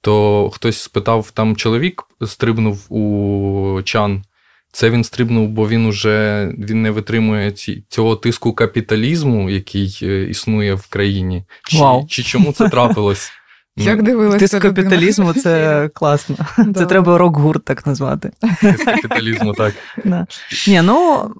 то 0.00 0.50
хтось 0.50 0.78
спитав, 0.78 1.30
там 1.30 1.56
чоловік 1.56 2.02
стрибнув 2.26 2.92
у 2.92 3.82
чан. 3.84 4.24
Це 4.72 4.90
він 4.90 5.04
стрибнув, 5.04 5.48
бо 5.48 5.68
він 5.68 5.86
уже 5.86 6.48
він 6.58 6.82
не 6.82 6.90
витримує 6.90 7.52
цього 7.88 8.16
тиску 8.16 8.52
капіталізму, 8.52 9.50
який 9.50 9.98
е, 10.02 10.22
існує 10.24 10.74
в 10.74 10.86
країні. 10.86 11.44
Чи, 11.68 11.78
Вау. 11.78 12.06
чи 12.08 12.22
чому 12.22 12.52
це 12.52 12.68
трапилось? 12.68 13.32
Як 13.76 14.02
дивилася 14.02 14.38
Тиск 14.38 14.58
капіталізму 14.58 15.32
це 15.32 15.88
класно. 15.94 16.36
Це 16.74 16.86
треба 16.86 17.18
рок-гурт 17.18 17.64
так 17.64 17.86
назвати. 17.86 18.32
Тиск 18.60 18.84
капіталізму, 18.84 19.52
так. 19.52 19.74
Ні, 20.68 20.82
ну 20.82 21.30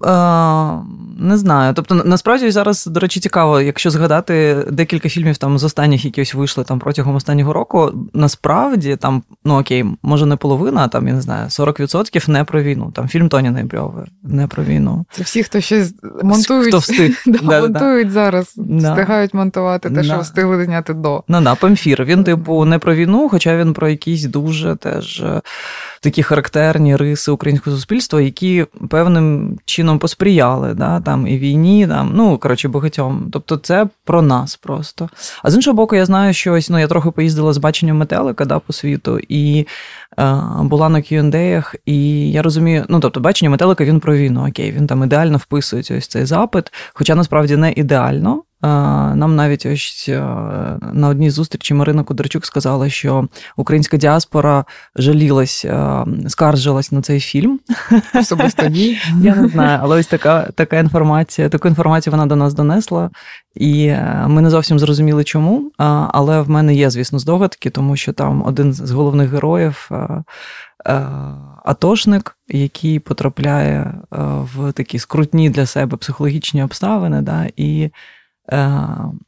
не 1.19 1.37
знаю. 1.37 1.75
Тобто, 1.75 1.95
насправді 1.95 2.51
зараз, 2.51 2.87
до 2.87 3.01
речі, 3.01 3.21
цікаво, 3.21 3.61
якщо 3.61 3.91
згадати 3.91 4.65
декілька 4.71 5.09
фільмів 5.09 5.37
там 5.37 5.59
з 5.59 5.65
останніх, 5.65 6.05
які 6.05 6.23
ось 6.23 6.35
вийшли 6.35 6.65
там 6.65 6.79
протягом 6.79 7.15
останнього 7.15 7.53
року, 7.53 7.93
насправді 8.15 8.97
там, 8.97 9.23
ну 9.45 9.61
окей, 9.61 9.85
може 10.03 10.27
не 10.27 10.37
половина, 10.37 10.85
а 10.85 10.89
там, 10.89 11.09
я 11.09 11.15
не 11.15 11.21
знаю, 11.21 11.49
40% 11.49 12.31
не 12.31 12.45
про 12.45 12.63
війну. 12.63 12.93
Там 12.95 13.09
фільм 13.09 13.29
Тоні 13.29 13.51
Найбрьової 13.51 14.07
не 14.23 14.47
про 14.47 14.65
війну. 14.65 15.05
Це 15.11 15.23
всі, 15.23 15.43
хто 15.43 15.61
ще 15.61 15.87
монтують, 16.23 16.69
хто 16.69 16.79
встиг. 16.79 17.25
монтують 17.43 18.11
зараз, 18.11 18.47
встигають 18.57 19.35
монтувати 19.35 19.91
те, 19.91 20.05
що 20.05 20.19
встигли 20.19 20.65
зняти 20.65 20.95
до. 20.95 21.25
Ну 21.29 21.41
да, 21.41 21.55
Памфір. 21.55 22.05
Він 22.05 22.22
типу, 22.25 22.65
не 22.65 22.79
про 22.79 22.95
війну, 22.95 23.29
хоча 23.29 23.57
він 23.57 23.73
про 23.73 23.89
якісь 23.89 24.25
дуже 24.25 24.77
теж 24.77 25.25
такі 26.03 26.23
характерні 26.23 26.97
риси 26.97 27.31
українського 27.31 27.77
суспільства, 27.77 28.21
які 28.21 28.67
певним 28.91 29.59
чином 29.65 29.99
посприяли 29.99 30.75
да, 30.75 31.01
там, 31.01 31.27
і 31.27 31.39
війні, 31.39 31.87
там, 31.87 32.11
ну 32.15 32.39
коротше, 32.39 32.69
багатьом. 32.69 33.29
Тобто, 33.33 33.57
це 33.57 33.87
про 34.05 34.23
нас 34.23 34.57
просто. 34.57 35.09
А 35.43 35.51
з 35.51 35.55
іншого 35.55 35.77
боку, 35.77 35.97
я 35.97 36.07
знаю, 36.07 36.35
що 36.35 36.53
ось 36.53 36.71
ну 36.71 36.79
я 36.79 36.89
трохи 36.89 37.11
поїздила 37.11 37.53
з 37.53 37.59
баченням 37.59 37.97
метелика 37.97 38.45
да, 38.45 38.59
по 38.59 38.73
світу 38.73 39.19
і 39.29 39.67
е, 40.19 40.39
була 40.61 40.89
на 40.89 40.99
Q&A, 40.99 41.75
і 41.87 42.31
я 42.31 42.43
розумію, 42.43 42.85
ну 42.89 43.01
тобто, 43.01 43.21
бачення 43.21 43.51
метелика 43.51 43.85
він 43.85 44.01
про 44.01 44.17
війну. 44.17 44.47
Окей, 44.49 44.73
він 44.73 44.87
там 44.87 45.05
ідеально 45.05 45.39
вписується 45.39 45.99
ось 45.99 46.07
цей 46.07 46.25
запит, 46.25 46.73
хоча 46.95 47.15
насправді 47.15 47.57
не 47.57 47.73
ідеально. 47.73 48.43
Нам 48.63 49.37
навіть 49.37 49.67
ось 49.67 50.07
е, 50.09 50.21
на 50.93 51.09
одній 51.09 51.31
зустрічі 51.31 51.75
Марина 51.75 52.03
Кударчук 52.03 52.47
сказала, 52.47 52.91
що 52.91 53.29
українська 53.57 53.97
діаспора 53.97 54.65
жалілась, 54.97 55.65
е, 55.65 56.05
скаржилась 56.29 56.93
на 56.93 57.03
цей 57.03 57.21
фільм. 57.21 57.61
Особисто 58.15 58.67
ні. 58.67 58.99
Я 59.23 59.35
не 59.35 59.49
знаю, 59.49 59.79
але 59.83 60.01
ось 60.01 60.07
така 60.07 60.43
така 60.43 60.79
інформація, 60.79 61.49
таку 61.49 61.69
інформацію 61.69 62.11
вона 62.11 62.27
до 62.27 62.37
нас 62.37 62.55
донесла, 62.55 63.11
і 63.55 63.87
е, 63.87 64.25
ми 64.29 64.43
не 64.43 64.51
зовсім 64.51 64.79
зрозуміли, 64.79 65.25
чому. 65.25 65.71
Але 66.13 66.41
в 66.41 66.51
мене 66.51 66.75
є, 66.75 66.91
звісно, 66.91 67.19
здогадки, 67.19 67.71
тому 67.71 67.97
що 67.97 68.13
там 68.13 68.45
один 68.47 68.73
з 68.73 68.91
головних 68.91 69.31
героїв. 69.31 69.91
Атошник, 71.65 72.37
який 72.49 72.99
потрапляє 72.99 73.95
в 74.11 74.73
такі 74.73 74.99
скрутні 74.99 75.51
для 75.51 75.67
себе 75.67 75.97
психологічні 75.97 76.63
обставини, 76.63 77.23
да, 77.23 77.47
і 77.57 77.91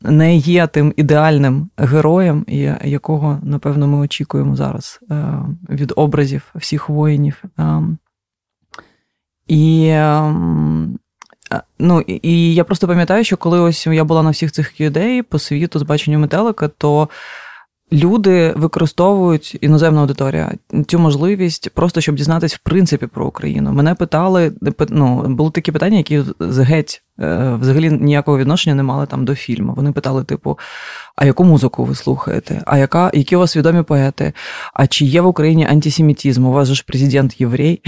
не 0.02 0.36
є 0.36 0.66
тим 0.66 0.92
ідеальним 0.96 1.70
героєм, 1.76 2.44
якого, 2.84 3.40
напевно, 3.42 3.86
ми 3.86 3.98
очікуємо 3.98 4.56
зараз 4.56 5.00
е, 5.10 5.38
від 5.70 5.92
образів 5.96 6.42
всіх 6.54 6.88
воїнів. 6.88 7.42
Е, 7.58 7.82
і 9.48 9.94
ну, 11.78 12.00
і 12.06 12.54
я 12.54 12.64
просто 12.64 12.88
пам'ятаю, 12.88 13.24
що 13.24 13.36
коли 13.36 13.60
ось 13.60 13.86
я 13.86 14.04
була 14.04 14.22
на 14.22 14.30
всіх 14.30 14.52
цих 14.52 14.80
ідей 14.80 15.22
по 15.22 15.38
світу 15.38 15.78
з 15.78 15.82
баченням 15.82 16.20
метелика, 16.20 16.68
то 16.68 17.08
люди 17.92 18.52
використовують 18.56 19.58
іноземна 19.60 20.00
аудиторія 20.00 20.52
цю 20.86 20.98
можливість 20.98 21.70
просто 21.70 22.00
щоб 22.00 22.14
дізнатися 22.14 22.56
в 22.60 22.64
принципі 22.64 23.06
про 23.06 23.26
Україну. 23.26 23.72
Мене 23.72 23.94
питали, 23.94 24.52
ну, 24.88 25.22
були 25.28 25.50
такі 25.50 25.72
питання, 25.72 25.96
які 25.96 26.22
геть 26.40 27.04
Е, 27.13 27.13
взагалі 27.18 27.90
ніякого 27.90 28.38
відношення 28.38 28.74
не 28.74 28.82
мали 28.82 29.06
там 29.06 29.24
до 29.24 29.34
фільму. 29.34 29.74
Вони 29.76 29.92
питали, 29.92 30.24
типу, 30.24 30.58
а 31.16 31.24
яку 31.24 31.44
музику 31.44 31.84
ви 31.84 31.94
слухаєте? 31.94 32.62
А 32.66 32.78
яка, 32.78 33.10
які 33.14 33.36
у 33.36 33.38
вас 33.38 33.56
відомі 33.56 33.82
поети? 33.82 34.32
А 34.74 34.86
чи 34.86 35.04
є 35.04 35.20
в 35.20 35.26
Україні 35.26 35.66
антисемітизм? 35.66 36.46
У 36.46 36.52
вас 36.52 36.68
же 36.68 36.74
ж 36.74 36.84
президент 36.86 37.40
єврей? 37.40 37.82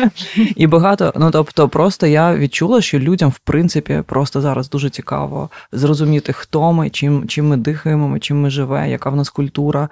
І 0.56 0.66
багато. 0.66 1.12
Ну 1.16 1.30
тобто, 1.30 1.68
просто 1.68 2.06
я 2.06 2.36
відчула, 2.36 2.80
що 2.80 2.98
людям, 2.98 3.30
в 3.30 3.38
принципі, 3.38 4.02
просто 4.06 4.40
зараз 4.40 4.70
дуже 4.70 4.90
цікаво 4.90 5.50
зрозуміти, 5.72 6.32
хто 6.32 6.72
ми, 6.72 6.90
чим 6.90 7.28
чим 7.28 7.48
ми 7.48 7.56
дихаємо, 7.56 8.18
чим 8.18 8.40
ми 8.40 8.50
живе, 8.50 8.90
яка 8.90 9.10
в 9.10 9.16
нас 9.16 9.30
культура. 9.30 9.88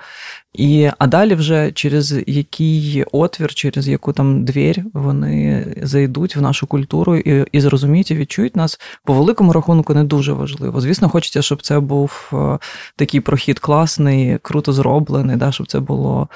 І, 0.55 0.91
А 0.99 1.07
далі 1.07 1.35
вже 1.35 1.73
через 1.73 2.15
який 2.27 3.05
отвір, 3.13 3.55
через 3.55 3.89
яку 3.89 4.13
там 4.13 4.45
двір 4.45 4.85
вони 4.95 5.67
зайдуть 5.83 6.37
в 6.37 6.41
нашу 6.41 6.67
культуру 6.67 7.17
і 7.17 7.47
і 7.53 7.61
зрозуміють, 7.61 8.11
і 8.11 8.15
відчують 8.15 8.57
нас 8.57 8.81
по 9.05 9.15
великому 9.15 9.53
рахунку 9.53 9.95
не 9.95 10.05
дуже 10.05 10.33
важливо. 10.33 10.81
Звісно, 10.81 11.09
хочеться, 11.09 11.43
щоб 11.43 11.63
це 11.63 11.81
був 11.81 12.31
е, 12.33 12.59
такий 12.97 13.21
прохід 13.21 13.59
класний, 13.59 14.39
круто 14.43 14.73
зроблений, 14.73 15.37
да, 15.37 15.53
щоб 15.53 15.67
це 15.67 15.81
було 15.81 16.29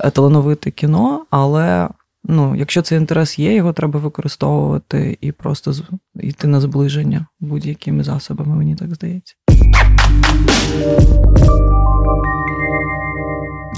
е, 0.00 0.10
талановите 0.10 0.70
кіно, 0.70 1.26
але. 1.30 1.88
Ну, 2.24 2.56
якщо 2.56 2.82
цей 2.82 2.98
інтерес 2.98 3.38
є, 3.38 3.54
його 3.54 3.72
треба 3.72 4.00
використовувати 4.00 5.18
і 5.20 5.32
просто 5.32 5.74
йти 6.14 6.46
на 6.46 6.60
зближення 6.60 7.26
будь-якими 7.40 8.04
засобами, 8.04 8.56
мені 8.56 8.74
так 8.74 8.94
здається. 8.94 9.34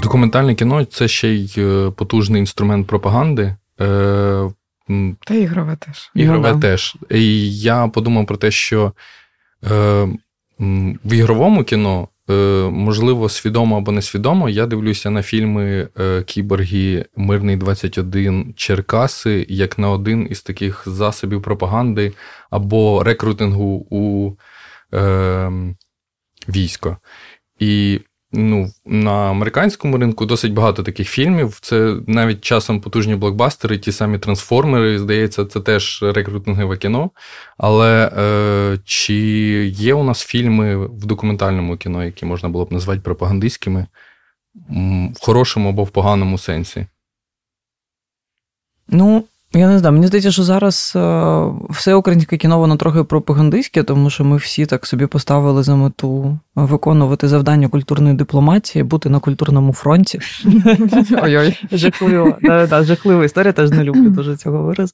Документальне 0.05 0.55
кіно 0.55 0.85
це 0.85 1.07
ще 1.07 1.29
й 1.29 1.55
е, 1.57 1.91
потужний 1.91 2.39
інструмент 2.39 2.87
пропаганди. 2.87 3.55
Е, 3.81 4.49
Та 5.25 5.33
ігрове 5.33 5.75
теж. 5.75 6.11
Ігрове 6.15 6.53
ну, 6.53 6.59
теж. 6.59 6.95
І 7.11 7.57
я 7.59 7.87
подумав 7.87 8.25
про 8.25 8.37
те, 8.37 8.51
що 8.51 8.91
е, 9.63 10.07
в 11.05 11.13
ігровому 11.13 11.63
кіно, 11.63 12.07
можливо, 12.71 13.29
свідомо 13.29 13.77
або 13.77 13.91
несвідомо, 13.91 14.49
я 14.49 14.65
дивлюся 14.65 15.09
на 15.09 15.23
фільми 15.23 15.87
Кіборги, 16.25 17.05
Мирний 17.15 17.55
21 17.55 18.53
Черкаси 18.55 19.45
як 19.49 19.79
на 19.79 19.89
один 19.89 20.27
із 20.29 20.41
таких 20.41 20.83
засобів 20.85 21.41
пропаганди 21.41 22.13
або 22.49 23.03
рекрутингу 23.03 23.87
у 23.89 24.31
е, 24.93 25.51
військо. 26.49 26.97
І 27.59 28.01
ну, 28.35 28.71
на 28.85 29.29
американському 29.29 29.97
ринку 29.97 30.25
досить 30.25 30.53
багато 30.53 30.83
таких 30.83 31.09
фільмів. 31.09 31.57
Це 31.61 31.95
навіть 32.07 32.41
часом 32.41 32.81
потужні 32.81 33.15
блокбастери, 33.15 33.77
ті 33.77 33.91
самі 33.91 34.19
трансформери, 34.19 34.99
здається, 34.99 35.45
це 35.45 35.59
теж 35.59 36.03
рекрутингове 36.03 36.77
кіно. 36.77 37.11
Але 37.57 38.11
е, 38.17 38.79
чи 38.85 39.15
є 39.67 39.93
у 39.93 40.03
нас 40.03 40.25
фільми 40.25 40.87
в 40.87 41.05
документальному 41.05 41.77
кіно, 41.77 42.05
які 42.05 42.25
можна 42.25 42.49
було 42.49 42.65
б 42.65 42.71
назвати 42.71 43.01
пропагандистськими, 43.01 43.87
в 45.15 45.19
хорошому 45.19 45.69
або 45.69 45.83
в 45.83 45.89
поганому 45.89 46.37
сенсі? 46.37 46.85
Ну, 48.87 49.23
я 49.53 49.67
не 49.67 49.79
знаю, 49.79 49.93
мені 49.93 50.07
здається, 50.07 50.31
що 50.31 50.43
зараз 50.43 50.93
е, 50.95 51.43
все 51.69 51.93
українське 51.93 52.37
кіно 52.37 52.59
воно 52.59 52.75
трохи 52.75 53.03
пропагандистське, 53.03 53.83
тому 53.83 54.09
що 54.09 54.23
ми 54.23 54.37
всі 54.37 54.65
так 54.65 54.85
собі 54.85 55.05
поставили 55.05 55.63
за 55.63 55.75
мету 55.75 56.39
виконувати 56.55 57.27
завдання 57.27 57.67
культурної 57.67 58.15
дипломатії, 58.15 58.83
бути 58.83 59.09
на 59.09 59.19
культурному 59.19 59.73
фронті. 59.73 60.19
Ой-ой. 61.23 61.67
Жахливо. 61.71 62.37
Жахлива 62.71 63.25
історія, 63.25 63.53
теж 63.53 63.71
не 63.71 63.83
люблю 63.83 64.09
дуже 64.09 64.37
цього 64.37 64.63
виразу. 64.63 64.93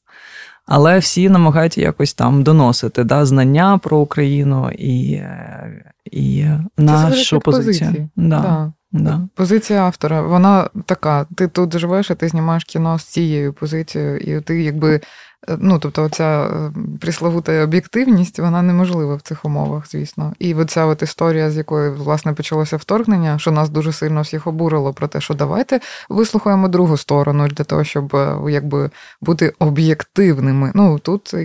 Але 0.65 0.99
всі 0.99 1.29
намагаються 1.29 1.81
якось 1.81 2.13
там 2.13 2.43
доносити 2.43 3.03
да, 3.03 3.25
знання 3.25 3.77
про 3.77 3.97
Україну 3.97 4.71
і 4.71 5.13
е, 5.13 5.93
і 6.11 6.45
нашу 6.77 7.39
позицію. 7.39 8.09
Да. 8.15 8.73
Да. 8.91 9.27
Позиція 9.35 9.81
автора, 9.81 10.21
вона 10.21 10.69
така: 10.85 11.25
ти 11.35 11.47
тут 11.47 11.77
живеш, 11.77 12.09
і 12.11 12.15
ти 12.15 12.27
знімаєш 12.27 12.63
кіно 12.63 12.99
з 12.99 13.03
цією 13.03 13.53
позицією, 13.53 14.17
і 14.17 14.41
ти 14.41 14.63
якби. 14.63 15.01
Е, 15.49 15.57
ну, 15.59 15.79
тобто, 15.79 16.03
оця 16.03 16.43
е, 16.43 16.71
присловута 17.01 17.63
об'єктивність, 17.63 18.39
вона 18.39 18.61
неможлива 18.61 19.15
в 19.15 19.21
цих 19.21 19.45
умовах, 19.45 19.87
звісно. 19.87 20.33
І 20.39 20.53
оця 20.53 20.85
от 20.85 21.01
історія, 21.01 21.51
з 21.51 21.57
якої 21.57 21.89
власне 21.89 22.33
почалося 22.33 22.77
вторгнення, 22.77 23.39
що 23.39 23.51
нас 23.51 23.69
дуже 23.69 23.91
сильно 23.91 24.21
всіх 24.21 24.47
обурило 24.47 24.93
про 24.93 25.07
те, 25.07 25.21
що 25.21 25.33
давайте 25.33 25.79
вислухаємо 26.09 26.67
другу 26.67 26.97
сторону 26.97 27.47
для 27.47 27.63
того, 27.63 27.83
щоб 27.83 28.15
е, 28.15 28.37
якби 28.49 28.89
бути 29.21 29.53
об'єктивними. 29.59 30.71
Ну 30.75 30.99
тут 30.99 31.35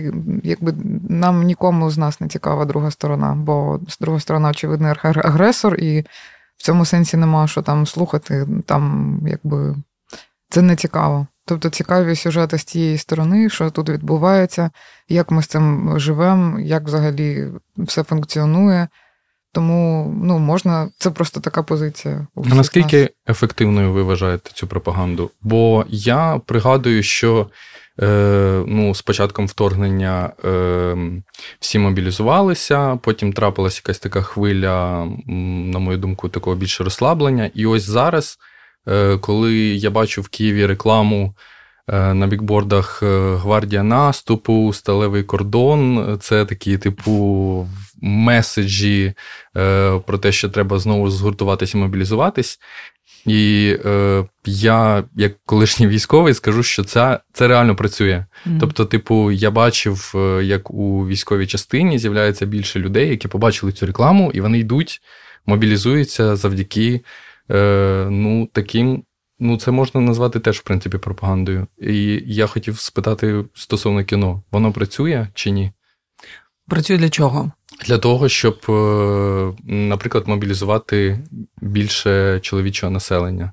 якби 0.43 0.73
нам 1.09 1.43
нікому 1.43 1.89
з 1.89 1.97
нас 1.97 2.21
не 2.21 2.27
цікава 2.27 2.65
друга 2.65 2.91
сторона, 2.91 3.35
бо 3.35 3.79
друга 4.01 4.19
сторона, 4.19 4.49
очевидний 4.49 4.93
агресор 5.03 5.75
і 5.75 6.05
в 6.57 6.63
цьому 6.63 6.85
сенсі 6.85 7.17
нема 7.17 7.47
що 7.47 7.61
там 7.61 7.87
слухати, 7.87 8.47
там 8.65 9.19
якби 9.27 9.75
це 10.49 10.61
не 10.61 10.75
цікаво. 10.75 11.27
Тобто 11.45 11.69
цікаві 11.69 12.15
сюжети 12.15 12.57
з 12.57 12.65
тієї 12.65 12.97
сторони, 12.97 13.49
що 13.49 13.69
тут 13.69 13.89
відбувається, 13.89 14.71
як 15.09 15.31
ми 15.31 15.43
з 15.43 15.47
цим 15.47 15.93
живемо, 15.99 16.59
як 16.59 16.83
взагалі 16.83 17.47
все 17.77 18.03
функціонує. 18.03 18.87
Тому 19.53 20.13
ну, 20.23 20.39
можна, 20.39 20.89
це 20.97 21.11
просто 21.11 21.39
така 21.39 21.63
позиція. 21.63 22.27
А 22.35 22.55
наскільки 22.55 23.01
нас. 23.01 23.09
ефективною 23.29 23.93
ви 23.93 24.03
вважаєте 24.03 24.51
цю 24.53 24.67
пропаганду? 24.67 25.31
Бо 25.41 25.85
я 25.89 26.41
пригадую, 26.45 27.03
що 27.03 27.49
ну, 28.67 28.95
З 28.95 29.01
початком 29.01 29.47
вторгнення 29.47 30.33
е, 30.45 30.95
всі 31.59 31.79
мобілізувалися, 31.79 32.99
потім 33.03 33.33
трапилася 33.33 33.81
якась 33.83 33.99
така 33.99 34.21
хвиля, 34.21 35.05
на 35.27 35.79
мою 35.79 35.97
думку, 35.97 36.29
такого 36.29 36.55
більше 36.55 36.83
розслаблення. 36.83 37.51
І 37.53 37.65
ось 37.65 37.83
зараз, 37.83 38.37
е, 38.87 39.17
коли 39.17 39.55
я 39.55 39.89
бачу 39.89 40.21
в 40.21 40.27
Києві 40.27 40.65
рекламу 40.65 41.35
на 41.89 42.27
бікбордах 42.27 43.03
Гвардія 43.03 43.83
наступу, 43.83 44.73
Сталевий 44.73 45.23
кордон, 45.23 46.17
це 46.21 46.45
такі, 46.45 46.77
типу, 46.77 47.67
меседжі 48.01 49.13
про 50.05 50.17
те, 50.21 50.31
що 50.31 50.49
треба 50.49 50.79
знову 50.79 51.09
згуртуватися 51.09 51.77
і 51.77 51.81
мобілізуватись. 51.81 52.59
І 53.25 53.75
е, 53.85 54.25
я, 54.45 55.03
як 55.15 55.33
колишній 55.45 55.87
військовий, 55.87 56.33
скажу, 56.33 56.63
що 56.63 56.83
це 56.83 57.19
це 57.33 57.47
реально 57.47 57.75
працює. 57.75 58.25
Mm. 58.45 58.59
Тобто, 58.59 58.85
типу, 58.85 59.31
я 59.31 59.51
бачив, 59.51 60.13
е, 60.15 60.43
як 60.43 60.71
у 60.71 61.07
військовій 61.07 61.47
частині 61.47 61.99
з'являється 61.99 62.45
більше 62.45 62.79
людей, 62.79 63.09
які 63.09 63.27
побачили 63.27 63.71
цю 63.71 63.85
рекламу, 63.85 64.31
і 64.33 64.41
вони 64.41 64.59
йдуть, 64.59 65.01
мобілізуються 65.45 66.35
завдяки 66.35 67.01
е, 67.51 68.07
ну, 68.11 68.49
таким 68.53 69.03
Ну, 69.39 69.57
це 69.57 69.71
можна 69.71 70.01
назвати 70.01 70.39
теж, 70.39 70.57
в 70.57 70.63
принципі, 70.63 70.97
пропагандою. 70.97 71.67
І 71.77 72.23
я 72.25 72.47
хотів 72.47 72.79
спитати 72.79 73.45
стосовно 73.53 74.03
кіно: 74.03 74.43
воно 74.51 74.71
працює 74.71 75.27
чи 75.33 75.49
ні? 75.49 75.71
Працює 76.67 76.97
для 76.97 77.09
чого? 77.09 77.51
Для 77.85 77.97
того, 77.97 78.29
щоб, 78.29 78.59
е, 78.69 79.53
наприклад, 79.65 80.27
мобілізувати 80.27 81.19
більше 81.61 82.39
чоловічого 82.39 82.91
населення. 82.91 83.51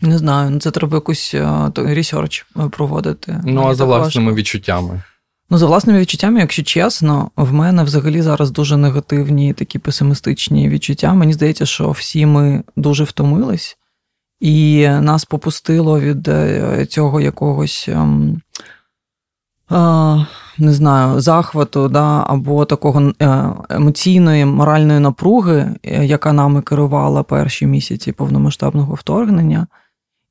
Не 0.00 0.18
знаю, 0.18 0.50
ну 0.50 0.60
це 0.60 0.70
треба 0.70 0.96
якусь 0.96 1.34
ресерч 1.76 2.46
проводити. 2.70 3.40
Ну, 3.44 3.66
а 3.66 3.74
за 3.74 3.84
власними 3.84 4.26
важко. 4.26 4.38
відчуттями. 4.38 5.02
Ну, 5.50 5.58
за 5.58 5.66
власними 5.66 6.00
відчуттями, 6.00 6.40
якщо 6.40 6.62
чесно, 6.62 7.30
в 7.36 7.52
мене 7.52 7.84
взагалі 7.84 8.22
зараз 8.22 8.50
дуже 8.50 8.76
негативні 8.76 9.52
такі 9.52 9.78
песимістичні 9.78 10.68
відчуття. 10.68 11.14
Мені 11.14 11.32
здається, 11.32 11.66
що 11.66 11.90
всі 11.90 12.26
ми 12.26 12.62
дуже 12.76 13.04
втомились, 13.04 13.78
і 14.40 14.88
нас 14.88 15.24
попустило 15.24 16.00
від 16.00 16.28
е, 16.28 16.86
цього 16.86 17.20
якогось. 17.20 17.88
Ем, 17.88 18.40
не 20.58 20.72
знаю, 20.72 21.20
захвату 21.20 21.88
да, 21.88 22.24
або 22.26 22.64
такого 22.64 23.12
е, 23.22 23.44
емоційної, 23.70 24.44
моральної 24.44 25.00
напруги, 25.00 25.74
е, 25.82 26.06
яка 26.06 26.32
нами 26.32 26.62
керувала 26.62 27.22
перші 27.22 27.66
місяці 27.66 28.12
повномасштабного 28.12 28.94
вторгнення. 28.94 29.66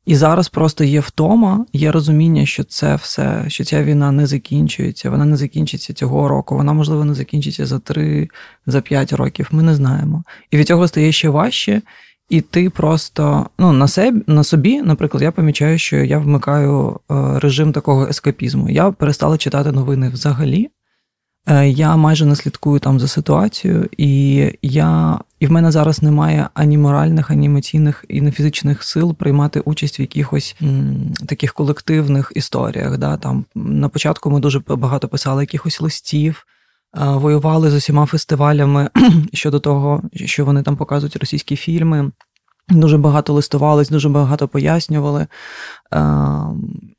І 0.06 0.16
зараз 0.16 0.50
просто 0.50 0.84
є 0.84 1.00
втома, 1.00 1.66
є 1.74 1.92
розуміння, 1.92 2.46
що 2.46 2.64
це 2.64 2.96
все, 2.96 3.44
що 3.48 3.64
ця 3.64 3.84
війна 3.84 4.12
не 4.12 4.28
закінчується, 4.28 5.10
вона 5.10 5.26
не 5.26 5.38
закінчиться 5.38 5.94
цього 5.94 6.28
року, 6.28 6.56
вона, 6.56 6.74
можливо, 6.74 7.06
не 7.06 7.14
закінчиться 7.14 7.66
за 7.66 7.80
три, 7.80 8.30
за 8.66 8.82
п'ять 8.82 9.14
років. 9.14 9.48
Ми 9.52 9.64
не 9.64 9.76
знаємо. 9.76 10.24
І 10.52 10.58
від 10.58 10.68
цього 10.68 10.88
стає 10.88 11.12
ще 11.12 11.30
важче. 11.30 11.82
І 12.32 12.42
ти 12.42 12.70
просто 12.70 13.50
ну, 13.60 13.74
на 13.74 13.88
себе, 13.88 14.22
на 14.28 14.44
собі, 14.44 14.82
наприклад, 14.82 15.24
я 15.24 15.32
помічаю, 15.32 15.80
що 15.80 15.98
я 15.98 16.18
вмикаю 16.18 17.00
е, 17.12 17.40
режим 17.40 17.74
такого 17.74 18.08
ескапізму. 18.08 18.70
Я 18.70 18.92
перестала 18.92 19.38
читати 19.38 19.72
новини 19.72 20.10
взагалі. 20.10 20.70
Е, 21.48 21.70
я 21.70 21.96
майже 21.96 22.26
не 22.26 22.36
слідкую 22.36 22.80
там 22.80 23.00
за 23.00 23.08
ситуацією, 23.08 23.90
і 23.98 24.46
я, 24.62 25.20
і 25.40 25.48
в 25.48 25.52
мене 25.52 25.72
зараз 25.72 26.04
немає 26.04 26.50
ані 26.54 26.78
моральних, 26.78 27.32
ані 27.32 27.46
емоційних 27.46 28.06
і 28.08 28.22
не 28.22 28.32
фізичних 28.32 28.84
сил 28.84 29.16
приймати 29.16 29.60
участь 29.60 30.00
в 30.00 30.02
якихось 30.02 30.56
м, 30.62 31.14
таких 31.28 31.54
колективних 31.54 32.32
історіях. 32.36 32.98
Да? 32.98 33.18
Там 33.18 33.46
На 33.56 33.90
початку 33.90 34.32
ми 34.32 34.40
дуже 34.40 34.60
багато 34.60 35.08
писали 35.08 35.44
якихось 35.44 35.82
листів, 35.82 36.46
воювали 36.94 37.70
з 37.70 37.74
усіма 37.74 38.06
фестивалями 38.06 38.90
щодо 39.34 39.60
того, 39.60 40.02
що 40.16 40.46
вони 40.46 40.64
там 40.64 40.78
показують 40.78 41.16
російські 41.16 41.56
фільми. 41.56 42.12
Дуже 42.70 42.98
багато 42.98 43.34
листувались, 43.34 43.90
дуже 43.90 44.10
багато 44.10 44.48
пояснювали. 44.48 45.28
Е, 45.94 46.00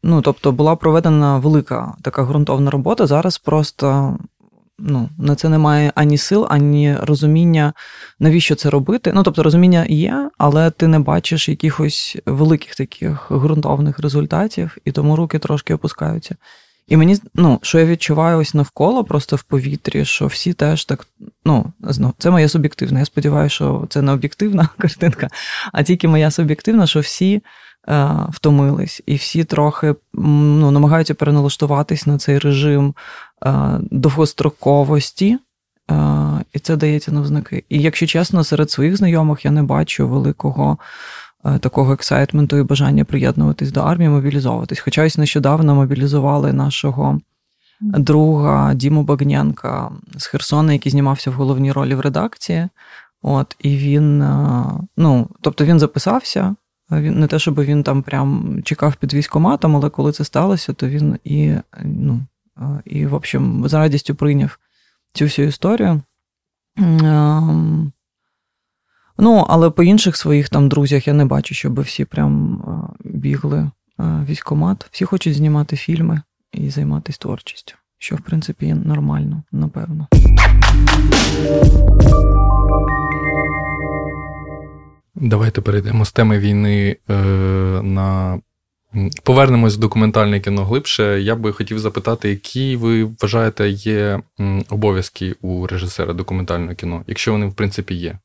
ну, 0.03 0.23
Тобто 0.23 0.53
була 0.53 0.77
проведена 0.77 1.39
велика 1.39 1.95
така 2.03 2.25
ґрунтовна 2.25 2.71
робота. 2.71 3.07
Зараз 3.07 3.39
просто 3.39 4.17
ну, 4.79 5.09
на 5.19 5.35
це 5.35 5.49
немає 5.49 5.93
ані 5.95 6.19
сил, 6.19 6.47
ані 6.51 6.97
розуміння, 7.03 7.73
навіщо 8.21 8.55
це 8.55 8.71
робити. 8.71 9.13
Ну, 9.15 9.23
тобто, 9.23 9.43
розуміння 9.43 9.87
є, 9.89 10.31
але 10.39 10.71
ти 10.71 10.87
не 10.89 10.99
бачиш 10.99 11.49
якихось 11.49 12.17
великих 12.27 12.75
таких 12.75 13.33
ґрунтовних 13.33 13.99
результатів, 13.99 14.77
і 14.85 14.93
тому 14.93 15.17
руки 15.17 15.39
трошки 15.39 15.75
опускаються. 15.75 16.37
І 16.87 16.97
мені, 16.97 17.17
ну, 17.35 17.59
що 17.63 17.79
я 17.79 17.85
відчуваю 17.85 18.39
ось 18.39 18.55
навколо, 18.55 19.05
просто 19.05 19.37
в 19.37 19.43
повітрі, 19.43 20.05
що 20.05 20.27
всі 20.27 20.53
теж 20.53 20.85
так, 20.85 21.07
ну, 21.45 21.73
знову, 21.81 22.15
це 22.19 22.31
моє 22.31 22.49
суб'єктивне. 22.49 22.99
Я 22.99 23.05
сподіваюся, 23.05 23.55
що 23.55 23.87
це 23.91 24.03
не 24.03 24.13
об'єктивна 24.13 24.69
картинка, 24.79 25.29
а 25.73 25.83
тільки 25.83 26.09
моя 26.09 26.31
суб'єктивна, 26.31 26.87
що 26.87 27.01
всі 27.01 27.43
е, 27.89 28.09
втомились, 28.31 29.03
і 29.07 29.15
всі 29.15 29.45
трохи 29.45 29.95
ну, 30.15 30.71
намагаються 30.71 31.15
переналаштуватись 31.15 32.07
на 32.07 32.19
цей 32.19 32.39
режим 32.39 32.95
е, 33.47 33.53
довгостроковості, 33.81 35.39
е, 35.91 35.95
і 36.53 36.59
це 36.59 36.77
дається 36.77 37.13
навзнаки. 37.13 37.65
І 37.69 37.81
якщо 37.81 38.07
чесно, 38.07 38.45
серед 38.45 38.71
своїх 38.71 38.97
знайомих 38.97 39.45
я 39.45 39.51
не 39.51 39.63
бачу 39.63 40.09
великого. 40.09 40.79
Е, 41.45 41.59
такого 41.59 41.93
ексайтменту 41.93 42.57
і 42.57 42.63
бажання 42.63 43.05
приєднуватись 43.05 43.73
до 43.73 43.81
армії, 43.81 44.11
мобілізовуватись. 44.11 44.81
Хоча 44.81 45.07
ось 45.07 45.19
нещодавно 45.19 45.75
мобілізували 45.75 46.53
нашого 46.53 47.21
друга 47.81 48.75
Діму 48.75 49.03
Багнянка 49.03 49.93
з 50.17 50.27
Херсона, 50.27 50.73
який 50.73 50.93
знімався 50.93 51.31
в 51.31 51.35
головній 51.35 51.73
ролі 51.73 51.95
в 51.95 52.01
редакції. 52.01 52.69
От, 53.23 53.57
І 53.59 53.77
він, 53.77 54.23
е, 54.23 54.65
ну, 54.97 55.29
тобто 55.41 55.65
він 55.65 55.79
записався. 55.79 56.55
Він 56.91 57.21
не 57.21 57.27
те, 57.27 57.39
щоб 57.39 57.61
він 57.61 57.83
там 57.83 58.03
прям 58.03 58.61
чекав 58.65 58.95
під 58.95 59.15
військоматом, 59.15 59.77
але 59.77 59.91
коли 59.91 60.13
це 60.13 60.25
сталося, 60.25 60.73
то 60.73 60.89
він 60.89 61.19
і, 61.25 61.55
ну, 61.85 62.21
е, 62.59 62.63
і 62.85 63.07
в 63.07 63.15
общем, 63.15 63.69
з 63.69 63.75
радістю 63.75 64.15
прийняв 64.15 64.59
цю 65.13 65.25
всю 65.25 65.49
історію. 65.49 66.03
Ну, 69.19 69.47
але 69.49 69.71
по 69.71 69.83
інших 69.83 70.17
своїх 70.17 70.49
там 70.49 70.69
друзях 70.69 71.07
я 71.07 71.13
не 71.13 71.25
бачу, 71.25 71.55
щоб 71.55 71.81
всі 71.81 72.05
прям 72.05 72.63
бігли 73.05 73.71
військомат. 73.99 74.87
Всі 74.91 75.05
хочуть 75.05 75.35
знімати 75.35 75.77
фільми 75.77 76.23
і 76.53 76.71
займатися 76.71 77.19
творчістю, 77.19 77.75
що 77.99 78.17
в 78.17 78.21
принципі 78.21 78.75
нормально, 78.75 79.43
напевно. 79.53 80.09
Давайте 85.15 85.61
перейдемо 85.61 86.05
з 86.05 86.13
теми 86.13 86.39
війни 86.39 86.97
е, 87.11 87.15
на. 87.83 88.41
Повернемось 89.23 89.77
в 89.77 89.81
документальне 89.81 90.41
кіно 90.41 90.65
глибше. 90.65 91.23
Я 91.23 91.37
би 91.37 91.53
хотів 91.53 91.79
запитати, 91.79 92.31
які 92.31 92.77
ви 92.77 93.05
вважаєте 93.05 93.69
є 93.69 94.21
обов'язки 94.69 95.35
у 95.43 95.67
режисера 95.67 96.13
документального 96.13 96.75
кіно, 96.75 97.05
якщо 97.07 97.33
вони 97.33 97.47
в 97.47 97.55
принципі 97.55 97.95
є 97.95 98.19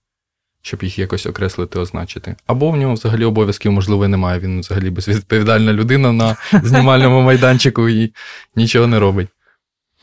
щоб 0.67 0.84
їх 0.84 0.99
якось 0.99 1.25
окреслити, 1.25 1.80
означити. 1.80 2.36
Або 2.47 2.71
в 2.71 2.77
нього 2.77 2.93
взагалі 2.93 3.25
обов'язків, 3.25 3.71
можливо, 3.71 4.08
немає. 4.08 4.39
Він 4.39 4.60
взагалі 4.60 4.89
безвідповідальна 4.89 5.73
людина 5.73 6.12
на 6.12 6.36
знімальному 6.63 7.21
майданчику 7.21 7.89
і 7.89 8.13
нічого 8.56 8.88
не 8.88 8.99
робить. 8.99 9.27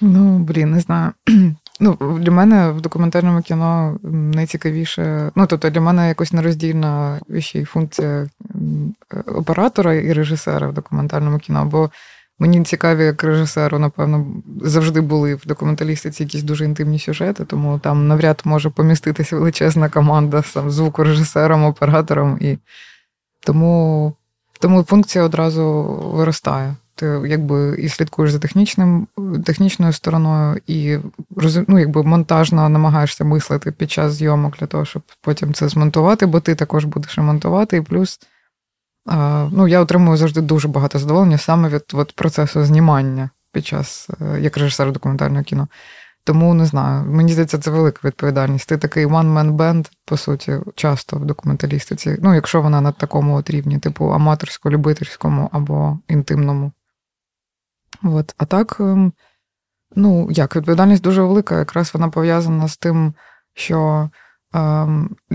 Ну, 0.00 0.38
блін, 0.38 0.70
не 0.70 0.80
знаю. 0.80 1.12
Ну, 1.80 2.18
Для 2.20 2.30
мене 2.30 2.70
в 2.70 2.80
документальному 2.80 3.42
кіно 3.42 3.98
найцікавіше. 4.02 5.30
Ну, 5.36 5.46
тобто, 5.46 5.70
для 5.70 5.80
мене 5.80 6.08
якось 6.08 6.32
нероздільна 6.32 7.20
ще 7.38 7.58
й 7.58 7.64
функція 7.64 8.26
оператора 9.26 9.94
і 9.94 10.12
режисера 10.12 10.68
в 10.68 10.74
документальному 10.74 11.38
кіно. 11.38 11.64
Бо 11.64 11.90
Мені 12.38 12.64
цікаві, 12.64 13.04
як 13.04 13.24
режисеру, 13.24 13.78
напевно, 13.78 14.26
завжди 14.62 15.00
були 15.00 15.34
в 15.34 15.46
документалістиці 15.46 16.22
якісь 16.22 16.42
дуже 16.42 16.64
інтимні 16.64 16.98
сюжети, 16.98 17.44
тому 17.44 17.78
там 17.78 18.08
навряд 18.08 18.42
може 18.44 18.70
поміститися 18.70 19.36
величезна 19.36 19.88
команда 19.88 20.42
з 20.42 20.52
там, 20.52 20.70
звукорежисером, 20.70 21.64
оператором. 21.64 22.38
І 22.40 22.58
тому 23.40 24.12
тому 24.60 24.82
функція 24.82 25.24
одразу 25.24 25.82
виростає. 26.14 26.76
Ти 26.94 27.06
якби 27.26 27.76
і 27.78 27.88
слідкуєш 27.88 28.32
за 28.32 28.38
технічним, 28.38 29.06
технічною 29.46 29.92
стороною, 29.92 30.60
і 30.66 30.98
ну, 31.68 31.78
якби 31.78 32.02
монтажно 32.02 32.68
намагаєшся 32.68 33.24
мислити 33.24 33.72
під 33.72 33.90
час 33.90 34.12
зйомок 34.12 34.56
для 34.58 34.66
того, 34.66 34.84
щоб 34.84 35.02
потім 35.20 35.54
це 35.54 35.68
змонтувати, 35.68 36.26
бо 36.26 36.40
ти 36.40 36.54
також 36.54 36.84
будеш 36.84 37.16
ремонтувати, 37.16 37.76
і 37.76 37.80
плюс. 37.80 38.20
Ну, 39.06 39.68
я 39.68 39.80
отримую 39.80 40.16
завжди 40.16 40.40
дуже 40.40 40.68
багато 40.68 40.98
задоволення 40.98 41.38
саме 41.38 41.68
від 41.68 41.84
от, 41.92 42.12
процесу 42.12 42.64
знімання 42.64 43.30
під 43.52 43.66
час 43.66 44.08
е, 44.20 44.40
як 44.40 44.56
режисер 44.56 44.92
документального 44.92 45.44
кіно. 45.44 45.68
Тому 46.24 46.54
не 46.54 46.66
знаю. 46.66 47.04
Мені 47.10 47.32
здається, 47.32 47.58
це 47.58 47.70
велика 47.70 48.08
відповідальність. 48.08 48.68
Ти 48.68 48.78
такий 48.78 49.06
one-man 49.06 49.56
band, 49.56 49.90
по 50.04 50.16
суті, 50.16 50.60
часто 50.74 51.16
в 51.16 51.24
документалістиці. 51.24 52.18
Ну, 52.22 52.34
якщо 52.34 52.62
вона 52.62 52.80
на 52.80 52.92
такому 52.92 53.36
от 53.36 53.50
рівні, 53.50 53.78
типу 53.78 54.04
аматорсько-любительському 54.04 55.48
або 55.52 55.98
інтимному. 56.08 56.72
От. 58.02 58.34
А 58.38 58.44
так, 58.44 58.76
ем, 58.80 59.12
ну 59.96 60.28
як, 60.30 60.56
відповідальність 60.56 61.02
дуже 61.02 61.22
велика, 61.22 61.58
якраз 61.58 61.94
вона 61.94 62.08
пов'язана 62.08 62.68
з 62.68 62.76
тим, 62.76 63.14
що 63.54 64.10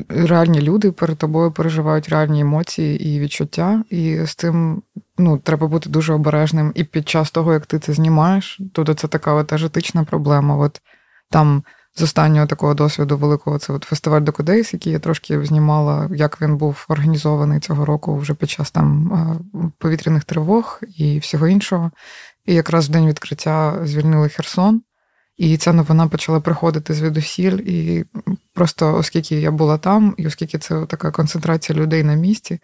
реальні 0.10 0.62
люди 0.62 0.92
перед 0.92 1.18
тобою 1.18 1.52
переживають 1.52 2.10
реальні 2.10 2.40
емоції 2.40 3.10
і 3.10 3.20
відчуття, 3.20 3.84
і 3.90 4.26
з 4.26 4.36
цим 4.36 4.82
ну, 5.18 5.38
треба 5.38 5.68
бути 5.68 5.90
дуже 5.90 6.14
обережним. 6.14 6.72
І 6.76 6.84
під 6.84 7.10
час 7.10 7.32
того, 7.32 7.54
як 7.54 7.66
ти 7.66 7.80
це 7.80 7.94
знімаєш, 7.94 8.62
тут 8.74 9.00
це 9.00 9.08
така 9.08 9.34
от 9.34 9.54
етична 9.54 10.04
проблема. 10.04 10.58
От 10.58 10.82
там 11.30 11.64
з 11.96 12.02
останнього 12.02 12.48
такого 12.48 12.74
досвіду 12.74 13.18
великого 13.18 13.58
це 13.58 13.74
от 13.74 13.84
фестиваль 13.84 14.22
Докудейс, 14.22 14.74
який 14.74 14.94
я 14.94 15.00
трошки 15.00 15.46
знімала, 15.46 16.10
як 16.12 16.42
він 16.42 16.58
був 16.58 16.86
організований 16.90 17.60
цього 17.60 17.86
року 17.86 18.18
вже 18.18 18.34
під 18.34 18.50
час 18.50 18.72
там 18.72 19.14
е, 19.14 19.70
повітряних 19.78 20.24
тривог 20.24 20.82
і 20.98 21.20
всього 21.20 21.48
іншого. 21.48 21.92
І 22.46 22.54
якраз 22.54 22.90
в 22.90 22.92
день 22.92 23.08
відкриття 23.08 23.80
звільнили 23.84 24.30
Херсон. 24.30 24.82
І 25.39 25.58
ця 25.58 25.73
новина 25.73 26.08
почала 26.08 26.39
приходити 26.39 26.93
звідусіль. 26.93 27.58
І 27.58 28.06
просто 28.54 28.96
оскільки 28.96 29.35
я 29.35 29.52
була 29.52 29.77
там, 29.77 30.15
і 30.17 30.27
оскільки 30.27 30.58
це 30.58 30.85
така 30.85 31.12
концентрація 31.12 31.79
людей 31.79 32.04
на 32.04 32.13
місці, 32.13 32.60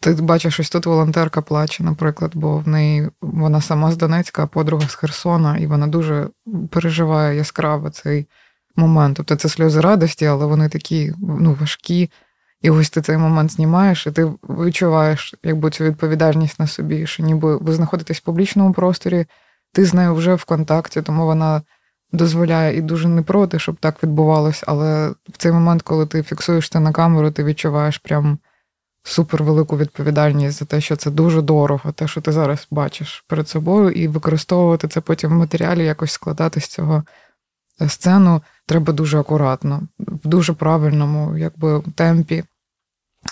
ти 0.00 0.12
бачиш, 0.12 0.60
ось 0.60 0.70
тут 0.70 0.86
волонтерка 0.86 1.42
плаче, 1.42 1.84
наприклад, 1.84 2.30
бо 2.34 2.58
в 2.58 2.68
неї 2.68 3.08
вона 3.20 3.60
сама 3.60 3.92
з 3.92 3.96
Донецька, 3.96 4.42
а 4.42 4.46
подруга 4.46 4.88
з 4.88 4.94
Херсона, 4.94 5.56
і 5.56 5.66
вона 5.66 5.86
дуже 5.86 6.28
переживає 6.70 7.36
яскраво 7.36 7.90
цей 7.90 8.26
момент. 8.76 9.16
Тобто 9.16 9.36
це 9.36 9.48
сльози 9.48 9.80
радості, 9.80 10.26
але 10.26 10.46
вони 10.46 10.68
такі 10.68 11.12
ну, 11.18 11.56
важкі. 11.60 12.10
І 12.62 12.70
ось 12.70 12.90
ти 12.90 13.02
цей 13.02 13.16
момент 13.16 13.52
знімаєш, 13.52 14.06
і 14.06 14.10
ти 14.10 14.32
відчуваєш 14.48 15.34
якби 15.42 15.70
цю 15.70 15.84
відповідальність 15.84 16.60
на 16.60 16.66
собі, 16.66 17.06
що 17.06 17.22
ніби 17.22 17.56
ви 17.56 17.72
знаходитесь 17.72 18.18
в 18.18 18.24
публічному 18.24 18.72
просторі, 18.72 19.26
ти 19.74 19.84
з 19.84 19.94
нею 19.94 20.14
вже 20.14 20.34
в 20.34 20.44
контакті, 20.44 21.02
тому 21.02 21.24
вона 21.26 21.62
дозволяє 22.12 22.76
і 22.76 22.82
дуже 22.82 23.08
не 23.08 23.22
проти, 23.22 23.58
щоб 23.58 23.76
так 23.76 24.02
відбувалось. 24.02 24.64
Але 24.66 25.10
в 25.10 25.36
цей 25.38 25.52
момент, 25.52 25.82
коли 25.82 26.06
ти 26.06 26.22
фіксуєш 26.22 26.68
це 26.68 26.80
на 26.80 26.92
камеру, 26.92 27.30
ти 27.30 27.44
відчуваєш 27.44 27.98
прям 27.98 28.38
супер 29.02 29.42
велику 29.42 29.76
відповідальність 29.76 30.58
за 30.58 30.64
те, 30.64 30.80
що 30.80 30.96
це 30.96 31.10
дуже 31.10 31.42
дорого, 31.42 31.92
те, 31.92 32.08
що 32.08 32.20
ти 32.20 32.32
зараз 32.32 32.66
бачиш 32.70 33.24
перед 33.28 33.48
собою, 33.48 33.90
і 33.90 34.08
використовувати 34.08 34.88
це 34.88 35.00
потім 35.00 35.30
в 35.30 35.34
матеріалі, 35.34 35.84
якось 35.84 36.12
складати 36.12 36.60
з 36.60 36.66
цього 36.66 37.04
е, 37.80 37.88
сцену. 37.88 38.42
Треба 38.66 38.92
дуже 38.92 39.20
акуратно, 39.20 39.82
в 39.98 40.28
дуже 40.28 40.52
правильному 40.52 41.38
якби, 41.38 41.82
темпі. 41.94 42.44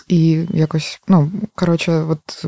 І 0.08 0.46
якось, 0.50 1.00
ну, 1.08 1.32
коротше, 1.54 1.92
от. 1.92 2.46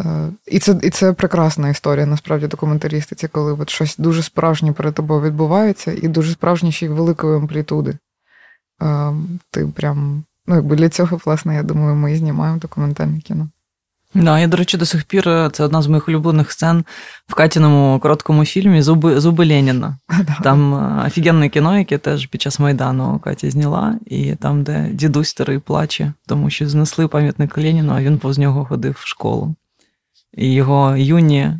Е, 0.00 0.28
і 0.46 0.58
це 0.58 0.80
і 0.82 0.90
це 0.90 1.12
прекрасна 1.12 1.68
історія, 1.68 2.06
насправді, 2.06 2.46
документалістиці, 2.46 3.28
коли 3.28 3.52
от 3.52 3.70
щось 3.70 3.96
дуже 3.98 4.22
справжнє 4.22 4.72
перед 4.72 4.94
тобою 4.94 5.22
відбувається, 5.22 5.92
і 6.02 6.08
дуже 6.08 6.32
справжнє 6.32 6.72
ще 6.72 6.86
й 6.86 6.88
великої 6.88 7.36
амплітуди. 7.36 7.94
Е, 8.82 9.12
ти 9.50 9.66
прям, 9.66 10.24
ну, 10.46 10.54
якби 10.54 10.76
для 10.76 10.88
цього, 10.88 11.20
власне, 11.24 11.54
я 11.54 11.62
думаю, 11.62 11.94
ми 11.94 12.12
і 12.12 12.16
знімаємо 12.16 12.58
документальне 12.58 13.20
кіно. 13.20 13.48
Да, 14.14 14.38
я, 14.38 14.46
до 14.46 14.56
речі, 14.56 14.76
до 14.76 14.86
сих 14.86 15.04
пір 15.04 15.28
е, 15.28 15.50
це 15.52 15.64
одна 15.64 15.82
з 15.82 15.86
моїх 15.86 16.08
улюблених 16.08 16.52
сцен 16.52 16.84
в 17.28 17.34
Катіному 17.34 17.98
короткому 18.00 18.44
фільмі 18.44 18.82
Зуби 18.82 19.20
Зуби 19.20 19.46
Леніна. 19.46 19.96
Там 20.42 20.72
офігенне 21.06 21.48
кіно, 21.48 21.78
яке 21.78 21.98
теж 21.98 22.26
під 22.26 22.42
час 22.42 22.58
Майдану 22.58 23.18
Катя 23.18 23.50
зняла, 23.50 23.98
і 24.06 24.34
там, 24.34 24.62
де 24.62 24.88
дідусь 24.92 25.28
старий 25.28 25.58
плаче, 25.58 26.12
тому 26.26 26.50
що 26.50 26.68
знесли 26.68 27.08
пам'ятник 27.08 27.58
Леніну, 27.58 27.92
а 27.96 28.02
він 28.02 28.18
повз 28.18 28.38
нього 28.38 28.64
ходив 28.64 28.96
в 29.00 29.06
школу. 29.06 29.54
І 30.36 30.52
його 30.52 30.96
юні, 30.96 31.40
е, 31.40 31.58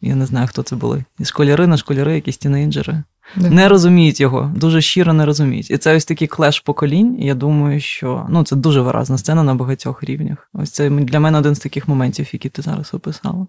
я 0.00 0.14
не 0.14 0.26
знаю, 0.26 0.46
хто 0.46 0.62
це 0.62 0.76
були. 0.76 1.04
Школяри 1.24 1.66
на 1.66 1.76
школяри, 1.76 2.14
якісь 2.14 2.38
тінейджери. 2.38 3.02
Yeah. 3.36 3.50
Не 3.50 3.68
розуміють 3.68 4.20
його, 4.20 4.52
дуже 4.56 4.80
щиро 4.80 5.12
не 5.12 5.26
розуміють. 5.26 5.70
І 5.70 5.78
це 5.78 5.96
ось 5.96 6.04
такий 6.04 6.28
клеш 6.28 6.60
поколінь. 6.60 7.16
Я 7.18 7.34
думаю, 7.34 7.80
що 7.80 8.26
ну, 8.28 8.44
це 8.44 8.56
дуже 8.56 8.80
виразна 8.80 9.18
сцена 9.18 9.42
на 9.42 9.54
багатьох 9.54 10.04
рівнях. 10.04 10.50
Ось 10.52 10.70
це 10.70 10.90
для 10.90 11.20
мене 11.20 11.38
один 11.38 11.54
з 11.54 11.58
таких 11.58 11.88
моментів, 11.88 12.28
які 12.32 12.48
ти 12.48 12.62
зараз 12.62 12.94
описала. 12.94 13.46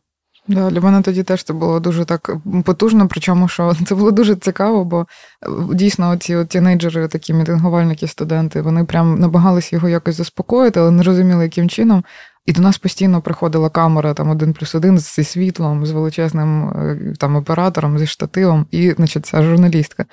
Да, 0.47 0.69
Для 0.69 0.81
мене 0.81 1.01
тоді 1.01 1.23
теж 1.23 1.43
це 1.43 1.53
було 1.53 1.79
дуже 1.79 2.05
так 2.05 2.31
потужно, 2.63 3.07
причому 3.07 3.47
що 3.47 3.73
це 3.87 3.95
було 3.95 4.11
дуже 4.11 4.35
цікаво, 4.35 4.85
бо 4.85 5.01
е, 5.01 5.75
дійсно 5.75 6.11
от 6.11 6.49
тінейджери, 6.49 7.07
такі 7.07 7.33
мітингувальники, 7.33 8.07
студенти, 8.07 8.61
вони 8.61 8.83
прям 8.83 9.19
намагалися 9.19 9.75
його 9.75 9.89
якось 9.89 10.15
заспокоїти, 10.15 10.79
але 10.79 10.91
не 10.91 11.03
розуміли, 11.03 11.43
яким 11.43 11.69
чином. 11.69 12.03
І 12.45 12.53
до 12.53 12.61
нас 12.61 12.77
постійно 12.77 13.21
приходила 13.21 13.69
камера 13.69 14.13
там 14.13 14.29
один 14.29 14.53
плюс 14.53 14.75
один 14.75 14.99
зі 14.99 15.23
світлом, 15.23 15.85
з 15.85 15.91
величезним 15.91 16.69
е, 16.69 17.13
там 17.19 17.35
оператором, 17.35 17.99
зі 17.99 18.07
штативом, 18.07 18.65
і, 18.71 18.91
значить, 18.91 19.25
ця 19.25 19.43
журналістка. 19.43 20.05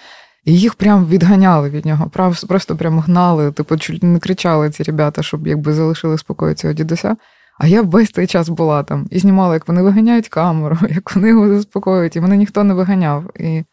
І 0.45 0.59
їх 0.59 0.75
прям 0.75 1.07
відганяли 1.07 1.71
від 1.71 1.87
нього, 1.87 2.11
просто 2.49 2.77
прям 2.77 3.01
гнали, 3.01 3.53
типу, 3.53 3.77
чуть 3.77 4.03
не 4.03 4.19
кричали 4.19 4.71
ці 4.71 4.83
ребята, 4.83 5.23
щоб 5.23 5.47
якби 5.47 5.73
залишили 5.73 6.19
спокою 6.19 6.55
цього 6.55 6.75
дідуся. 6.75 7.17
А 7.59 7.67
я 7.67 7.83
весь 7.83 8.11
цей 8.11 8.27
час 8.27 8.49
була 8.49 8.83
там 8.83 9.07
і 9.11 9.19
знімала, 9.19 9.55
як 9.55 9.69
вони 9.69 9.83
виганяють 9.83 10.29
камеру, 10.29 10.79
як 10.91 11.17
вони 11.17 11.29
його 11.29 11.49
заспокоюють, 11.49 12.17
і 12.17 12.21
мене 12.21 12.37
ніхто 12.37 12.65
не 12.65 12.75
виганяв. 12.75 13.41
І 13.41 13.65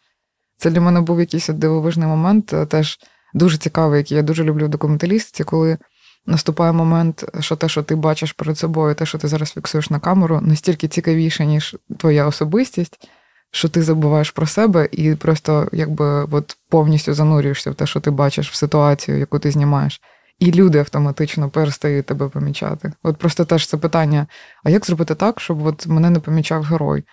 це 0.56 0.70
для 0.70 0.80
мене 0.80 1.00
був 1.00 1.20
якийсь 1.20 1.48
дивовижний 1.48 2.08
момент, 2.08 2.52
е, 2.52 2.66
теж 2.66 2.98
дуже 3.34 3.58
цікавий, 3.58 3.98
який 3.98 4.16
я 4.16 4.22
дуже 4.22 4.44
люблю 4.44 4.66
в 4.66 4.68
документалістиці, 4.68 5.44
коли 5.44 5.78
наступає 6.26 6.72
момент, 6.72 7.24
що 7.40 7.56
те, 7.56 7.68
що 7.68 7.82
ти 7.82 7.94
бачиш 7.94 8.32
перед 8.32 8.58
собою, 8.58 8.94
те, 8.94 9.06
що 9.06 9.18
ти 9.18 9.28
зараз 9.28 9.50
фіксуєш 9.50 9.90
на 9.90 9.98
камеру, 9.98 10.40
настільки 10.42 10.88
цікавіше, 10.88 11.46
ніж 11.46 11.76
твоя 11.98 12.26
особистість, 12.26 13.08
що 13.50 13.68
ти 13.68 13.82
забуваєш 13.82 14.30
про 14.30 14.46
себе 14.46 14.88
і 14.92 15.14
просто 15.14 15.68
якби 15.72 16.04
от 16.30 16.56
повністю 16.68 17.14
занурюєшся 17.14 17.70
в 17.70 17.74
те, 17.74 17.86
що 17.86 18.00
ти 18.00 18.10
бачиш 18.10 18.50
в 18.50 18.54
ситуацію, 18.54 19.18
яку 19.18 19.38
ти 19.38 19.50
знімаєш. 19.50 20.00
І 20.38 20.52
люди 20.52 20.78
автоматично 20.78 21.48
перестають 21.48 22.06
тебе 22.06 22.28
помічати. 22.28 22.92
От 23.02 23.16
просто 23.16 23.44
теж 23.44 23.66
це 23.66 23.76
питання: 23.76 24.26
а 24.64 24.70
як 24.70 24.86
зробити 24.86 25.14
так, 25.14 25.40
щоб 25.40 25.66
от 25.66 25.86
мене 25.86 26.10
не 26.10 26.20
помічав 26.20 26.62
герой? 26.62 27.04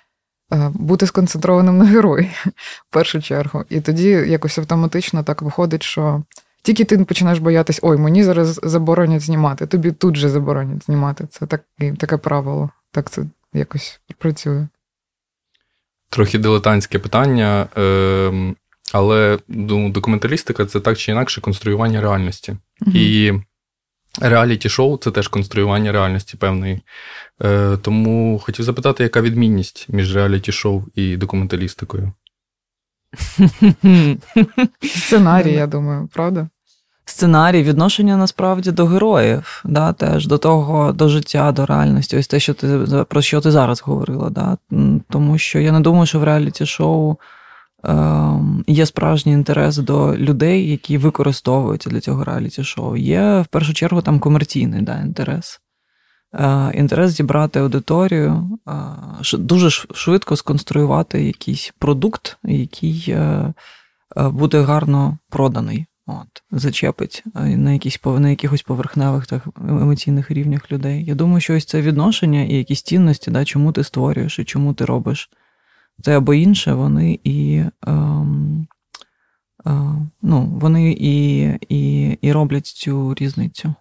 Е, 0.54 0.72
бути 0.74 1.08
сконцентрованим 1.08 1.78
на 1.78 1.86
герої 1.86 2.32
в 2.90 2.94
першу 2.94 3.22
чергу. 3.22 3.64
І 3.70 3.82
тоді 3.82 4.10
якось 4.10 4.58
автоматично 4.58 5.24
так 5.24 5.42
виходить, 5.42 5.84
що 5.84 6.24
тільки 6.68 6.86
ти 6.86 7.06
починаєш 7.06 7.40
боятись, 7.40 7.80
ой, 7.82 7.98
мені 7.98 8.24
зараз 8.24 8.60
заборонять 8.64 9.22
знімати, 9.22 9.68
тобі 9.68 9.92
тут 9.92 10.16
же 10.16 10.30
заборонять 10.30 10.86
знімати. 10.86 11.28
Це 11.30 11.46
так, 11.46 11.64
таке 11.98 12.18
правило. 12.18 12.70
Так 12.92 13.10
це 13.10 13.24
якось 13.54 14.00
працює. 14.18 14.68
Трохи 16.10 16.38
дилетантське 16.38 17.00
питання, 17.00 17.68
е, 17.78 18.56
але 18.94 19.40
ну, 19.48 19.90
документалістика 19.90 20.66
це 20.66 20.80
так 20.80 20.98
чи 20.98 21.12
інакше 21.12 21.42
конструювання 21.42 22.02
реальності. 22.02 22.58
Угу. 22.82 22.92
І 22.98 23.34
реаліті-шоу 24.22 24.98
це 24.98 25.12
теж 25.12 25.28
конструювання 25.28 25.92
реальності 25.92 26.38
певної. 26.38 26.82
Е, 27.44 27.78
Тому 27.82 28.40
хотів 28.40 28.66
запитати, 28.66 29.04
яка 29.04 29.22
відмінність 29.22 29.86
між 29.90 30.16
реаліті-шоу 30.16 30.84
і 30.96 31.18
документалістикою? 31.18 32.14
Сценарій, 34.82 35.54
я 35.54 35.68
думаю, 35.68 36.10
правда? 36.14 36.50
Сценарій, 37.10 37.64
відношення 37.64 38.18
насправді 38.18 38.72
до 38.72 38.86
героїв, 38.86 39.62
да, 39.66 39.94
теж 39.94 40.28
до 40.28 40.38
того, 40.38 40.92
до 40.92 41.10
життя, 41.10 41.52
до 41.52 41.66
реальності. 41.66 42.18
Ось 42.18 42.28
те, 42.28 42.40
що 42.40 42.54
ти 42.54 42.68
про 43.10 43.22
що 43.22 43.42
ти 43.42 43.52
зараз 43.52 43.82
говорила. 43.82 44.30
Да? 44.30 44.58
Тому 45.10 45.38
що 45.38 45.60
я 45.60 45.72
не 45.72 45.80
думаю, 45.80 46.06
що 46.06 46.20
в 46.20 46.24
реаліті-шоу 46.24 47.16
е, 47.86 47.96
є 48.68 48.86
справжній 48.86 49.32
інтерес 49.32 49.78
до 49.78 50.18
людей, 50.18 50.72
які 50.72 50.98
використовуються 50.98 51.90
для 51.90 52.00
цього 52.00 52.24
реаліті-шоу. 52.24 52.96
Є 52.96 53.42
в 53.42 53.48
першу 53.48 53.74
чергу 53.74 54.02
там 54.02 54.20
комерційний 54.20 54.82
да, 54.82 55.00
інтерес. 55.02 55.60
Е, 56.34 56.72
інтерес 56.74 57.12
зібрати 57.12 57.60
аудиторію, 57.60 58.60
е, 58.68 59.38
дуже 59.38 59.70
швидко 59.70 60.36
сконструювати 60.36 61.24
якийсь 61.24 61.74
продукт, 61.80 62.38
який 62.44 63.06
е, 63.08 63.54
буде 64.16 64.62
гарно 64.62 65.18
проданий. 65.30 65.86
От, 66.10 66.44
Зачепить 66.52 67.24
на 67.34 67.74
якісь 67.74 68.00
на 68.06 68.30
якихось 68.30 68.62
поверхневих 68.62 69.28
так, 69.28 69.48
емоційних 69.70 70.32
рівнях 70.32 70.72
людей. 70.72 71.06
Я 71.06 71.16
думаю, 71.16 71.42
що 71.42 71.56
ось 71.56 71.66
це 71.66 71.82
відношення 71.82 72.44
і 72.44 72.54
якісь 72.54 72.82
цінності, 72.82 73.32
да, 73.32 73.46
чому 73.46 73.72
ти 73.72 73.84
створюєш 73.84 74.40
і 74.40 74.44
чому 74.44 74.74
ти 74.74 74.86
робиш 74.86 75.30
те 76.04 76.18
або 76.18 76.34
інше, 76.34 76.74
вони 76.74 77.20
і 77.24 77.64
ем, 77.88 78.68
е, 79.66 79.72
ну, 80.22 80.46
вони 80.62 80.92
і 80.92 81.40
і, 81.70 82.12
і 82.22 82.32
роблять 82.32 82.66
цю 82.66 83.14
різницю. 83.14 83.74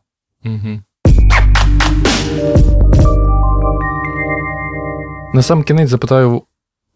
На 5.34 5.42
сам 5.42 5.62
кінець 5.62 5.90
запитаю, 5.90 6.42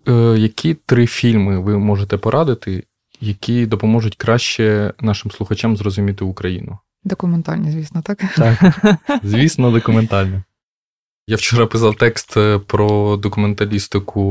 е, 0.08 0.12
які 0.38 0.74
три 0.74 1.06
фільми 1.06 1.58
ви 1.58 1.78
можете 1.78 2.16
порадити, 2.18 2.84
які 3.20 3.66
допоможуть 3.66 4.16
краще 4.16 4.94
нашим 5.00 5.30
слухачам 5.30 5.76
зрозуміти 5.76 6.24
Україну? 6.24 6.78
Документальні, 7.04 7.70
звісно, 7.70 8.02
так? 8.02 8.18
Так, 8.36 8.80
звісно, 9.22 9.70
документальні. 9.70 10.42
Я 11.26 11.36
вчора 11.36 11.66
писав 11.66 11.94
текст 11.94 12.36
е, 12.36 12.58
про 12.58 13.16
документалістику 13.16 14.22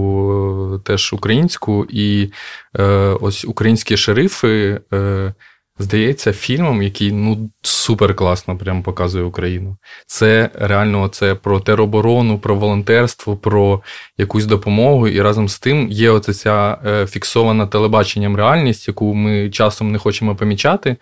е, 0.75 0.79
теж 0.79 1.13
українську, 1.13 1.85
і 1.89 2.31
е, 2.79 2.83
ось 3.21 3.45
українські 3.45 3.97
шерифи 3.97 4.81
е, 4.93 5.33
здається 5.79 6.33
фільмом, 6.33 6.81
який 6.83 7.11
ну 7.11 7.49
супер 7.61 8.15
класно 8.15 8.57
прям 8.57 8.83
показує 8.83 9.23
Україну. 9.23 9.77
Це 10.07 10.49
реально 10.53 11.07
це 11.07 11.35
про 11.35 11.59
тероборону, 11.59 12.39
про 12.39 12.55
волонтерство, 12.55 13.35
про 13.35 13.81
якусь 14.17 14.45
допомогу. 14.45 15.07
І 15.07 15.21
разом 15.21 15.49
з 15.49 15.59
тим 15.59 15.87
є 15.89 16.09
оця 16.09 16.33
ця 16.33 16.77
е, 16.85 17.05
фіксована 17.07 17.65
телебаченням 17.67 18.35
реальність, 18.35 18.87
яку 18.87 19.13
ми 19.13 19.49
часом 19.49 19.91
не 19.91 19.97
хочемо 19.97 20.35
помічати. 20.35 20.95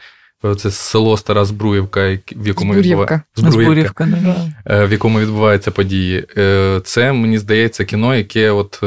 Це 0.58 0.72
село 0.72 1.18
Стара 1.18 1.46
Збруївка, 1.46 2.20
в 2.32 2.48
якому 2.48 2.74
відбувається 2.74 3.22
Збурівка, 3.36 4.08
е, 4.66 4.86
в 4.86 4.92
якому 4.92 5.20
відбуваються 5.20 5.72
події. 5.72 6.26
Е, 6.38 6.82
це 6.84 7.14
мені 7.14 7.38
здається 7.38 7.86
кіно, 7.86 8.16
яке 8.16 8.52
от 8.52 8.80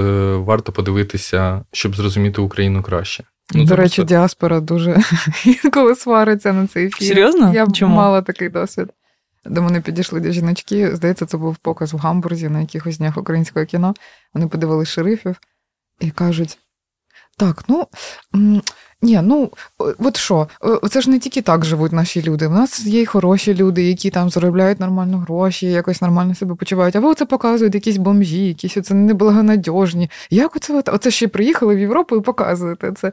варто 0.47 0.73
подивитися, 0.73 1.65
щоб 1.73 1.97
зрозуміти 1.97 2.41
Україну 2.41 2.83
краще. 2.83 3.25
Ну, 3.55 3.65
До 3.65 3.77
речі, 3.77 3.97
просто... 3.97 4.15
діаспора 4.15 4.61
дуже 4.61 5.03
інколи 5.65 5.95
свариться 5.95 6.53
на 6.53 6.67
цей 6.67 6.91
фільм. 6.91 7.09
Серйозно? 7.09 7.55
Я 7.55 7.67
Чому? 7.67 7.97
мала 7.97 8.23
такий 8.23 8.49
досвід. 8.49 8.89
До 9.45 9.63
мене 9.63 9.81
підійшли 9.81 10.21
дві 10.21 10.33
жіночки. 10.33 10.97
Здається, 10.97 11.27
це 11.27 11.37
був 11.37 11.57
показ 11.57 11.93
в 11.95 11.97
Гамбурзі 11.97 12.49
на 12.49 12.61
якихось 12.61 12.99
днях 12.99 13.17
українського 13.17 13.67
кіно. 13.67 13.95
Вони 14.35 14.49
подивились 14.49 14.89
шерифів 14.89 15.37
і 16.01 16.11
кажуть: 16.11 16.59
так, 17.37 17.65
ну. 17.69 17.87
Ні, 19.03 19.21
ну 19.23 19.51
от 19.79 20.17
що, 20.17 20.49
це 20.91 21.01
ж 21.01 21.11
не 21.11 21.19
тільки 21.19 21.43
так 21.43 21.65
живуть 21.65 21.93
наші 21.93 22.23
люди. 22.23 22.47
У 22.47 22.51
нас 22.51 22.87
є 22.87 23.03
й 23.03 23.07
хороші 23.07 23.55
люди, 23.55 23.83
які 23.83 24.11
там 24.11 24.31
заробляють 24.31 24.81
нормально 24.81 25.19
гроші, 25.19 25.67
якось 25.67 26.03
нормально 26.03 26.35
себе 26.35 26.55
почувають. 26.55 26.97
А 26.97 27.01
ви 27.01 27.09
оце 27.09 27.25
показуєте 27.25 27.79
якісь 27.79 27.97
бомжі, 27.97 28.49
якісь 28.49 28.77
оце 28.77 28.95
неблагонадіжні. 28.95 30.11
Як 30.31 30.57
оце 30.57 30.83
оце 30.87 31.11
ще 31.11 31.29
приїхали 31.29 31.75
в 31.75 31.79
Європу 31.79 32.17
і 32.17 32.21
показуєте 32.21 32.93
це? 32.93 33.13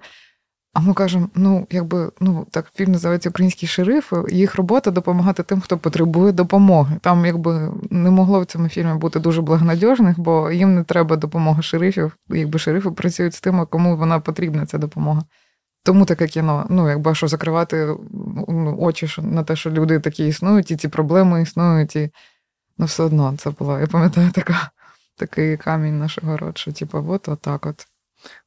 А 0.78 0.80
ми 0.80 0.93
кажемо: 0.93 1.30
ну, 1.36 1.67
якби 1.71 2.11
ну 2.19 2.47
так 2.51 2.71
фільм 2.75 2.91
називається 2.91 3.30
Українські 3.30 3.67
шерифи. 3.67 4.15
Їх 4.30 4.55
робота 4.55 4.91
допомагати 4.91 5.43
тим, 5.43 5.61
хто 5.61 5.78
потребує 5.78 6.32
допомоги. 6.32 6.95
Там 7.01 7.25
якби 7.25 7.71
не 7.89 8.09
могло 8.09 8.41
в 8.41 8.45
цьому 8.45 8.69
фільмі 8.69 8.93
бути 8.93 9.19
дуже 9.19 9.41
благонадіжних, 9.41 10.19
бо 10.19 10.51
їм 10.51 10.75
не 10.75 10.84
треба 10.84 11.15
допомога 11.15 11.61
шерифів. 11.61 12.17
Якби 12.30 12.59
шерифи 12.59 12.91
працюють 12.91 13.34
з 13.34 13.41
тими, 13.41 13.65
кому 13.65 13.97
вона 13.97 14.19
потрібна, 14.19 14.65
ця 14.65 14.78
допомога. 14.78 15.23
Тому 15.84 16.05
таке 16.05 16.28
кіно, 16.28 16.65
ну 16.69 16.89
якби 16.89 17.15
що 17.15 17.28
закривати 17.28 17.95
ну, 18.47 18.78
очі 18.80 19.21
на 19.21 19.43
те, 19.43 19.55
що 19.55 19.71
люди 19.71 19.99
такі 19.99 20.28
існують, 20.28 20.71
і 20.71 20.75
ці 20.75 20.88
проблеми 20.88 21.41
існують, 21.41 21.95
і 21.95 22.09
ну 22.78 22.86
все 22.86 23.03
одно 23.03 23.34
це 23.38 23.49
була. 23.49 23.80
Я 23.80 23.88
пам'ятаю 23.88 24.32
така, 24.32 24.71
такий 25.15 25.57
камінь 25.57 25.99
нашого 25.99 26.38
род, 26.38 26.57
що 26.57 26.71
типу, 26.71 27.05
от 27.07 27.30
отак 27.30 27.65
от. 27.65 27.88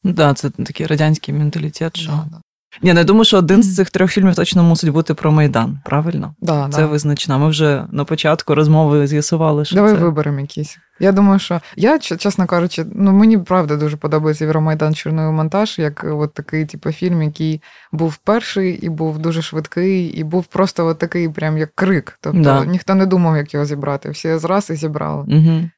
Ну 0.05 0.13
так, 0.13 0.37
це 0.37 0.51
такий 0.51 0.87
радянський 0.87 1.35
менталітет. 1.35 1.97
що... 1.97 2.11
Да, 2.11 2.27
да. 2.31 2.41
Ні, 2.83 2.93
не 2.93 3.05
думаю, 3.05 3.25
що 3.25 3.39
один 3.39 3.63
з 3.63 3.77
цих 3.77 3.91
трьох 3.91 4.11
фільмів 4.11 4.35
точно 4.35 4.63
мусить 4.63 4.91
бути 4.91 5.15
про 5.15 5.33
Майдан, 5.33 5.79
правильно? 5.85 6.35
Да, 6.41 6.69
Це 6.73 6.81
да. 6.81 6.87
визначено. 6.87 7.39
Ми 7.39 7.49
вже 7.49 7.85
на 7.93 8.05
початку 8.05 8.55
розмови 8.55 9.07
з'ясували, 9.07 9.65
що. 9.65 9.75
Давай 9.75 9.93
це... 9.93 9.99
виберемо 9.99 10.41
якісь. 10.41 10.79
Я 11.01 11.13
думаю, 11.13 11.39
що 11.39 11.61
я, 11.77 11.99
чесно 11.99 12.47
кажучи, 12.47 12.87
ну 12.95 13.13
мені 13.13 13.39
правда 13.39 13.77
дуже 13.77 13.97
подобається 13.97 14.45
Євромайдан 14.45 14.95
Чорний 14.95 15.33
монтаж, 15.33 15.79
як 15.79 16.05
от 16.09 16.35
такий 16.35 16.67
типу, 16.67 16.93
фільм, 16.93 17.23
який 17.23 17.63
був 17.93 18.17
перший 18.17 18.73
і 18.73 18.89
був 18.89 19.19
дуже 19.19 19.43
швидкий, 19.43 20.07
і 20.07 20.25
був 20.25 20.47
просто 20.47 20.87
от 20.87 20.99
такий, 20.99 21.29
прям 21.29 21.59
як 21.59 21.75
крик. 21.75 22.19
Тобто 22.21 22.41
да. 22.41 22.65
ніхто 22.65 22.95
не 22.95 23.07
думав, 23.07 23.37
як 23.37 23.55
його 23.55 23.67
зібрати. 23.67 24.11
Всі 24.11 24.39
зраз 24.39 24.71
і 24.71 24.75
зібрали. 24.75 25.25
Угу. 25.29 25.69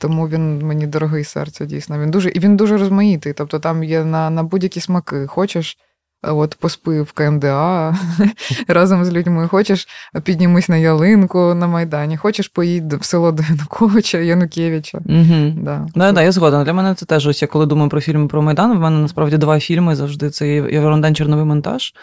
Тому 0.00 0.28
він 0.28 0.58
мені 0.58 0.86
дорогий 0.86 1.24
серце, 1.24 1.66
дійсно. 1.66 1.98
Він 1.98 2.10
дуже 2.10 2.30
і 2.30 2.38
він 2.38 2.56
дуже 2.56 2.76
розмаїтий. 2.76 3.32
Тобто 3.32 3.58
там 3.58 3.84
є 3.84 4.04
на, 4.04 4.30
на 4.30 4.42
будь-які 4.42 4.80
смаки. 4.80 5.26
Хочеш. 5.26 5.78
От 6.22 6.56
поспи 6.60 7.02
в 7.02 7.12
КМДА 7.12 7.94
разом 8.68 9.04
з 9.04 9.12
людьми. 9.12 9.48
Хочеш 9.48 9.88
піднімись 10.22 10.68
на 10.68 10.76
ялинку 10.76 11.54
на 11.54 11.66
Майдані, 11.66 12.16
хочеш 12.16 12.48
поїдь 12.48 12.92
в 12.92 13.04
село 13.04 13.32
до 13.32 13.42
Януковича, 13.42 14.18
Янукевича. 14.18 14.98
Угу. 14.98 15.52
Да. 15.56 15.86
Да, 15.94 16.12
да, 16.12 16.22
я 16.22 16.32
згодна. 16.32 16.64
Для 16.64 16.72
мене 16.72 16.94
це 16.94 17.06
теж 17.06 17.26
ось 17.26 17.42
я 17.42 17.48
коли 17.48 17.66
думаю 17.66 17.90
про 17.90 18.00
фільми 18.00 18.28
про 18.28 18.42
Майдан. 18.42 18.78
В 18.78 18.80
мене 18.80 18.98
насправді 18.98 19.36
два 19.36 19.60
фільми 19.60 19.96
завжди. 19.96 20.30
Це 20.30 20.48
Євронден 20.48 21.14
Чорновий 21.14 21.44
монтаж. 21.44 21.94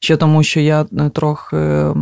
Ще 0.00 0.16
тому, 0.16 0.42
що 0.42 0.60
я 0.60 0.82
е, 0.82 1.10
трохи 1.14 1.56
е, 1.56 1.94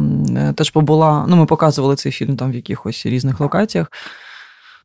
теж 0.57 0.70
побула. 0.70 1.24
Ну, 1.28 1.36
ми 1.36 1.46
показували 1.46 1.96
цей 1.96 2.12
фільм 2.12 2.36
там 2.36 2.50
в 2.50 2.55
якихось 2.55 3.07
різних 3.07 3.40
локаціях 3.40 3.90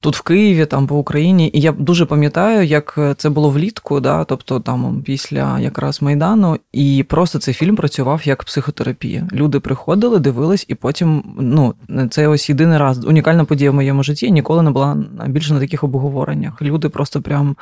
тут 0.01 0.15
в 0.15 0.21
Києві, 0.21 0.65
там 0.65 0.87
по 0.87 0.97
Україні. 0.97 1.51
І 1.53 1.61
я 1.61 1.71
дуже 1.71 2.05
пам'ятаю, 2.05 2.65
як 2.65 2.99
це 3.17 3.29
було 3.29 3.49
влітку, 3.49 3.99
да, 3.99 4.23
тобто 4.23 4.59
там 4.59 5.01
після 5.05 5.59
якраз 5.59 6.01
Майдану, 6.01 6.57
і 6.71 7.05
просто 7.09 7.39
цей 7.39 7.53
фільм 7.53 7.75
працював 7.75 8.27
як 8.27 8.43
психотерапія. 8.43 9.27
Люди 9.31 9.59
приходили, 9.59 10.19
дивились, 10.19 10.65
і 10.67 10.75
потім 10.75 11.23
ну, 11.39 11.73
це 12.09 12.27
ось 12.27 12.49
єдиний 12.49 12.77
раз 12.77 13.05
унікальна 13.05 13.45
подія 13.45 13.71
в 13.71 13.73
моєму 13.73 14.03
житті. 14.03 14.31
Ніколи 14.31 14.63
не 14.63 14.71
була 14.71 14.97
більше 15.27 15.53
на 15.53 15.59
таких 15.59 15.83
обговореннях. 15.83 16.61
Люди 16.61 16.89
просто 16.89 17.21
прям 17.21 17.55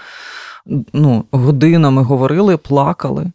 ну, 0.93 1.25
годинами 1.31 2.03
говорили, 2.03 2.57
плакали. 2.57 3.31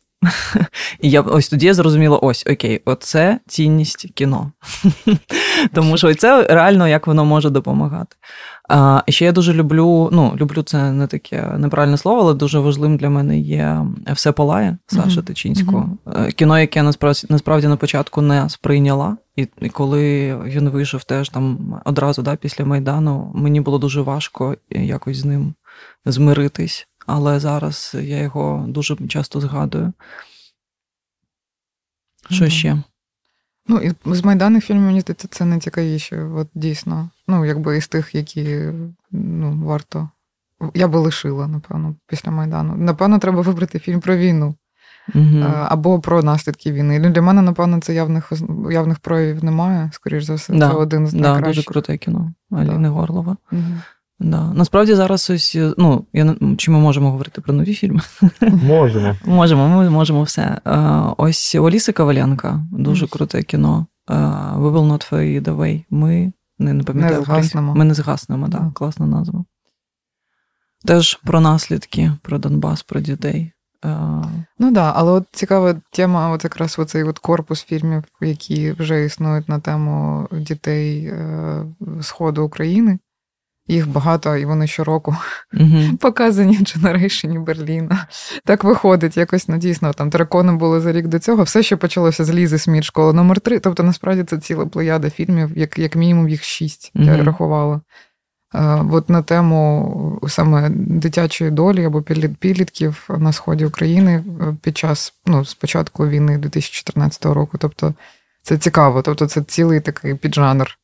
І 1.00 1.10
я 1.10 1.20
ось 1.20 1.48
тоді 1.48 1.66
я 1.66 1.74
зрозуміла: 1.74 2.18
ось 2.18 2.44
окей, 2.46 2.82
оце 2.84 3.40
цінність 3.46 4.06
кіно. 4.14 4.52
Тому 5.74 5.96
що 5.96 6.14
це 6.14 6.46
реально 6.50 6.88
як 6.88 7.06
воно 7.06 7.24
може 7.24 7.50
допомагати. 7.50 8.16
А 8.68 9.02
ще 9.08 9.24
я 9.24 9.32
дуже 9.32 9.52
люблю, 9.52 10.08
ну, 10.12 10.32
люблю 10.36 10.62
це 10.62 10.92
не 10.92 11.06
таке 11.06 11.54
неправильне 11.58 11.96
слово, 11.96 12.20
але 12.20 12.34
дуже 12.34 12.58
важливим 12.58 12.96
для 12.96 13.10
мене 13.10 13.38
є 13.38 13.86
все 14.12 14.32
палає 14.32 14.78
Саша 14.86 15.20
mm-hmm. 15.20 15.24
Тичинського. 15.24 15.90
Mm-hmm. 16.06 16.32
Кіно, 16.32 16.58
яке 16.58 16.78
я 16.78 16.82
насправді 16.82 17.26
насправді 17.28 17.68
на 17.68 17.76
початку 17.76 18.22
не 18.22 18.48
сприйняла. 18.48 19.16
І, 19.36 19.48
і 19.60 19.68
коли 19.68 20.36
він 20.36 20.68
вийшов 20.68 21.04
теж 21.04 21.28
там 21.28 21.74
одразу 21.84 22.22
да, 22.22 22.36
після 22.36 22.64
Майдану, 22.64 23.32
мені 23.34 23.60
було 23.60 23.78
дуже 23.78 24.00
важко 24.00 24.56
якось 24.70 25.16
з 25.16 25.24
ним 25.24 25.54
змиритись. 26.04 26.88
Але 27.06 27.40
зараз 27.40 27.96
я 28.00 28.22
його 28.22 28.64
дуже 28.68 28.96
часто 28.96 29.40
згадую. 29.40 29.92
Що 32.30 32.44
mm-hmm. 32.44 32.50
ще? 32.50 32.82
Ну, 33.66 33.78
і 33.78 33.92
з 34.06 34.24
майданих 34.24 34.64
фільмів, 34.64 34.82
мені 34.82 35.00
здається, 35.00 35.28
це 35.28 35.44
найцікавіше. 35.44 36.22
От 36.22 36.48
дійсно. 36.54 37.10
Ну, 37.28 37.44
якби 37.44 37.76
із 37.78 37.88
тих, 37.88 38.14
які 38.14 38.60
ну, 39.10 39.60
варто. 39.64 40.08
Я 40.74 40.88
би 40.88 40.98
лишила, 40.98 41.48
напевно, 41.48 41.94
після 42.06 42.30
Майдану. 42.30 42.74
Напевно, 42.76 43.18
треба 43.18 43.40
вибрати 43.40 43.78
фільм 43.78 44.00
про 44.00 44.16
війну 44.16 44.54
угу. 45.14 45.44
або 45.68 46.00
про 46.00 46.22
наслідки 46.22 46.72
війни. 46.72 47.10
Для 47.10 47.22
мене, 47.22 47.42
напевно, 47.42 47.80
це 47.80 47.94
явних 47.94 48.32
явних 48.70 48.98
проявів 48.98 49.44
немає. 49.44 49.90
Скоріш 49.92 50.24
за 50.24 50.34
все, 50.34 50.52
да. 50.52 50.70
це 50.70 50.74
один 50.74 51.06
з 51.06 51.12
да, 51.12 51.20
найкращих. 51.20 51.56
Дуже 51.56 51.68
круте 51.68 51.96
кіно 51.96 52.32
Аліни 52.50 52.88
да. 52.88 52.88
Горлова. 52.88 53.36
Угу. 53.52 53.62
Да. 54.22 54.52
Насправді 54.54 54.94
зараз 54.94 55.30
ось, 55.30 55.58
ну, 55.78 56.04
я 56.12 56.36
чи 56.58 56.70
ми 56.70 56.78
можемо 56.78 57.10
говорити 57.10 57.40
про 57.40 57.54
нові 57.54 57.74
фільми? 57.74 58.00
Можемо. 58.40 59.16
Можемо, 59.24 59.68
ми 59.68 59.90
можемо 59.90 60.22
все. 60.22 60.60
Ось 61.16 61.54
Оліса 61.54 61.92
Коваленка, 61.92 62.66
дуже 62.72 63.06
круте 63.06 63.42
кіно. 63.42 63.86
We 64.08 64.72
will 64.72 64.92
not 64.92 65.12
fade 65.12 65.44
away. 65.44 65.84
Ми 65.90 66.32
не, 66.58 66.72
не 66.72 66.82
пам'ятаю. 66.82 67.18
Не 67.18 67.24
згаснемо. 67.24 67.74
Ми 67.74 67.84
не 67.84 67.94
згаснемо, 67.94 68.48
так. 68.48 68.62
Да. 68.62 68.70
Класна 68.74 69.06
назва. 69.06 69.44
Теж 70.84 71.20
про 71.24 71.40
наслідки, 71.40 72.12
про 72.22 72.38
Донбас, 72.38 72.82
про 72.82 73.00
дітей. 73.00 73.52
Ну 73.84 74.32
так, 74.58 74.72
да, 74.72 74.92
але 74.96 75.12
от 75.12 75.24
цікава 75.32 75.74
тема, 75.92 76.30
от 76.30 76.44
якраз 76.44 76.78
оцей 76.78 77.04
от 77.04 77.18
корпус 77.18 77.64
фільмів, 77.64 78.04
які 78.20 78.72
вже 78.72 79.04
існують 79.04 79.48
на 79.48 79.60
тему 79.60 80.28
дітей 80.32 81.06
е, 81.06 81.64
Сходу 82.00 82.44
України. 82.44 82.98
Їх 83.68 83.88
багато, 83.88 84.36
і 84.36 84.44
вони 84.44 84.66
щороку 84.66 85.16
uh-huh. 85.54 85.96
показані 86.00 86.58
Дженерейшені 86.58 87.38
Берліна. 87.38 88.06
Так 88.44 88.64
виходить, 88.64 89.16
якось 89.16 89.48
ну, 89.48 89.58
дійсно 89.58 89.92
там 89.92 90.10
дракони 90.10 90.52
були 90.52 90.80
за 90.80 90.92
рік 90.92 91.06
до 91.06 91.18
цього. 91.18 91.42
Все, 91.42 91.62
що 91.62 91.78
почалося 91.78 92.24
з 92.24 92.30
Лізи 92.30 92.58
Сміт, 92.58 92.84
школа 92.84 93.12
номер 93.12 93.40
3 93.40 93.58
Тобто, 93.58 93.82
насправді 93.82 94.24
це 94.24 94.38
ціла 94.38 94.66
плеяда 94.66 95.10
фільмів, 95.10 95.58
як 95.58 95.78
як 95.78 95.96
мінімум 95.96 96.28
їх 96.28 96.44
шість, 96.44 96.92
uh-huh. 96.94 97.16
я 97.16 97.24
рахувала. 97.24 97.80
Е, 98.54 98.84
от 98.90 99.10
на 99.10 99.22
тему 99.22 100.20
саме 100.28 100.70
дитячої 100.70 101.50
долі 101.50 101.84
або 101.84 102.02
підлітків 102.38 103.08
на 103.18 103.32
сході 103.32 103.64
України 103.64 104.24
е, 104.40 104.56
під 104.62 104.78
час 104.78 105.14
ну, 105.26 105.44
спочатку 105.44 106.08
війни 106.08 106.38
2014 106.38 107.24
року. 107.24 107.58
Тобто 107.60 107.94
це 108.42 108.58
цікаво. 108.58 109.02
Тобто, 109.02 109.26
це 109.26 109.42
цілий 109.42 109.80
такий 109.80 110.14
піджанр. 110.14 110.78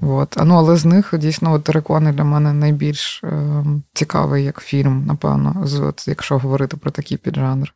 От. 0.00 0.36
Ну, 0.44 0.54
але 0.54 0.76
з 0.76 0.84
них 0.84 1.14
дійсно 1.18 1.52
от 1.52 1.64
«Терекони» 1.64 2.12
для 2.12 2.24
мене 2.24 2.52
найбільш 2.52 3.24
е, 3.24 3.64
цікавий 3.92 4.44
як 4.44 4.60
фільм, 4.60 5.06
напевно, 5.06 5.66
з, 5.66 5.80
от, 5.80 6.08
якщо 6.08 6.38
говорити 6.38 6.76
про 6.76 6.90
такий 6.90 7.18
піджанр. 7.18 7.74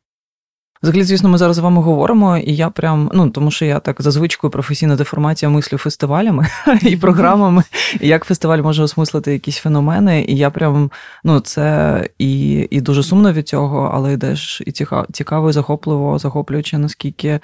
Взагалі, 0.82 1.02
звісно, 1.02 1.28
ми 1.28 1.38
зараз 1.38 1.56
з 1.56 1.58
вами 1.58 1.82
говоримо, 1.82 2.38
і 2.38 2.54
я 2.54 2.70
прям, 2.70 3.10
ну 3.14 3.30
тому 3.30 3.50
що 3.50 3.64
я 3.64 3.78
так 3.78 4.02
за 4.02 4.10
звичкою 4.10 4.50
професійна 4.50 4.96
деформація 4.96 5.50
мислю 5.50 5.78
фестивалями 5.78 6.46
і 6.82 6.96
програмами, 6.96 7.62
як 8.00 8.24
фестиваль 8.24 8.58
може 8.58 8.82
осмислити 8.82 9.32
якісь 9.32 9.56
феномени. 9.56 10.24
І 10.28 10.36
я 10.36 10.50
прям, 10.50 10.90
ну, 11.24 11.40
це 11.40 12.08
і 12.18 12.52
і 12.70 12.80
дуже 12.80 13.02
сумно 13.02 13.32
від 13.32 13.48
цього, 13.48 13.90
але 13.94 14.12
йдеш 14.12 14.62
і 14.66 14.72
цікаво, 15.12 15.50
і 15.50 15.52
захопливо, 15.52 16.18
захоплюючи, 16.18 16.78
наскільки 16.78 17.40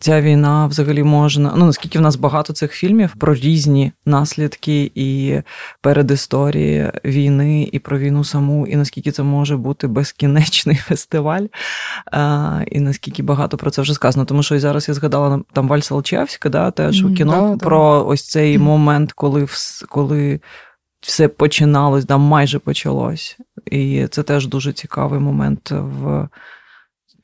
ця 0.00 0.20
війна 0.20 0.66
взагалі 0.66 1.02
можна. 1.02 1.54
Ну 1.56 1.66
наскільки 1.66 1.98
в 1.98 2.02
нас 2.02 2.16
багато 2.16 2.52
цих 2.52 2.72
фільмів 2.72 3.14
про 3.18 3.34
різні 3.34 3.92
наслідки 4.06 4.92
і 4.94 5.40
передісторії 5.80 6.92
війни, 7.04 7.68
і 7.72 7.78
про 7.78 7.98
війну 7.98 8.24
саму, 8.24 8.66
і 8.66 8.76
наскільки 8.76 9.12
це 9.12 9.22
може 9.22 9.56
бути 9.56 9.86
безкінечний 9.86 10.76
фестиваль, 10.88 11.46
а, 12.12 12.60
і 12.70 12.80
наскільки 12.80 13.22
багато 13.22 13.56
про 13.56 13.70
це 13.70 13.82
вже 13.82 13.94
сказано. 13.94 14.24
Тому 14.24 14.42
що 14.42 14.54
і 14.54 14.58
зараз 14.58 14.88
я 14.88 14.94
згадала 14.94 15.40
там 15.52 15.68
Вальс 15.68 15.92
Алчевська, 15.92 16.48
да, 16.48 16.70
теж 16.70 17.04
у 17.04 17.14
кіно 17.14 17.56
да, 17.60 17.64
про 17.64 17.98
да. 17.98 18.04
ось 18.04 18.28
цей 18.28 18.58
момент, 18.58 19.12
коли 19.12 19.46
коли. 19.88 20.40
Все 21.00 21.28
починалось, 21.28 22.04
да, 22.04 22.16
майже 22.16 22.58
почалось. 22.58 23.38
І 23.66 24.06
це 24.10 24.22
теж 24.22 24.46
дуже 24.46 24.72
цікавий 24.72 25.20
момент 25.20 25.70
в 25.70 26.28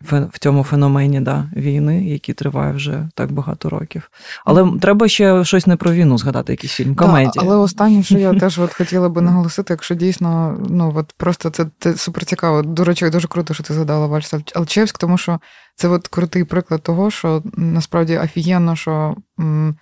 в 0.03 0.38
цьому 0.38 0.64
феномені 0.64 1.20
да, 1.20 1.51
війни, 1.57 2.05
який 2.05 2.34
триває 2.34 2.72
вже 2.72 3.09
так 3.14 3.32
багато 3.32 3.68
років. 3.68 4.11
Але 4.44 4.78
треба 4.80 5.09
ще 5.09 5.44
щось 5.44 5.66
не 5.66 5.76
про 5.76 5.92
війну 5.92 6.18
згадати, 6.18 6.53
якийсь 6.53 6.72
фільм, 6.72 6.94
комедія. 6.94 7.30
Да, 7.34 7.40
але 7.42 7.57
останнє, 7.57 8.03
що 8.03 8.18
я 8.18 8.34
теж 8.40 8.59
от 8.59 8.74
хотіла 8.74 9.09
би 9.09 9.20
наголосити, 9.20 9.72
якщо 9.72 9.94
дійсно, 9.94 10.59
ну 10.70 10.92
от 10.96 11.14
просто 11.16 11.51
це, 11.51 11.66
це 11.78 11.96
супер 11.96 12.24
цікаво. 12.24 12.62
До 12.62 12.84
речі, 12.84 13.11
дуже 13.11 13.28
круто, 13.28 13.55
що 13.55 13.62
ти 13.62 13.74
згадала 13.74 14.07
Вальс 14.07 14.34
Алчевськ, 14.55 14.98
тому 14.98 15.18
що 15.18 15.40
це 15.76 15.88
от 15.88 16.09
крутий 16.09 16.44
приклад 16.44 16.82
того, 16.82 17.11
що 17.11 17.42
насправді 17.57 18.18
офігенно, 18.18 18.76
що. 18.76 19.16
М- 19.40 19.76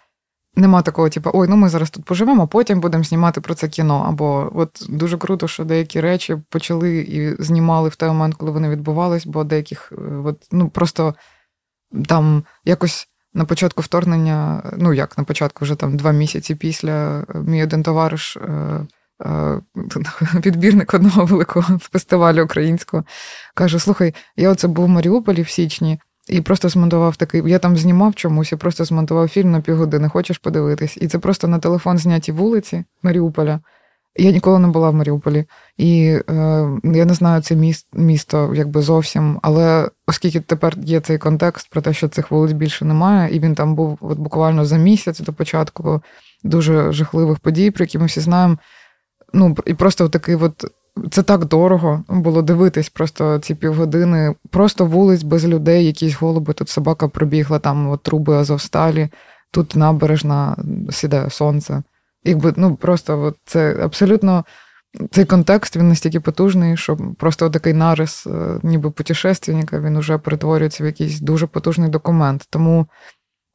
Нема 0.59 0.83
такого, 0.83 1.09
типу, 1.09 1.31
ой, 1.35 1.49
ну 1.49 1.57
ми 1.57 1.69
зараз 1.69 1.91
тут 1.91 2.05
поживемо, 2.05 2.43
а 2.43 2.47
потім 2.47 2.81
будемо 2.81 3.05
знімати 3.05 3.41
про 3.41 3.55
це 3.55 3.69
кіно. 3.69 4.05
Або 4.09 4.51
от 4.55 4.87
дуже 4.89 5.19
круто, 5.19 5.49
що 5.49 5.65
деякі 5.65 6.01
речі 6.01 6.37
почали 6.51 6.99
і 6.99 7.43
знімали 7.43 7.89
в 7.89 7.97
той 7.97 8.09
момент, 8.09 8.35
коли 8.35 8.51
вони 8.51 8.69
відбувались, 8.69 9.27
бо 9.27 9.45
деяких 9.45 9.93
е, 9.93 10.15
от, 10.25 10.47
ну 10.53 10.69
просто 10.69 11.15
там 12.09 12.45
якось 12.65 13.09
на 13.35 13.45
початку 13.45 13.83
вторгнення, 13.83 14.63
ну 14.79 14.93
як 14.93 15.19
на 15.19 15.25
початку, 15.25 15.65
вже 15.65 15.75
там 15.75 15.97
два 15.97 16.13
місяці 16.13 16.55
після 16.55 17.21
е, 17.21 17.25
мій 17.35 17.63
один 17.63 17.83
товариш, 17.83 18.37
е, 18.37 18.87
підбірник 20.43 20.95
одного 20.95 21.25
великого 21.25 21.79
фестивалю 21.79 22.45
українського, 22.45 23.05
каже: 23.55 23.79
Слухай, 23.79 24.15
я 24.37 24.51
оце 24.51 24.69
був 24.69 24.85
в 24.85 24.89
Маріуполі 24.89 25.43
в 25.43 25.49
січні. 25.49 25.99
І 26.31 26.41
просто 26.41 26.69
змонтував 26.69 27.17
такий. 27.17 27.43
Я 27.47 27.59
там 27.59 27.77
знімав 27.77 28.15
чомусь 28.15 28.53
і 28.53 28.57
просто 28.57 28.85
змонтував 28.85 29.29
фільм 29.29 29.51
на 29.51 29.61
півгодини. 29.61 30.09
Хочеш 30.09 30.39
подивитись? 30.39 30.99
І 31.01 31.09
це 31.09 31.19
просто 31.19 31.49
на 31.49 31.59
телефон 31.59 31.99
зняті 31.99 32.33
вулиці 32.33 32.85
Маріуполя. 33.03 33.61
Я 34.17 34.31
ніколи 34.31 34.59
не 34.59 34.69
була 34.69 34.91
в 34.91 34.95
Маріуполі. 34.95 35.45
І 35.77 36.19
е, 36.31 36.69
я 36.85 37.05
не 37.05 37.15
знаю 37.15 37.43
це 37.43 37.57
міст, 37.57 37.87
місто 37.93 38.53
якби 38.55 38.83
зовсім. 38.83 39.39
Але 39.43 39.91
оскільки 40.07 40.41
тепер 40.41 40.75
є 40.79 41.01
цей 41.01 41.19
контекст 41.19 41.71
про 41.71 41.81
те, 41.81 41.93
що 41.93 42.09
цих 42.09 42.31
вулиць 42.31 42.53
більше 42.53 42.85
немає, 42.85 43.37
і 43.37 43.41
він 43.41 43.55
там 43.55 43.75
був 43.75 43.99
от 44.01 44.19
буквально 44.19 44.65
за 44.65 44.77
місяць 44.77 45.21
до 45.21 45.33
початку 45.33 46.03
дуже 46.45 46.93
жахливих 46.93 47.39
подій, 47.39 47.71
про 47.71 47.85
які 47.85 47.99
ми 47.99 48.07
всі 48.07 48.21
знаємо. 48.21 48.57
Ну, 49.33 49.57
і 49.67 49.75
просто 49.75 50.09
такий 50.09 50.35
от 50.35 50.65
це 51.11 51.23
так 51.23 51.45
дорого 51.45 52.05
було 52.09 52.43
дивитись 52.43 52.89
просто 52.89 53.39
ці 53.39 53.55
півгодини. 53.55 54.35
Просто 54.51 54.87
вулиць 54.87 55.23
без 55.23 55.47
людей, 55.47 55.87
якісь 55.87 56.15
голуби. 56.15 56.53
Тут 56.53 56.69
собака 56.69 57.09
пробігла, 57.09 57.59
там 57.59 57.91
от 57.91 58.03
труби 58.03 58.35
Азовсталі, 58.35 59.09
тут 59.51 59.77
набережна, 59.77 60.57
сідає 60.91 61.31
сонце. 61.31 61.83
Якби 62.25 62.55
ну 62.57 62.77
просто 62.77 63.23
от 63.23 63.37
це 63.45 63.77
абсолютно 63.83 64.45
цей 65.11 65.25
контекст 65.25 65.77
він 65.77 65.89
настільки 65.89 66.21
потужний, 66.21 66.77
що 66.77 66.97
просто 67.19 67.51
такий 67.51 67.73
нарис, 67.73 68.27
е, 68.27 68.61
ніби 68.63 68.91
путешественника, 68.91 69.81
він 69.81 69.97
уже 69.97 70.19
перетворюється 70.19 70.85
в 70.85 70.87
якийсь 70.87 71.21
дуже 71.21 71.47
потужний 71.47 71.91
документ. 71.91 72.47
Тому 72.51 72.87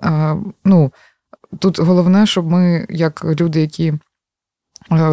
е, 0.04 0.36
ну, 0.66 0.94
тут 1.60 1.80
головне, 1.80 2.26
щоб 2.26 2.52
ми, 2.52 2.86
як 2.90 3.26
люди, 3.26 3.62
які 3.62 3.94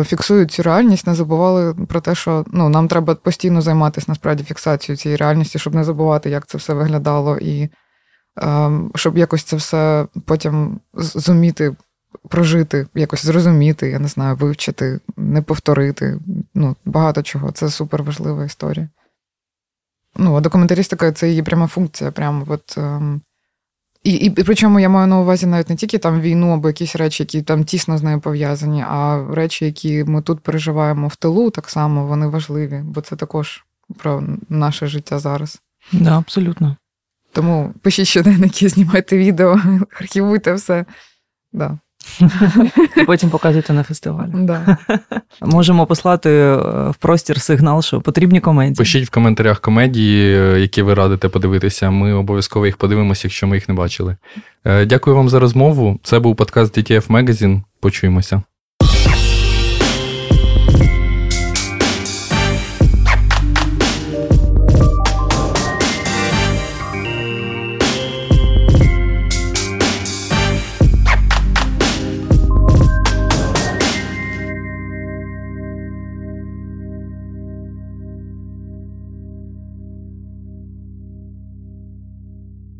фіксують 0.05 0.51
цю 0.51 0.63
реальність, 0.63 1.07
не 1.07 1.15
забували 1.15 1.75
про 1.75 2.01
те, 2.01 2.15
що 2.15 2.45
ну, 2.53 2.69
нам 2.69 2.89
треба 2.89 3.15
постійно 3.15 3.63
займатися 3.63 4.05
насправді 4.09 4.45
фіксацією 4.45 4.97
цієї 4.97 5.17
реальності, 5.17 5.59
щоб 5.59 5.75
не 5.75 5.85
забувати, 5.85 6.31
як 6.31 6.47
це 6.47 6.59
все 6.59 6.75
виглядало, 6.75 7.39
і 7.39 7.69
е, 8.43 8.71
щоб 8.95 9.19
якось 9.19 9.43
це 9.43 9.57
все 9.57 10.07
потім 10.27 10.81
зуміти 10.95 11.77
прожити, 12.29 12.87
якось 12.95 13.25
зрозуміти, 13.25 13.91
я 13.91 13.99
не 13.99 14.09
знаю, 14.09 14.37
вивчити, 14.37 15.01
не 15.17 15.43
повторити. 15.43 16.19
Ну, 16.55 16.77
Багато 16.85 17.23
чого. 17.23 17.53
Це 17.53 17.71
супер 17.71 18.03
важлива 18.03 18.45
історія. 18.45 18.89
Ну, 20.17 20.35
а 20.37 20.41
документаристика 20.41 21.13
це 21.13 21.29
її 21.29 21.43
пряма 21.43 21.67
функція. 21.67 22.11
Прямо 22.11 22.45
от, 22.49 22.79
ем, 22.79 23.21
і, 24.05 24.13
і 24.13 24.31
причому 24.31 24.81
я 24.81 24.89
маю 24.89 25.07
на 25.07 25.21
увазі 25.21 25.47
навіть 25.47 25.71
не 25.71 25.77
тільки 25.77 25.99
там 25.99 26.21
війну 26.21 26.51
або 26.51 26.69
якісь 26.69 26.97
речі, 26.97 27.23
які 27.23 27.43
там 27.43 27.65
тісно 27.65 27.99
з 27.99 28.03
нею 28.03 28.21
пов'язані, 28.21 28.85
а 28.89 29.27
речі, 29.33 29.65
які 29.65 30.05
ми 30.05 30.23
тут 30.23 30.41
переживаємо 30.41 31.09
в 31.09 31.17
тилу, 31.17 31.51
так 31.51 31.71
само 31.71 32.07
вони 32.07 32.27
важливі, 32.27 32.81
бо 32.85 33.01
це 33.01 33.17
також 33.17 33.65
про 33.99 34.25
наше 34.49 34.87
життя 34.87 35.19
зараз. 35.19 35.61
Да, 35.93 36.19
абсолютно. 36.19 36.77
Тому 37.33 37.75
пишіть 37.83 38.07
щоденники, 38.07 38.69
знімайте 38.69 39.19
відео, 39.19 39.61
архівуйте 40.01 40.53
все. 40.53 40.85
Да. 41.53 41.79
І 42.97 43.05
потім 43.05 43.31
показуйте 43.31 43.73
на 43.73 43.83
фестивалі. 43.83 44.31
Да. 44.35 44.77
Можемо 45.41 45.87
послати 45.87 46.31
е, 46.31 46.57
в 46.91 46.95
простір 46.99 47.41
сигнал, 47.41 47.83
що 47.83 48.01
потрібні 48.01 48.41
комедії. 48.41 48.77
Пишіть 48.77 49.07
в 49.07 49.11
коментарях 49.11 49.61
комедії, 49.61 50.37
е, 50.37 50.61
які 50.61 50.83
ви 50.83 50.95
радите 50.95 51.29
подивитися. 51.29 51.91
Ми 51.91 52.13
обов'язково 52.13 52.67
їх 52.67 52.77
подивимося, 52.77 53.29
якщо 53.29 53.47
ми 53.47 53.57
їх 53.57 53.69
не 53.69 53.75
бачили. 53.75 54.17
Е, 54.65 54.87
дякую 54.87 55.17
вам 55.17 55.29
за 55.29 55.39
розмову. 55.39 56.01
Це 56.03 56.19
був 56.19 56.37
подкаст 56.37 56.79
DTF 56.79 57.07
Magazine. 57.07 57.63
Почуємося. 57.81 58.43